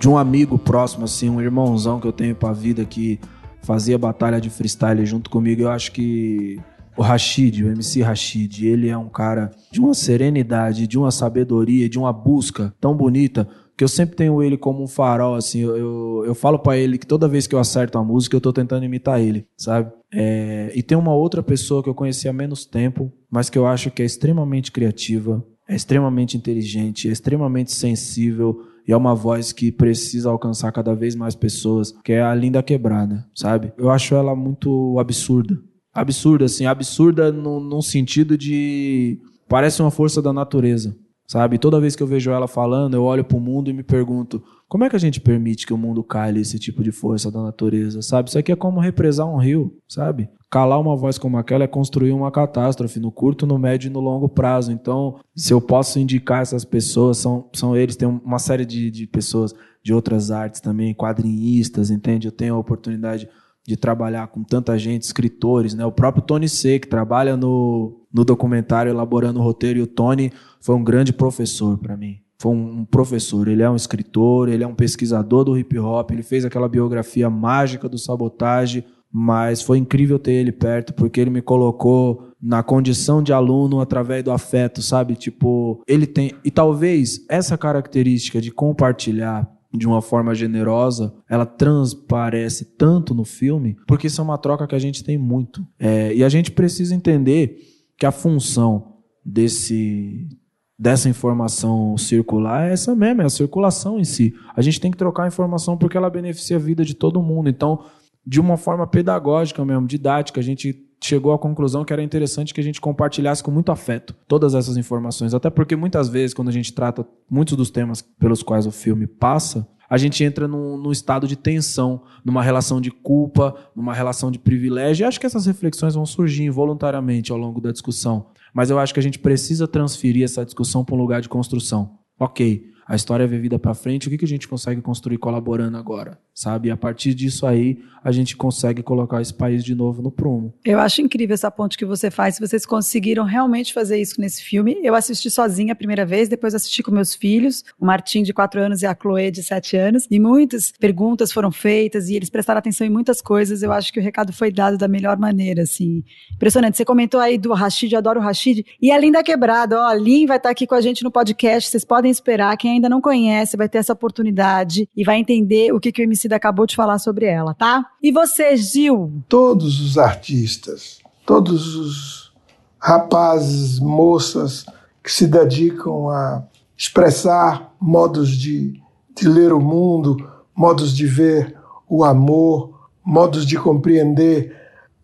de 0.00 0.08
um 0.08 0.16
amigo 0.16 0.56
próximo, 0.56 1.04
assim, 1.04 1.28
um 1.28 1.40
irmãozão 1.40 1.98
que 1.98 2.06
eu 2.06 2.12
tenho 2.12 2.36
pra 2.36 2.52
vida 2.52 2.84
que 2.84 3.18
fazia 3.64 3.98
batalha 3.98 4.40
de 4.40 4.50
freestyle 4.50 5.04
junto 5.04 5.30
comigo. 5.30 5.62
Eu 5.62 5.70
acho 5.70 5.92
que 5.92 6.60
o 6.96 7.02
Rashid, 7.02 7.64
o 7.64 7.68
MC 7.68 8.02
Rashid, 8.02 8.66
ele 8.66 8.88
é 8.88 8.96
um 8.96 9.08
cara 9.08 9.50
de 9.72 9.80
uma 9.80 9.94
serenidade, 9.94 10.86
de 10.86 10.98
uma 10.98 11.10
sabedoria, 11.10 11.88
de 11.88 11.98
uma 11.98 12.12
busca 12.12 12.72
tão 12.80 12.96
bonita 12.96 13.48
que 13.76 13.82
eu 13.82 13.88
sempre 13.88 14.14
tenho 14.14 14.40
ele 14.40 14.56
como 14.56 14.84
um 14.84 14.86
farol, 14.86 15.34
assim, 15.34 15.60
eu, 15.60 15.76
eu, 15.76 16.22
eu 16.26 16.34
falo 16.34 16.60
para 16.60 16.78
ele 16.78 16.96
que 16.96 17.06
toda 17.06 17.26
vez 17.26 17.46
que 17.46 17.54
eu 17.54 17.58
acerto 17.58 17.98
uma 17.98 18.04
música, 18.04 18.36
eu 18.36 18.40
tô 18.40 18.52
tentando 18.52 18.84
imitar 18.84 19.20
ele, 19.20 19.46
sabe? 19.56 19.90
É, 20.12 20.70
e 20.76 20.82
tem 20.82 20.96
uma 20.96 21.12
outra 21.12 21.42
pessoa 21.42 21.82
que 21.82 21.88
eu 21.88 21.94
conheci 21.94 22.28
há 22.28 22.32
menos 22.32 22.64
tempo, 22.64 23.12
mas 23.28 23.50
que 23.50 23.58
eu 23.58 23.66
acho 23.66 23.90
que 23.90 24.00
é 24.00 24.04
extremamente 24.04 24.70
criativa, 24.70 25.44
é 25.68 25.74
extremamente 25.74 26.36
inteligente, 26.36 27.08
é 27.08 27.12
extremamente 27.12 27.72
sensível, 27.72 28.60
e 28.86 28.92
é 28.92 28.96
uma 28.96 29.14
voz 29.14 29.52
que 29.52 29.72
precisa 29.72 30.30
alcançar 30.30 30.70
cada 30.72 30.94
vez 30.94 31.14
mais 31.14 31.34
pessoas, 31.34 31.92
que 32.04 32.12
é 32.12 32.22
a 32.22 32.34
Linda 32.34 32.62
Quebrada, 32.62 33.26
sabe? 33.34 33.72
Eu 33.78 33.90
acho 33.90 34.14
ela 34.14 34.34
muito 34.36 34.98
absurda. 34.98 35.58
Absurda, 35.92 36.44
assim, 36.44 36.66
absurda 36.66 37.30
num 37.30 37.80
sentido 37.80 38.36
de. 38.36 39.18
Parece 39.48 39.80
uma 39.80 39.90
força 39.90 40.20
da 40.20 40.32
natureza, 40.32 40.96
sabe? 41.26 41.58
Toda 41.58 41.80
vez 41.80 41.96
que 41.96 42.02
eu 42.02 42.06
vejo 42.06 42.30
ela 42.30 42.46
falando, 42.46 42.94
eu 42.94 43.02
olho 43.02 43.24
pro 43.24 43.40
mundo 43.40 43.70
e 43.70 43.72
me 43.72 43.82
pergunto: 43.82 44.42
como 44.68 44.84
é 44.84 44.90
que 44.90 44.96
a 44.96 45.00
gente 45.00 45.20
permite 45.20 45.66
que 45.66 45.72
o 45.72 45.78
mundo 45.78 46.02
cale 46.02 46.40
esse 46.40 46.58
tipo 46.58 46.82
de 46.82 46.90
força 46.90 47.30
da 47.30 47.42
natureza, 47.42 48.02
sabe? 48.02 48.28
Isso 48.28 48.38
aqui 48.38 48.52
é 48.52 48.56
como 48.56 48.80
represar 48.80 49.26
um 49.26 49.36
rio, 49.36 49.76
sabe? 49.88 50.28
Calar 50.50 50.80
uma 50.80 50.96
voz 50.96 51.18
como 51.18 51.36
aquela 51.36 51.64
é 51.64 51.68
construir 51.68 52.12
uma 52.12 52.30
catástrofe 52.30 53.00
no 53.00 53.10
curto, 53.10 53.46
no 53.46 53.58
médio 53.58 53.88
e 53.88 53.92
no 53.92 54.00
longo 54.00 54.28
prazo. 54.28 54.72
Então, 54.72 55.20
se 55.34 55.52
eu 55.52 55.60
posso 55.60 55.98
indicar 55.98 56.42
essas 56.42 56.64
pessoas, 56.64 57.18
são, 57.18 57.48
são 57.52 57.76
eles, 57.76 57.96
tem 57.96 58.08
uma 58.08 58.38
série 58.38 58.64
de, 58.64 58.90
de 58.90 59.06
pessoas 59.06 59.54
de 59.82 59.92
outras 59.92 60.30
artes 60.30 60.60
também, 60.60 60.94
quadrinistas, 60.94 61.90
entende? 61.90 62.26
Eu 62.26 62.32
tenho 62.32 62.54
a 62.54 62.58
oportunidade 62.58 63.28
de 63.66 63.76
trabalhar 63.76 64.26
com 64.28 64.42
tanta 64.42 64.78
gente, 64.78 65.02
escritores, 65.02 65.74
né? 65.74 65.84
O 65.86 65.92
próprio 65.92 66.22
Tony 66.22 66.48
C, 66.48 66.78
que 66.78 66.88
trabalha 66.88 67.36
no, 67.36 68.00
no 68.12 68.24
documentário 68.24 68.90
elaborando 68.90 69.40
o 69.40 69.42
roteiro, 69.42 69.78
e 69.78 69.82
o 69.82 69.86
Tony 69.86 70.32
foi 70.60 70.74
um 70.74 70.84
grande 70.84 71.12
professor 71.12 71.78
para 71.78 71.96
mim. 71.96 72.18
Foi 72.38 72.52
um 72.52 72.84
professor, 72.84 73.48
ele 73.48 73.62
é 73.62 73.70
um 73.70 73.76
escritor, 73.76 74.48
ele 74.48 74.62
é 74.62 74.66
um 74.66 74.74
pesquisador 74.74 75.44
do 75.44 75.56
hip 75.56 75.78
hop, 75.78 76.10
ele 76.10 76.22
fez 76.22 76.44
aquela 76.44 76.68
biografia 76.68 77.30
mágica 77.30 77.88
do 77.88 77.96
sabotagem, 77.96 78.84
mas 79.10 79.62
foi 79.62 79.78
incrível 79.78 80.18
ter 80.18 80.32
ele 80.32 80.52
perto, 80.52 80.92
porque 80.92 81.20
ele 81.20 81.30
me 81.30 81.40
colocou 81.40 82.28
na 82.42 82.62
condição 82.62 83.22
de 83.22 83.32
aluno 83.32 83.80
através 83.80 84.22
do 84.22 84.30
afeto, 84.30 84.82
sabe? 84.82 85.14
Tipo, 85.14 85.82
ele 85.86 86.06
tem. 86.06 86.32
E 86.44 86.50
talvez 86.50 87.24
essa 87.30 87.56
característica 87.56 88.40
de 88.40 88.50
compartilhar 88.50 89.48
de 89.74 89.86
uma 89.86 90.00
forma 90.00 90.34
generosa, 90.34 91.12
ela 91.28 91.44
transparece 91.44 92.76
tanto 92.76 93.12
no 93.14 93.24
filme, 93.24 93.76
porque 93.86 94.06
isso 94.06 94.20
é 94.20 94.24
uma 94.24 94.38
troca 94.38 94.66
que 94.66 94.74
a 94.74 94.78
gente 94.78 95.02
tem 95.02 95.18
muito. 95.18 95.66
É, 95.78 96.14
e 96.14 96.22
a 96.22 96.28
gente 96.28 96.52
precisa 96.52 96.94
entender 96.94 97.58
que 97.98 98.06
a 98.06 98.12
função 98.12 98.94
desse 99.24 100.28
dessa 100.76 101.08
informação 101.08 101.96
circular 101.96 102.68
é 102.68 102.72
essa 102.72 102.96
mesmo, 102.96 103.22
é 103.22 103.24
a 103.24 103.30
circulação 103.30 103.98
em 103.98 104.04
si. 104.04 104.34
A 104.56 104.60
gente 104.60 104.80
tem 104.80 104.90
que 104.90 104.96
trocar 104.96 105.24
a 105.24 105.28
informação 105.28 105.76
porque 105.78 105.96
ela 105.96 106.10
beneficia 106.10 106.56
a 106.56 106.60
vida 106.60 106.84
de 106.84 106.94
todo 106.94 107.22
mundo. 107.22 107.48
Então, 107.48 107.84
de 108.26 108.40
uma 108.40 108.56
forma 108.56 108.86
pedagógica 108.86 109.64
mesmo, 109.64 109.86
didática. 109.86 110.40
A 110.40 110.42
gente 110.42 110.72
chegou 111.04 111.32
à 111.32 111.38
conclusão 111.38 111.84
que 111.84 111.92
era 111.92 112.02
interessante 112.02 112.54
que 112.54 112.60
a 112.60 112.64
gente 112.64 112.80
compartilhasse 112.80 113.42
com 113.42 113.50
muito 113.50 113.70
afeto 113.70 114.14
todas 114.26 114.54
essas 114.54 114.76
informações. 114.76 115.34
Até 115.34 115.50
porque 115.50 115.76
muitas 115.76 116.08
vezes, 116.08 116.32
quando 116.32 116.48
a 116.48 116.52
gente 116.52 116.72
trata 116.72 117.06
muitos 117.30 117.56
dos 117.56 117.70
temas 117.70 118.00
pelos 118.00 118.42
quais 118.42 118.66
o 118.66 118.70
filme 118.70 119.06
passa, 119.06 119.68
a 119.88 119.98
gente 119.98 120.24
entra 120.24 120.48
num, 120.48 120.78
num, 120.78 120.90
estado 120.90 121.28
de 121.28 121.36
tensão, 121.36 122.02
numa 122.24 122.42
relação 122.42 122.80
de 122.80 122.90
culpa, 122.90 123.54
numa 123.76 123.92
relação 123.92 124.30
de 124.30 124.38
privilégio. 124.38 125.04
E 125.04 125.06
acho 125.06 125.20
que 125.20 125.26
essas 125.26 125.44
reflexões 125.44 125.94
vão 125.94 126.06
surgir 126.06 126.44
involuntariamente 126.44 127.30
ao 127.30 127.38
longo 127.38 127.60
da 127.60 127.70
discussão. 127.70 128.28
Mas 128.54 128.70
eu 128.70 128.78
acho 128.78 128.94
que 128.94 129.00
a 129.00 129.02
gente 129.02 129.18
precisa 129.18 129.68
transferir 129.68 130.24
essa 130.24 130.44
discussão 130.44 130.84
para 130.84 130.94
um 130.94 130.98
lugar 130.98 131.20
de 131.20 131.28
construção. 131.28 131.98
Ok, 132.18 132.64
a 132.86 132.96
história 132.96 133.24
é 133.24 133.26
vivida 133.26 133.58
para 133.58 133.74
frente, 133.74 134.06
o 134.06 134.10
que, 134.10 134.18
que 134.18 134.24
a 134.24 134.28
gente 134.28 134.48
consegue 134.48 134.80
construir 134.80 135.18
colaborando 135.18 135.76
agora, 135.76 136.18
sabe? 136.34 136.68
E 136.68 136.70
a 136.70 136.76
partir 136.76 137.14
disso 137.14 137.46
aí, 137.46 137.78
a 138.04 138.12
gente 138.12 138.36
consegue 138.36 138.82
colocar 138.82 139.22
esse 139.22 139.32
país 139.32 139.64
de 139.64 139.74
novo 139.74 140.02
no 140.02 140.10
prumo. 140.10 140.52
Eu 140.62 140.78
acho 140.78 141.00
incrível 141.00 141.32
essa 141.32 141.50
ponte 141.50 141.78
que 141.78 141.86
você 141.86 142.10
faz. 142.10 142.38
Vocês 142.38 142.66
conseguiram 142.66 143.24
realmente 143.24 143.72
fazer 143.72 143.98
isso 143.98 144.20
nesse 144.20 144.42
filme, 144.42 144.76
eu 144.82 144.94
assisti 144.94 145.30
sozinha 145.30 145.72
a 145.72 145.76
primeira 145.76 146.04
vez, 146.04 146.28
depois 146.28 146.54
assisti 146.54 146.82
com 146.82 146.90
meus 146.90 147.14
filhos, 147.14 147.64
o 147.80 147.86
Martim 147.86 148.22
de 148.22 148.34
4 148.34 148.60
anos 148.60 148.82
e 148.82 148.86
a 148.86 148.94
Chloe 148.94 149.30
de 149.30 149.42
7 149.42 149.76
anos, 149.76 150.06
e 150.10 150.20
muitas 150.20 150.70
perguntas 150.72 151.32
foram 151.32 151.50
feitas 151.50 152.10
e 152.10 152.14
eles 152.14 152.28
prestaram 152.28 152.58
atenção 152.58 152.86
em 152.86 152.90
muitas 152.90 153.22
coisas. 153.22 153.62
Eu 153.62 153.72
acho 153.72 153.90
que 153.90 153.98
o 153.98 154.02
recado 154.02 154.32
foi 154.32 154.50
dado 154.50 154.76
da 154.76 154.86
melhor 154.86 155.16
maneira, 155.16 155.62
assim. 155.62 156.02
Impressionante. 156.34 156.76
Você 156.76 156.84
comentou 156.84 157.20
aí 157.20 157.38
do 157.38 157.54
Rashid, 157.54 157.92
eu 157.92 157.98
adoro 157.98 158.20
o 158.20 158.22
Rashid. 158.22 158.66
E 158.82 158.90
a 158.90 158.98
Linda 158.98 159.22
Quebrada, 159.22 159.80
ó, 159.80 159.86
a 159.86 159.94
Lin 159.94 160.26
vai 160.26 160.36
estar 160.36 160.50
aqui 160.50 160.66
com 160.66 160.74
a 160.74 160.80
gente 160.80 161.02
no 161.02 161.10
podcast, 161.10 161.70
vocês 161.70 161.84
podem 161.84 162.10
esperar. 162.10 162.56
Quem 162.58 162.72
ainda 162.72 162.88
não 162.88 163.00
conhece 163.00 163.56
vai 163.56 163.68
ter 163.68 163.78
essa 163.78 163.92
oportunidade 163.92 164.88
e 164.94 165.04
vai 165.04 165.16
entender 165.16 165.72
o 165.72 165.80
que, 165.80 165.90
que 165.90 166.02
o 166.02 166.04
Acabou 166.32 166.66
de 166.66 166.76
falar 166.76 166.98
sobre 166.98 167.26
ela, 167.26 167.54
tá? 167.54 167.84
E 168.02 168.10
você, 168.10 168.56
Gil? 168.56 169.22
Todos 169.28 169.80
os 169.80 169.98
artistas, 169.98 171.00
todos 171.26 171.74
os 171.76 172.32
rapazes, 172.78 173.78
moças 173.80 174.66
que 175.02 175.10
se 175.12 175.26
dedicam 175.26 176.08
a 176.08 176.42
expressar 176.76 177.72
modos 177.80 178.30
de, 178.30 178.80
de 179.16 179.28
ler 179.28 179.52
o 179.52 179.60
mundo, 179.60 180.16
modos 180.54 180.94
de 180.94 181.06
ver 181.06 181.56
o 181.88 182.04
amor, 182.04 182.88
modos 183.04 183.46
de 183.46 183.56
compreender 183.56 184.54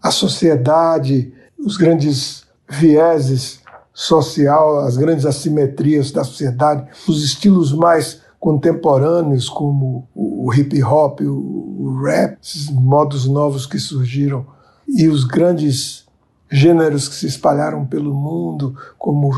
a 0.03 0.11
sociedade, 0.11 1.33
os 1.59 1.77
grandes 1.77 2.45
vieses 2.69 3.61
social, 3.93 4.81
as 4.81 4.97
grandes 4.97 5.27
assimetrias 5.27 6.11
da 6.11 6.25
sociedade, 6.25 6.89
os 7.07 7.23
estilos 7.23 7.73
mais 7.73 8.23
contemporâneos 8.41 9.51
como 9.51 10.09
o 10.15 10.53
hip 10.55 10.83
hop, 10.83 11.21
o 11.21 12.03
rap, 12.03 12.39
esses 12.43 12.71
modos 12.71 13.27
novos 13.27 13.67
que 13.67 13.79
surgiram 13.79 14.47
e 14.89 15.09
os 15.09 15.25
grandes 15.25 16.07
gêneros 16.51 17.07
que 17.07 17.15
se 17.15 17.27
espalharam 17.27 17.85
pelo 17.85 18.15
mundo, 18.15 18.75
como 18.99 19.31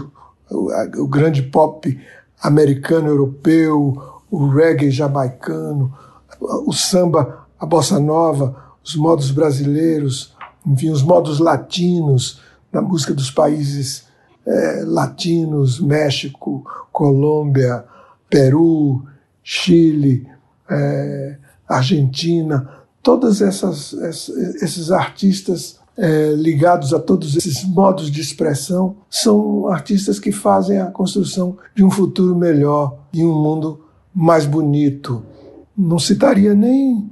o, 0.48 1.06
grande 1.08 1.42
pop 1.42 2.00
americano, 2.40 3.08
europeu, 3.08 4.00
o 4.30 4.46
reggae 4.46 4.90
jamaicano, 4.90 5.92
o 6.40 6.72
samba, 6.72 7.46
a 7.58 7.66
bossa 7.66 7.98
nova, 7.98 8.56
os 8.84 8.94
modos 8.94 9.32
brasileiros, 9.32 10.34
enfim, 10.64 10.90
os 10.90 11.02
modos 11.02 11.40
latinos 11.40 12.40
da 12.72 12.80
música 12.80 13.12
dos 13.12 13.30
países 13.30 14.04
é, 14.46 14.82
latinos, 14.86 15.80
México, 15.80 16.64
Colômbia, 16.90 17.84
Peru, 18.32 19.02
Chile, 19.44 20.26
é, 20.70 21.36
Argentina, 21.68 22.66
todos 23.02 23.42
esses 23.42 24.90
artistas 24.90 25.78
é, 25.98 26.32
ligados 26.32 26.94
a 26.94 26.98
todos 26.98 27.36
esses 27.36 27.62
modos 27.62 28.10
de 28.10 28.22
expressão 28.22 28.96
são 29.10 29.68
artistas 29.68 30.18
que 30.18 30.32
fazem 30.32 30.78
a 30.78 30.86
construção 30.86 31.58
de 31.74 31.84
um 31.84 31.90
futuro 31.90 32.34
melhor 32.34 32.96
e 33.12 33.22
um 33.22 33.34
mundo 33.34 33.84
mais 34.14 34.46
bonito. 34.46 35.22
Não 35.76 35.98
citaria 35.98 36.54
nem, 36.54 37.10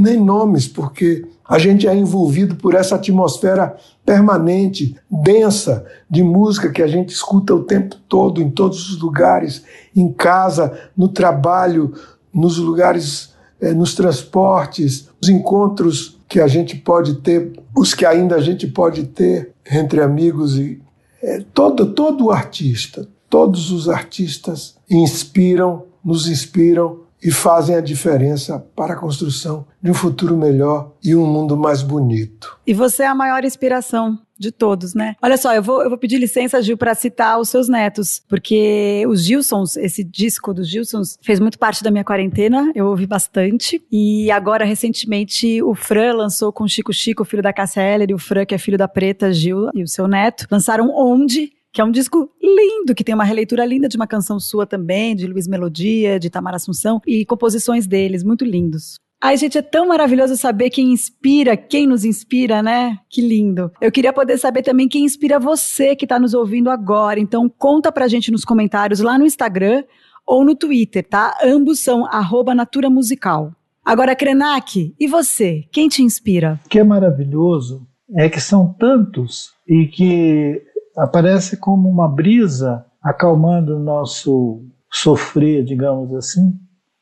nem 0.00 0.22
nomes, 0.22 0.68
porque 0.68 1.26
a 1.52 1.58
gente 1.58 1.86
é 1.86 1.94
envolvido 1.94 2.54
por 2.54 2.74
essa 2.74 2.94
atmosfera 2.94 3.76
permanente, 4.06 4.96
densa, 5.10 5.84
de 6.08 6.22
música 6.22 6.70
que 6.70 6.80
a 6.80 6.86
gente 6.86 7.10
escuta 7.10 7.54
o 7.54 7.62
tempo 7.62 7.94
todo, 8.08 8.40
em 8.40 8.48
todos 8.48 8.88
os 8.88 8.98
lugares, 8.98 9.62
em 9.94 10.10
casa, 10.10 10.72
no 10.96 11.08
trabalho, 11.08 11.92
nos 12.32 12.56
lugares, 12.56 13.34
eh, 13.60 13.74
nos 13.74 13.94
transportes, 13.94 15.10
os 15.20 15.28
encontros 15.28 16.18
que 16.26 16.40
a 16.40 16.48
gente 16.48 16.74
pode 16.74 17.16
ter, 17.16 17.52
os 17.76 17.92
que 17.92 18.06
ainda 18.06 18.36
a 18.36 18.40
gente 18.40 18.66
pode 18.66 19.02
ter 19.08 19.52
entre 19.70 20.00
amigos 20.00 20.56
e 20.56 20.80
é, 21.22 21.44
todo 21.52 21.92
todo 21.92 22.30
artista, 22.30 23.06
todos 23.28 23.70
os 23.70 23.90
artistas 23.90 24.78
inspiram, 24.88 25.84
nos 26.02 26.26
inspiram 26.28 27.00
e 27.22 27.30
fazem 27.30 27.76
a 27.76 27.80
diferença 27.80 28.58
para 28.74 28.94
a 28.94 28.96
construção 28.96 29.66
de 29.80 29.90
um 29.90 29.94
futuro 29.94 30.36
melhor 30.36 30.92
e 31.02 31.14
um 31.14 31.26
mundo 31.26 31.56
mais 31.56 31.82
bonito. 31.82 32.58
E 32.66 32.74
você 32.74 33.04
é 33.04 33.06
a 33.06 33.14
maior 33.14 33.44
inspiração 33.44 34.18
de 34.38 34.50
todos, 34.50 34.92
né? 34.92 35.14
Olha 35.22 35.36
só, 35.36 35.54
eu 35.54 35.62
vou, 35.62 35.82
eu 35.82 35.88
vou 35.88 35.96
pedir 35.96 36.18
licença, 36.18 36.60
Gil, 36.60 36.76
para 36.76 36.96
citar 36.96 37.38
os 37.38 37.48
seus 37.48 37.68
netos, 37.68 38.20
porque 38.28 39.04
os 39.06 39.22
Gilsons, 39.24 39.76
esse 39.76 40.02
disco 40.02 40.52
dos 40.52 40.68
Gilsons, 40.68 41.16
fez 41.22 41.38
muito 41.38 41.58
parte 41.58 41.84
da 41.84 41.92
minha 41.92 42.02
quarentena, 42.02 42.72
eu 42.74 42.86
ouvi 42.86 43.06
bastante. 43.06 43.80
E 43.90 44.30
agora, 44.32 44.64
recentemente, 44.64 45.62
o 45.62 45.76
Fran 45.76 46.14
lançou 46.14 46.52
com 46.52 46.66
Chico 46.66 46.92
Chico, 46.92 47.24
filho 47.24 47.42
da 47.42 47.52
Cássia 47.52 47.82
Heller, 47.82 48.10
e 48.10 48.14
o 48.14 48.18
Fran, 48.18 48.44
que 48.44 48.54
é 48.54 48.58
filho 48.58 48.76
da 48.76 48.88
Preta, 48.88 49.32
Gil, 49.32 49.70
e 49.74 49.84
o 49.84 49.88
seu 49.88 50.08
neto, 50.08 50.46
lançaram 50.50 50.90
Onde, 50.92 51.52
que 51.72 51.80
é 51.80 51.84
um 51.84 51.90
disco 51.90 52.30
lindo, 52.40 52.94
que 52.94 53.02
tem 53.02 53.14
uma 53.14 53.24
releitura 53.24 53.64
linda 53.64 53.88
de 53.88 53.96
uma 53.96 54.06
canção 54.06 54.38
sua 54.38 54.66
também, 54.66 55.16
de 55.16 55.26
Luiz 55.26 55.48
Melodia, 55.48 56.18
de 56.20 56.28
Tamar 56.28 56.54
Assunção, 56.54 57.00
e 57.06 57.24
composições 57.24 57.86
deles, 57.86 58.22
muito 58.22 58.44
lindos. 58.44 58.96
Ai, 59.24 59.36
gente, 59.36 59.56
é 59.56 59.62
tão 59.62 59.86
maravilhoso 59.86 60.36
saber 60.36 60.68
quem 60.68 60.92
inspira, 60.92 61.56
quem 61.56 61.86
nos 61.86 62.04
inspira, 62.04 62.60
né? 62.60 62.98
Que 63.08 63.22
lindo. 63.22 63.70
Eu 63.80 63.92
queria 63.92 64.12
poder 64.12 64.36
saber 64.36 64.62
também 64.62 64.88
quem 64.88 65.04
inspira 65.04 65.38
você 65.38 65.94
que 65.94 66.04
está 66.04 66.18
nos 66.18 66.34
ouvindo 66.34 66.68
agora. 66.68 67.20
Então, 67.20 67.48
conta 67.48 67.92
pra 67.92 68.08
gente 68.08 68.32
nos 68.32 68.44
comentários 68.44 68.98
lá 68.98 69.16
no 69.16 69.24
Instagram 69.24 69.84
ou 70.26 70.44
no 70.44 70.56
Twitter, 70.56 71.06
tá? 71.08 71.38
Ambos 71.42 71.78
são 71.78 72.04
arroba 72.06 72.52
Natura 72.52 72.90
Musical. 72.90 73.52
Agora, 73.84 74.16
Krenak, 74.16 74.92
e 74.98 75.06
você? 75.06 75.64
Quem 75.70 75.88
te 75.88 76.02
inspira? 76.02 76.60
O 76.66 76.68
que 76.68 76.80
é 76.80 76.84
maravilhoso 76.84 77.86
é 78.16 78.28
que 78.28 78.40
são 78.40 78.74
tantos 78.78 79.52
e 79.68 79.86
que 79.86 80.60
aparece 80.96 81.56
como 81.56 81.88
uma 81.88 82.08
brisa 82.08 82.84
acalmando 83.02 83.76
o 83.76 83.82
nosso 83.82 84.64
sofrer, 84.90 85.64
digamos 85.64 86.14
assim, 86.14 86.54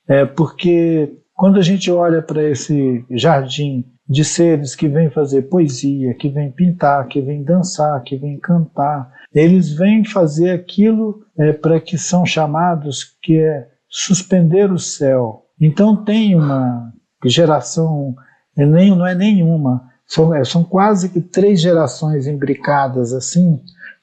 é 0.08 0.24
porque 0.24 1.16
quando 1.34 1.58
a 1.58 1.62
gente 1.62 1.90
olha 1.90 2.20
para 2.20 2.42
esse 2.42 3.04
jardim 3.10 3.84
de 4.08 4.24
seres 4.24 4.74
que 4.74 4.88
vêm 4.88 5.08
fazer 5.08 5.42
poesia, 5.42 6.14
que 6.14 6.28
vêm 6.28 6.50
pintar, 6.50 7.06
que 7.06 7.20
vêm 7.20 7.44
dançar, 7.44 8.02
que 8.02 8.16
vêm 8.16 8.38
cantar, 8.38 9.10
eles 9.32 9.72
vêm 9.72 10.04
fazer 10.04 10.50
aquilo 10.50 11.24
é, 11.38 11.52
para 11.52 11.80
que 11.80 11.96
são 11.96 12.26
chamados 12.26 13.16
que 13.22 13.38
é 13.38 13.68
suspender 13.88 14.72
o 14.72 14.78
céu. 14.78 15.46
Então 15.60 16.04
tem 16.04 16.34
uma 16.34 16.92
geração, 17.24 18.14
é 18.56 18.66
nem, 18.66 18.90
não 18.90 19.06
é 19.06 19.14
nenhuma, 19.14 19.88
são, 20.04 20.34
é, 20.34 20.44
são 20.44 20.64
quase 20.64 21.08
que 21.08 21.20
três 21.20 21.60
gerações 21.60 22.26
imbricadas 22.26 23.12
assim, 23.12 23.60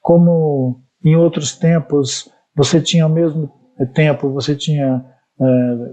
como 0.07 0.79
em 1.03 1.17
outros 1.17 1.53
tempos 1.53 2.31
você 2.55 2.79
tinha 2.79 3.03
ao 3.03 3.09
mesmo 3.09 3.51
tempo, 3.93 4.31
você 4.31 4.55
tinha 4.55 5.03
é, 5.37 5.43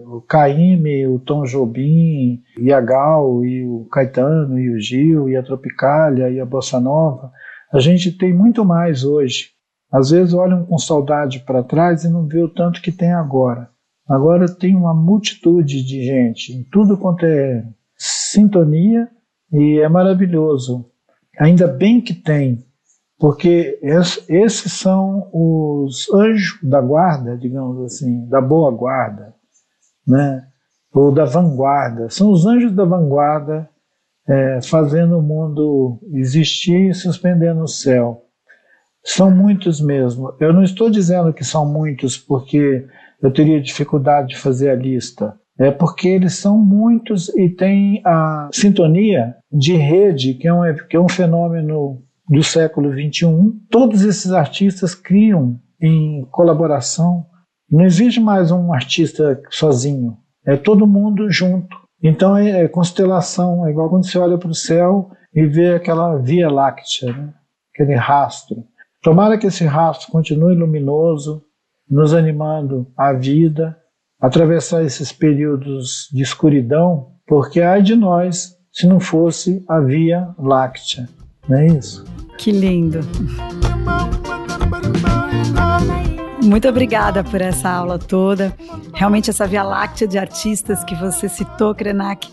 o 0.06 0.20
Caíme, 0.20 1.04
o 1.08 1.18
Tom 1.18 1.42
Jobim, 1.42 2.40
e 2.56 2.72
a 2.72 2.80
Gal, 2.80 3.44
e 3.44 3.66
o 3.66 3.88
Caetano, 3.90 4.56
e 4.56 4.70
o 4.70 4.78
Gil, 4.78 5.28
e 5.28 5.36
a 5.36 5.42
Tropicália, 5.42 6.30
e 6.30 6.38
a 6.38 6.46
Bossa 6.46 6.78
Nova. 6.78 7.32
A 7.72 7.80
gente 7.80 8.16
tem 8.16 8.32
muito 8.32 8.64
mais 8.64 9.02
hoje. 9.02 9.48
Às 9.90 10.10
vezes 10.10 10.32
olham 10.32 10.64
com 10.64 10.78
saudade 10.78 11.40
para 11.40 11.64
trás 11.64 12.04
e 12.04 12.08
não 12.08 12.24
vê 12.24 12.40
o 12.40 12.48
tanto 12.48 12.80
que 12.80 12.92
tem 12.92 13.12
agora. 13.12 13.68
Agora 14.08 14.46
tem 14.46 14.76
uma 14.76 14.94
multitude 14.94 15.84
de 15.84 16.04
gente, 16.04 16.52
em 16.52 16.62
tudo 16.70 16.96
quanto 16.96 17.26
é 17.26 17.66
sintonia, 17.96 19.08
e 19.52 19.80
é 19.80 19.88
maravilhoso. 19.88 20.88
Ainda 21.36 21.66
bem 21.66 22.00
que 22.00 22.14
tem, 22.14 22.64
porque 23.24 23.80
esses 24.28 24.70
são 24.74 25.30
os 25.32 26.12
anjos 26.12 26.58
da 26.62 26.78
guarda, 26.78 27.38
digamos 27.38 27.82
assim, 27.82 28.28
da 28.28 28.38
boa 28.38 28.70
guarda, 28.70 29.34
né? 30.06 30.46
ou 30.92 31.10
da 31.10 31.24
vanguarda. 31.24 32.10
São 32.10 32.30
os 32.30 32.44
anjos 32.44 32.72
da 32.72 32.84
vanguarda 32.84 33.66
é, 34.28 34.60
fazendo 34.62 35.16
o 35.16 35.22
mundo 35.22 35.98
existir 36.12 36.90
e 36.90 36.92
suspendendo 36.92 37.62
o 37.62 37.66
céu. 37.66 38.26
São 39.02 39.30
muitos 39.30 39.80
mesmo. 39.80 40.34
Eu 40.38 40.52
não 40.52 40.62
estou 40.62 40.90
dizendo 40.90 41.32
que 41.32 41.44
são 41.44 41.64
muitos 41.64 42.18
porque 42.18 42.86
eu 43.22 43.32
teria 43.32 43.58
dificuldade 43.58 44.28
de 44.28 44.36
fazer 44.36 44.68
a 44.68 44.76
lista. 44.76 45.34
É 45.58 45.70
porque 45.70 46.08
eles 46.08 46.34
são 46.34 46.58
muitos 46.58 47.30
e 47.30 47.48
têm 47.48 48.02
a 48.04 48.50
sintonia 48.52 49.34
de 49.50 49.74
rede, 49.76 50.34
que 50.34 50.46
é 50.46 50.52
um, 50.52 50.62
que 50.90 50.94
é 50.94 51.00
um 51.00 51.08
fenômeno 51.08 52.03
do 52.28 52.42
século 52.42 52.92
XXI, 52.92 53.26
todos 53.70 54.02
esses 54.02 54.32
artistas 54.32 54.94
criam 54.94 55.60
em 55.80 56.24
colaboração. 56.30 57.26
Não 57.70 57.84
existe 57.84 58.20
mais 58.20 58.50
um 58.50 58.72
artista 58.72 59.40
sozinho, 59.50 60.16
é 60.46 60.56
todo 60.56 60.86
mundo 60.86 61.30
junto. 61.30 61.76
Então 62.02 62.36
é, 62.36 62.62
é 62.64 62.68
constelação, 62.68 63.66
é 63.66 63.70
igual 63.70 63.88
quando 63.88 64.06
você 64.06 64.18
olha 64.18 64.38
para 64.38 64.50
o 64.50 64.54
céu 64.54 65.10
e 65.34 65.46
vê 65.46 65.74
aquela 65.74 66.16
Via 66.16 66.50
Láctea, 66.50 67.12
né? 67.12 67.34
aquele 67.72 67.94
rastro. 67.94 68.64
Tomara 69.02 69.38
que 69.38 69.46
esse 69.46 69.64
rastro 69.64 70.10
continue 70.10 70.54
luminoso, 70.54 71.42
nos 71.88 72.14
animando 72.14 72.90
à 72.96 73.12
vida, 73.12 73.76
atravessar 74.20 74.82
esses 74.84 75.12
períodos 75.12 76.08
de 76.12 76.22
escuridão, 76.22 77.12
porque 77.26 77.60
ai 77.60 77.82
de 77.82 77.94
nós 77.94 78.56
se 78.72 78.86
não 78.86 78.98
fosse 78.98 79.64
a 79.68 79.80
Via 79.80 80.28
Láctea. 80.38 81.08
É 81.50 81.66
isso? 81.66 82.04
Que 82.38 82.50
lindo. 82.50 83.00
Muito 86.42 86.68
obrigada 86.68 87.24
por 87.24 87.40
essa 87.40 87.70
aula 87.70 87.98
toda. 87.98 88.54
Realmente 88.92 89.30
essa 89.30 89.46
Via 89.46 89.62
Láctea 89.62 90.06
de 90.06 90.18
artistas 90.18 90.84
que 90.84 90.94
você 90.94 91.28
citou, 91.28 91.74
Krenak, 91.74 92.30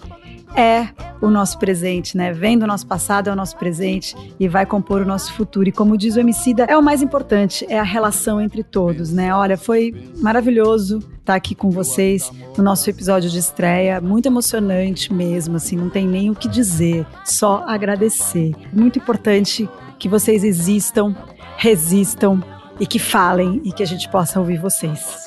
é 0.56 0.90
o 1.22 1.30
nosso 1.30 1.58
presente, 1.60 2.18
né? 2.18 2.34
Vendo 2.34 2.64
o 2.64 2.68
nosso 2.68 2.88
passado 2.88 3.30
é 3.30 3.34
o 3.34 3.36
nosso 3.36 3.56
presente 3.58 4.16
e 4.40 4.48
vai 4.48 4.66
compor 4.66 5.02
o 5.02 5.06
nosso 5.06 5.34
futuro. 5.34 5.70
E 5.70 5.72
como 5.72 5.98
diz 5.98 6.16
o 6.16 6.20
Emicida, 6.20 6.64
é 6.64 6.78
o 6.78 6.82
mais 6.82 7.02
importante, 7.02 7.66
é 7.70 7.80
a 7.80 7.84
relação 7.84 8.42
entre 8.42 8.64
todos, 8.64 9.12
né? 9.12 9.34
Olha, 9.34 9.58
foi 9.58 9.94
maravilhoso 10.18 11.00
estar 11.20 11.36
aqui 11.36 11.54
com 11.54 11.70
vocês 11.70 12.32
no 12.58 12.64
nosso 12.64 12.90
episódio 12.90 13.30
de 13.30 13.38
estreia, 13.38 14.02
muito 14.02 14.26
emocionante 14.26 15.14
mesmo, 15.14 15.58
assim, 15.58 15.76
não 15.76 15.90
tem 15.90 16.08
nem 16.08 16.30
o 16.30 16.36
que 16.36 16.48
dizer, 16.48 17.06
só 17.24 17.64
agradecer. 17.68 18.54
Muito 18.74 18.98
importante 18.98 19.70
que 20.00 20.10
vocês 20.10 20.44
existam, 20.44 21.16
resistam 21.58 22.44
e 22.80 22.88
que 22.88 22.98
falem 22.98 23.62
e 23.64 23.72
que 23.72 23.84
a 23.84 23.88
gente 23.88 24.10
possa 24.10 24.40
ouvir 24.40 24.60
vocês. 24.60 25.21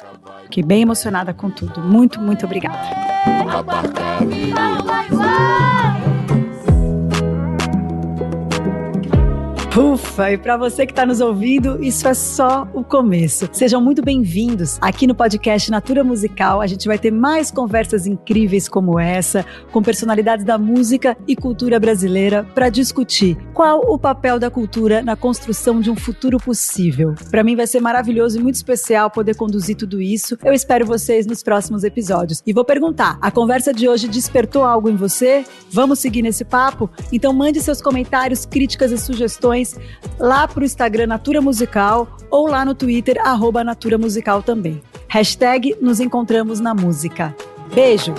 Fiquei 0.55 0.63
bem 0.63 0.83
emocionada 0.83 1.35
com 1.35 1.51
tudo. 1.51 1.81
Muito, 1.81 2.21
muito 2.21 2.47
obrigada. 2.47 2.79
Ufa, 9.77 10.31
e 10.31 10.39
para 10.39 10.57
você 10.57 10.87
que 10.87 10.93
está 10.93 11.05
nos 11.05 11.21
ouvindo, 11.21 11.83
isso 11.83 12.07
é 12.07 12.15
só 12.15 12.69
o 12.73 12.85
começo. 12.85 13.49
Sejam 13.51 13.81
muito 13.81 14.03
bem-vindos 14.03 14.79
aqui 14.81 15.05
no 15.05 15.17
podcast 15.17 15.69
Natura 15.69 16.05
Musical. 16.05 16.61
A 16.61 16.67
gente 16.69 16.87
vai 16.87 16.97
ter 16.97 17.11
mais 17.11 17.51
conversas 17.51 18.07
incríveis 18.07 18.69
como 18.69 19.01
essa, 19.01 19.45
com 19.73 19.83
personalidades 19.83 20.45
da 20.45 20.57
música 20.57 21.17
e 21.27 21.35
cultura 21.35 21.81
brasileira 21.81 22.47
para 22.55 22.69
discutir 22.69 23.37
qual 23.53 23.81
o 23.81 23.99
papel 23.99 24.39
da 24.39 24.49
cultura 24.49 25.03
na 25.03 25.17
construção 25.17 25.81
de 25.81 25.91
um 25.91 25.97
futuro 25.97 26.39
possível. 26.39 27.17
Para 27.29 27.43
mim 27.43 27.57
vai 27.57 27.67
ser 27.67 27.81
maravilhoso 27.81 28.39
e 28.39 28.43
muito 28.43 28.55
especial 28.55 29.11
poder 29.11 29.35
conduzir 29.35 29.75
tudo 29.75 30.01
isso. 30.01 30.39
Eu 30.45 30.53
espero 30.53 30.87
vocês 30.87 31.27
nos 31.27 31.43
próximos 31.43 31.83
episódios. 31.83 32.41
E 32.47 32.53
vou 32.53 32.65
perguntar: 32.65 33.19
a 33.21 33.29
conversa 33.29 33.75
de 33.75 33.89
hoje 33.89 34.07
despertou 34.07 34.63
algo 34.63 34.89
em 34.89 34.95
você? 34.95 35.45
Vamos 35.69 35.99
seguir 35.99 36.23
nesse 36.23 36.45
papo? 36.45 36.89
Então 37.13 37.33
mande 37.33 37.61
seus 37.61 37.83
comentários, 37.83 38.47
críticas 38.47 38.93
e 38.93 38.99
sugestões 38.99 39.64
lá 40.19 40.47
pro 40.47 40.65
Instagram 40.65 41.07
Natura 41.07 41.41
Musical 41.41 42.09
ou 42.31 42.47
lá 42.47 42.65
no 42.65 42.75
Twitter, 42.75 43.17
arroba 43.25 43.65
Natura 43.65 43.99
Musical 43.99 44.43
também. 44.43 44.83
Hashtag 45.09 45.77
nos 45.81 46.01
encontramos 46.01 46.61
na 46.61 46.75
música. 46.75 47.35
Beijo! 47.75 48.15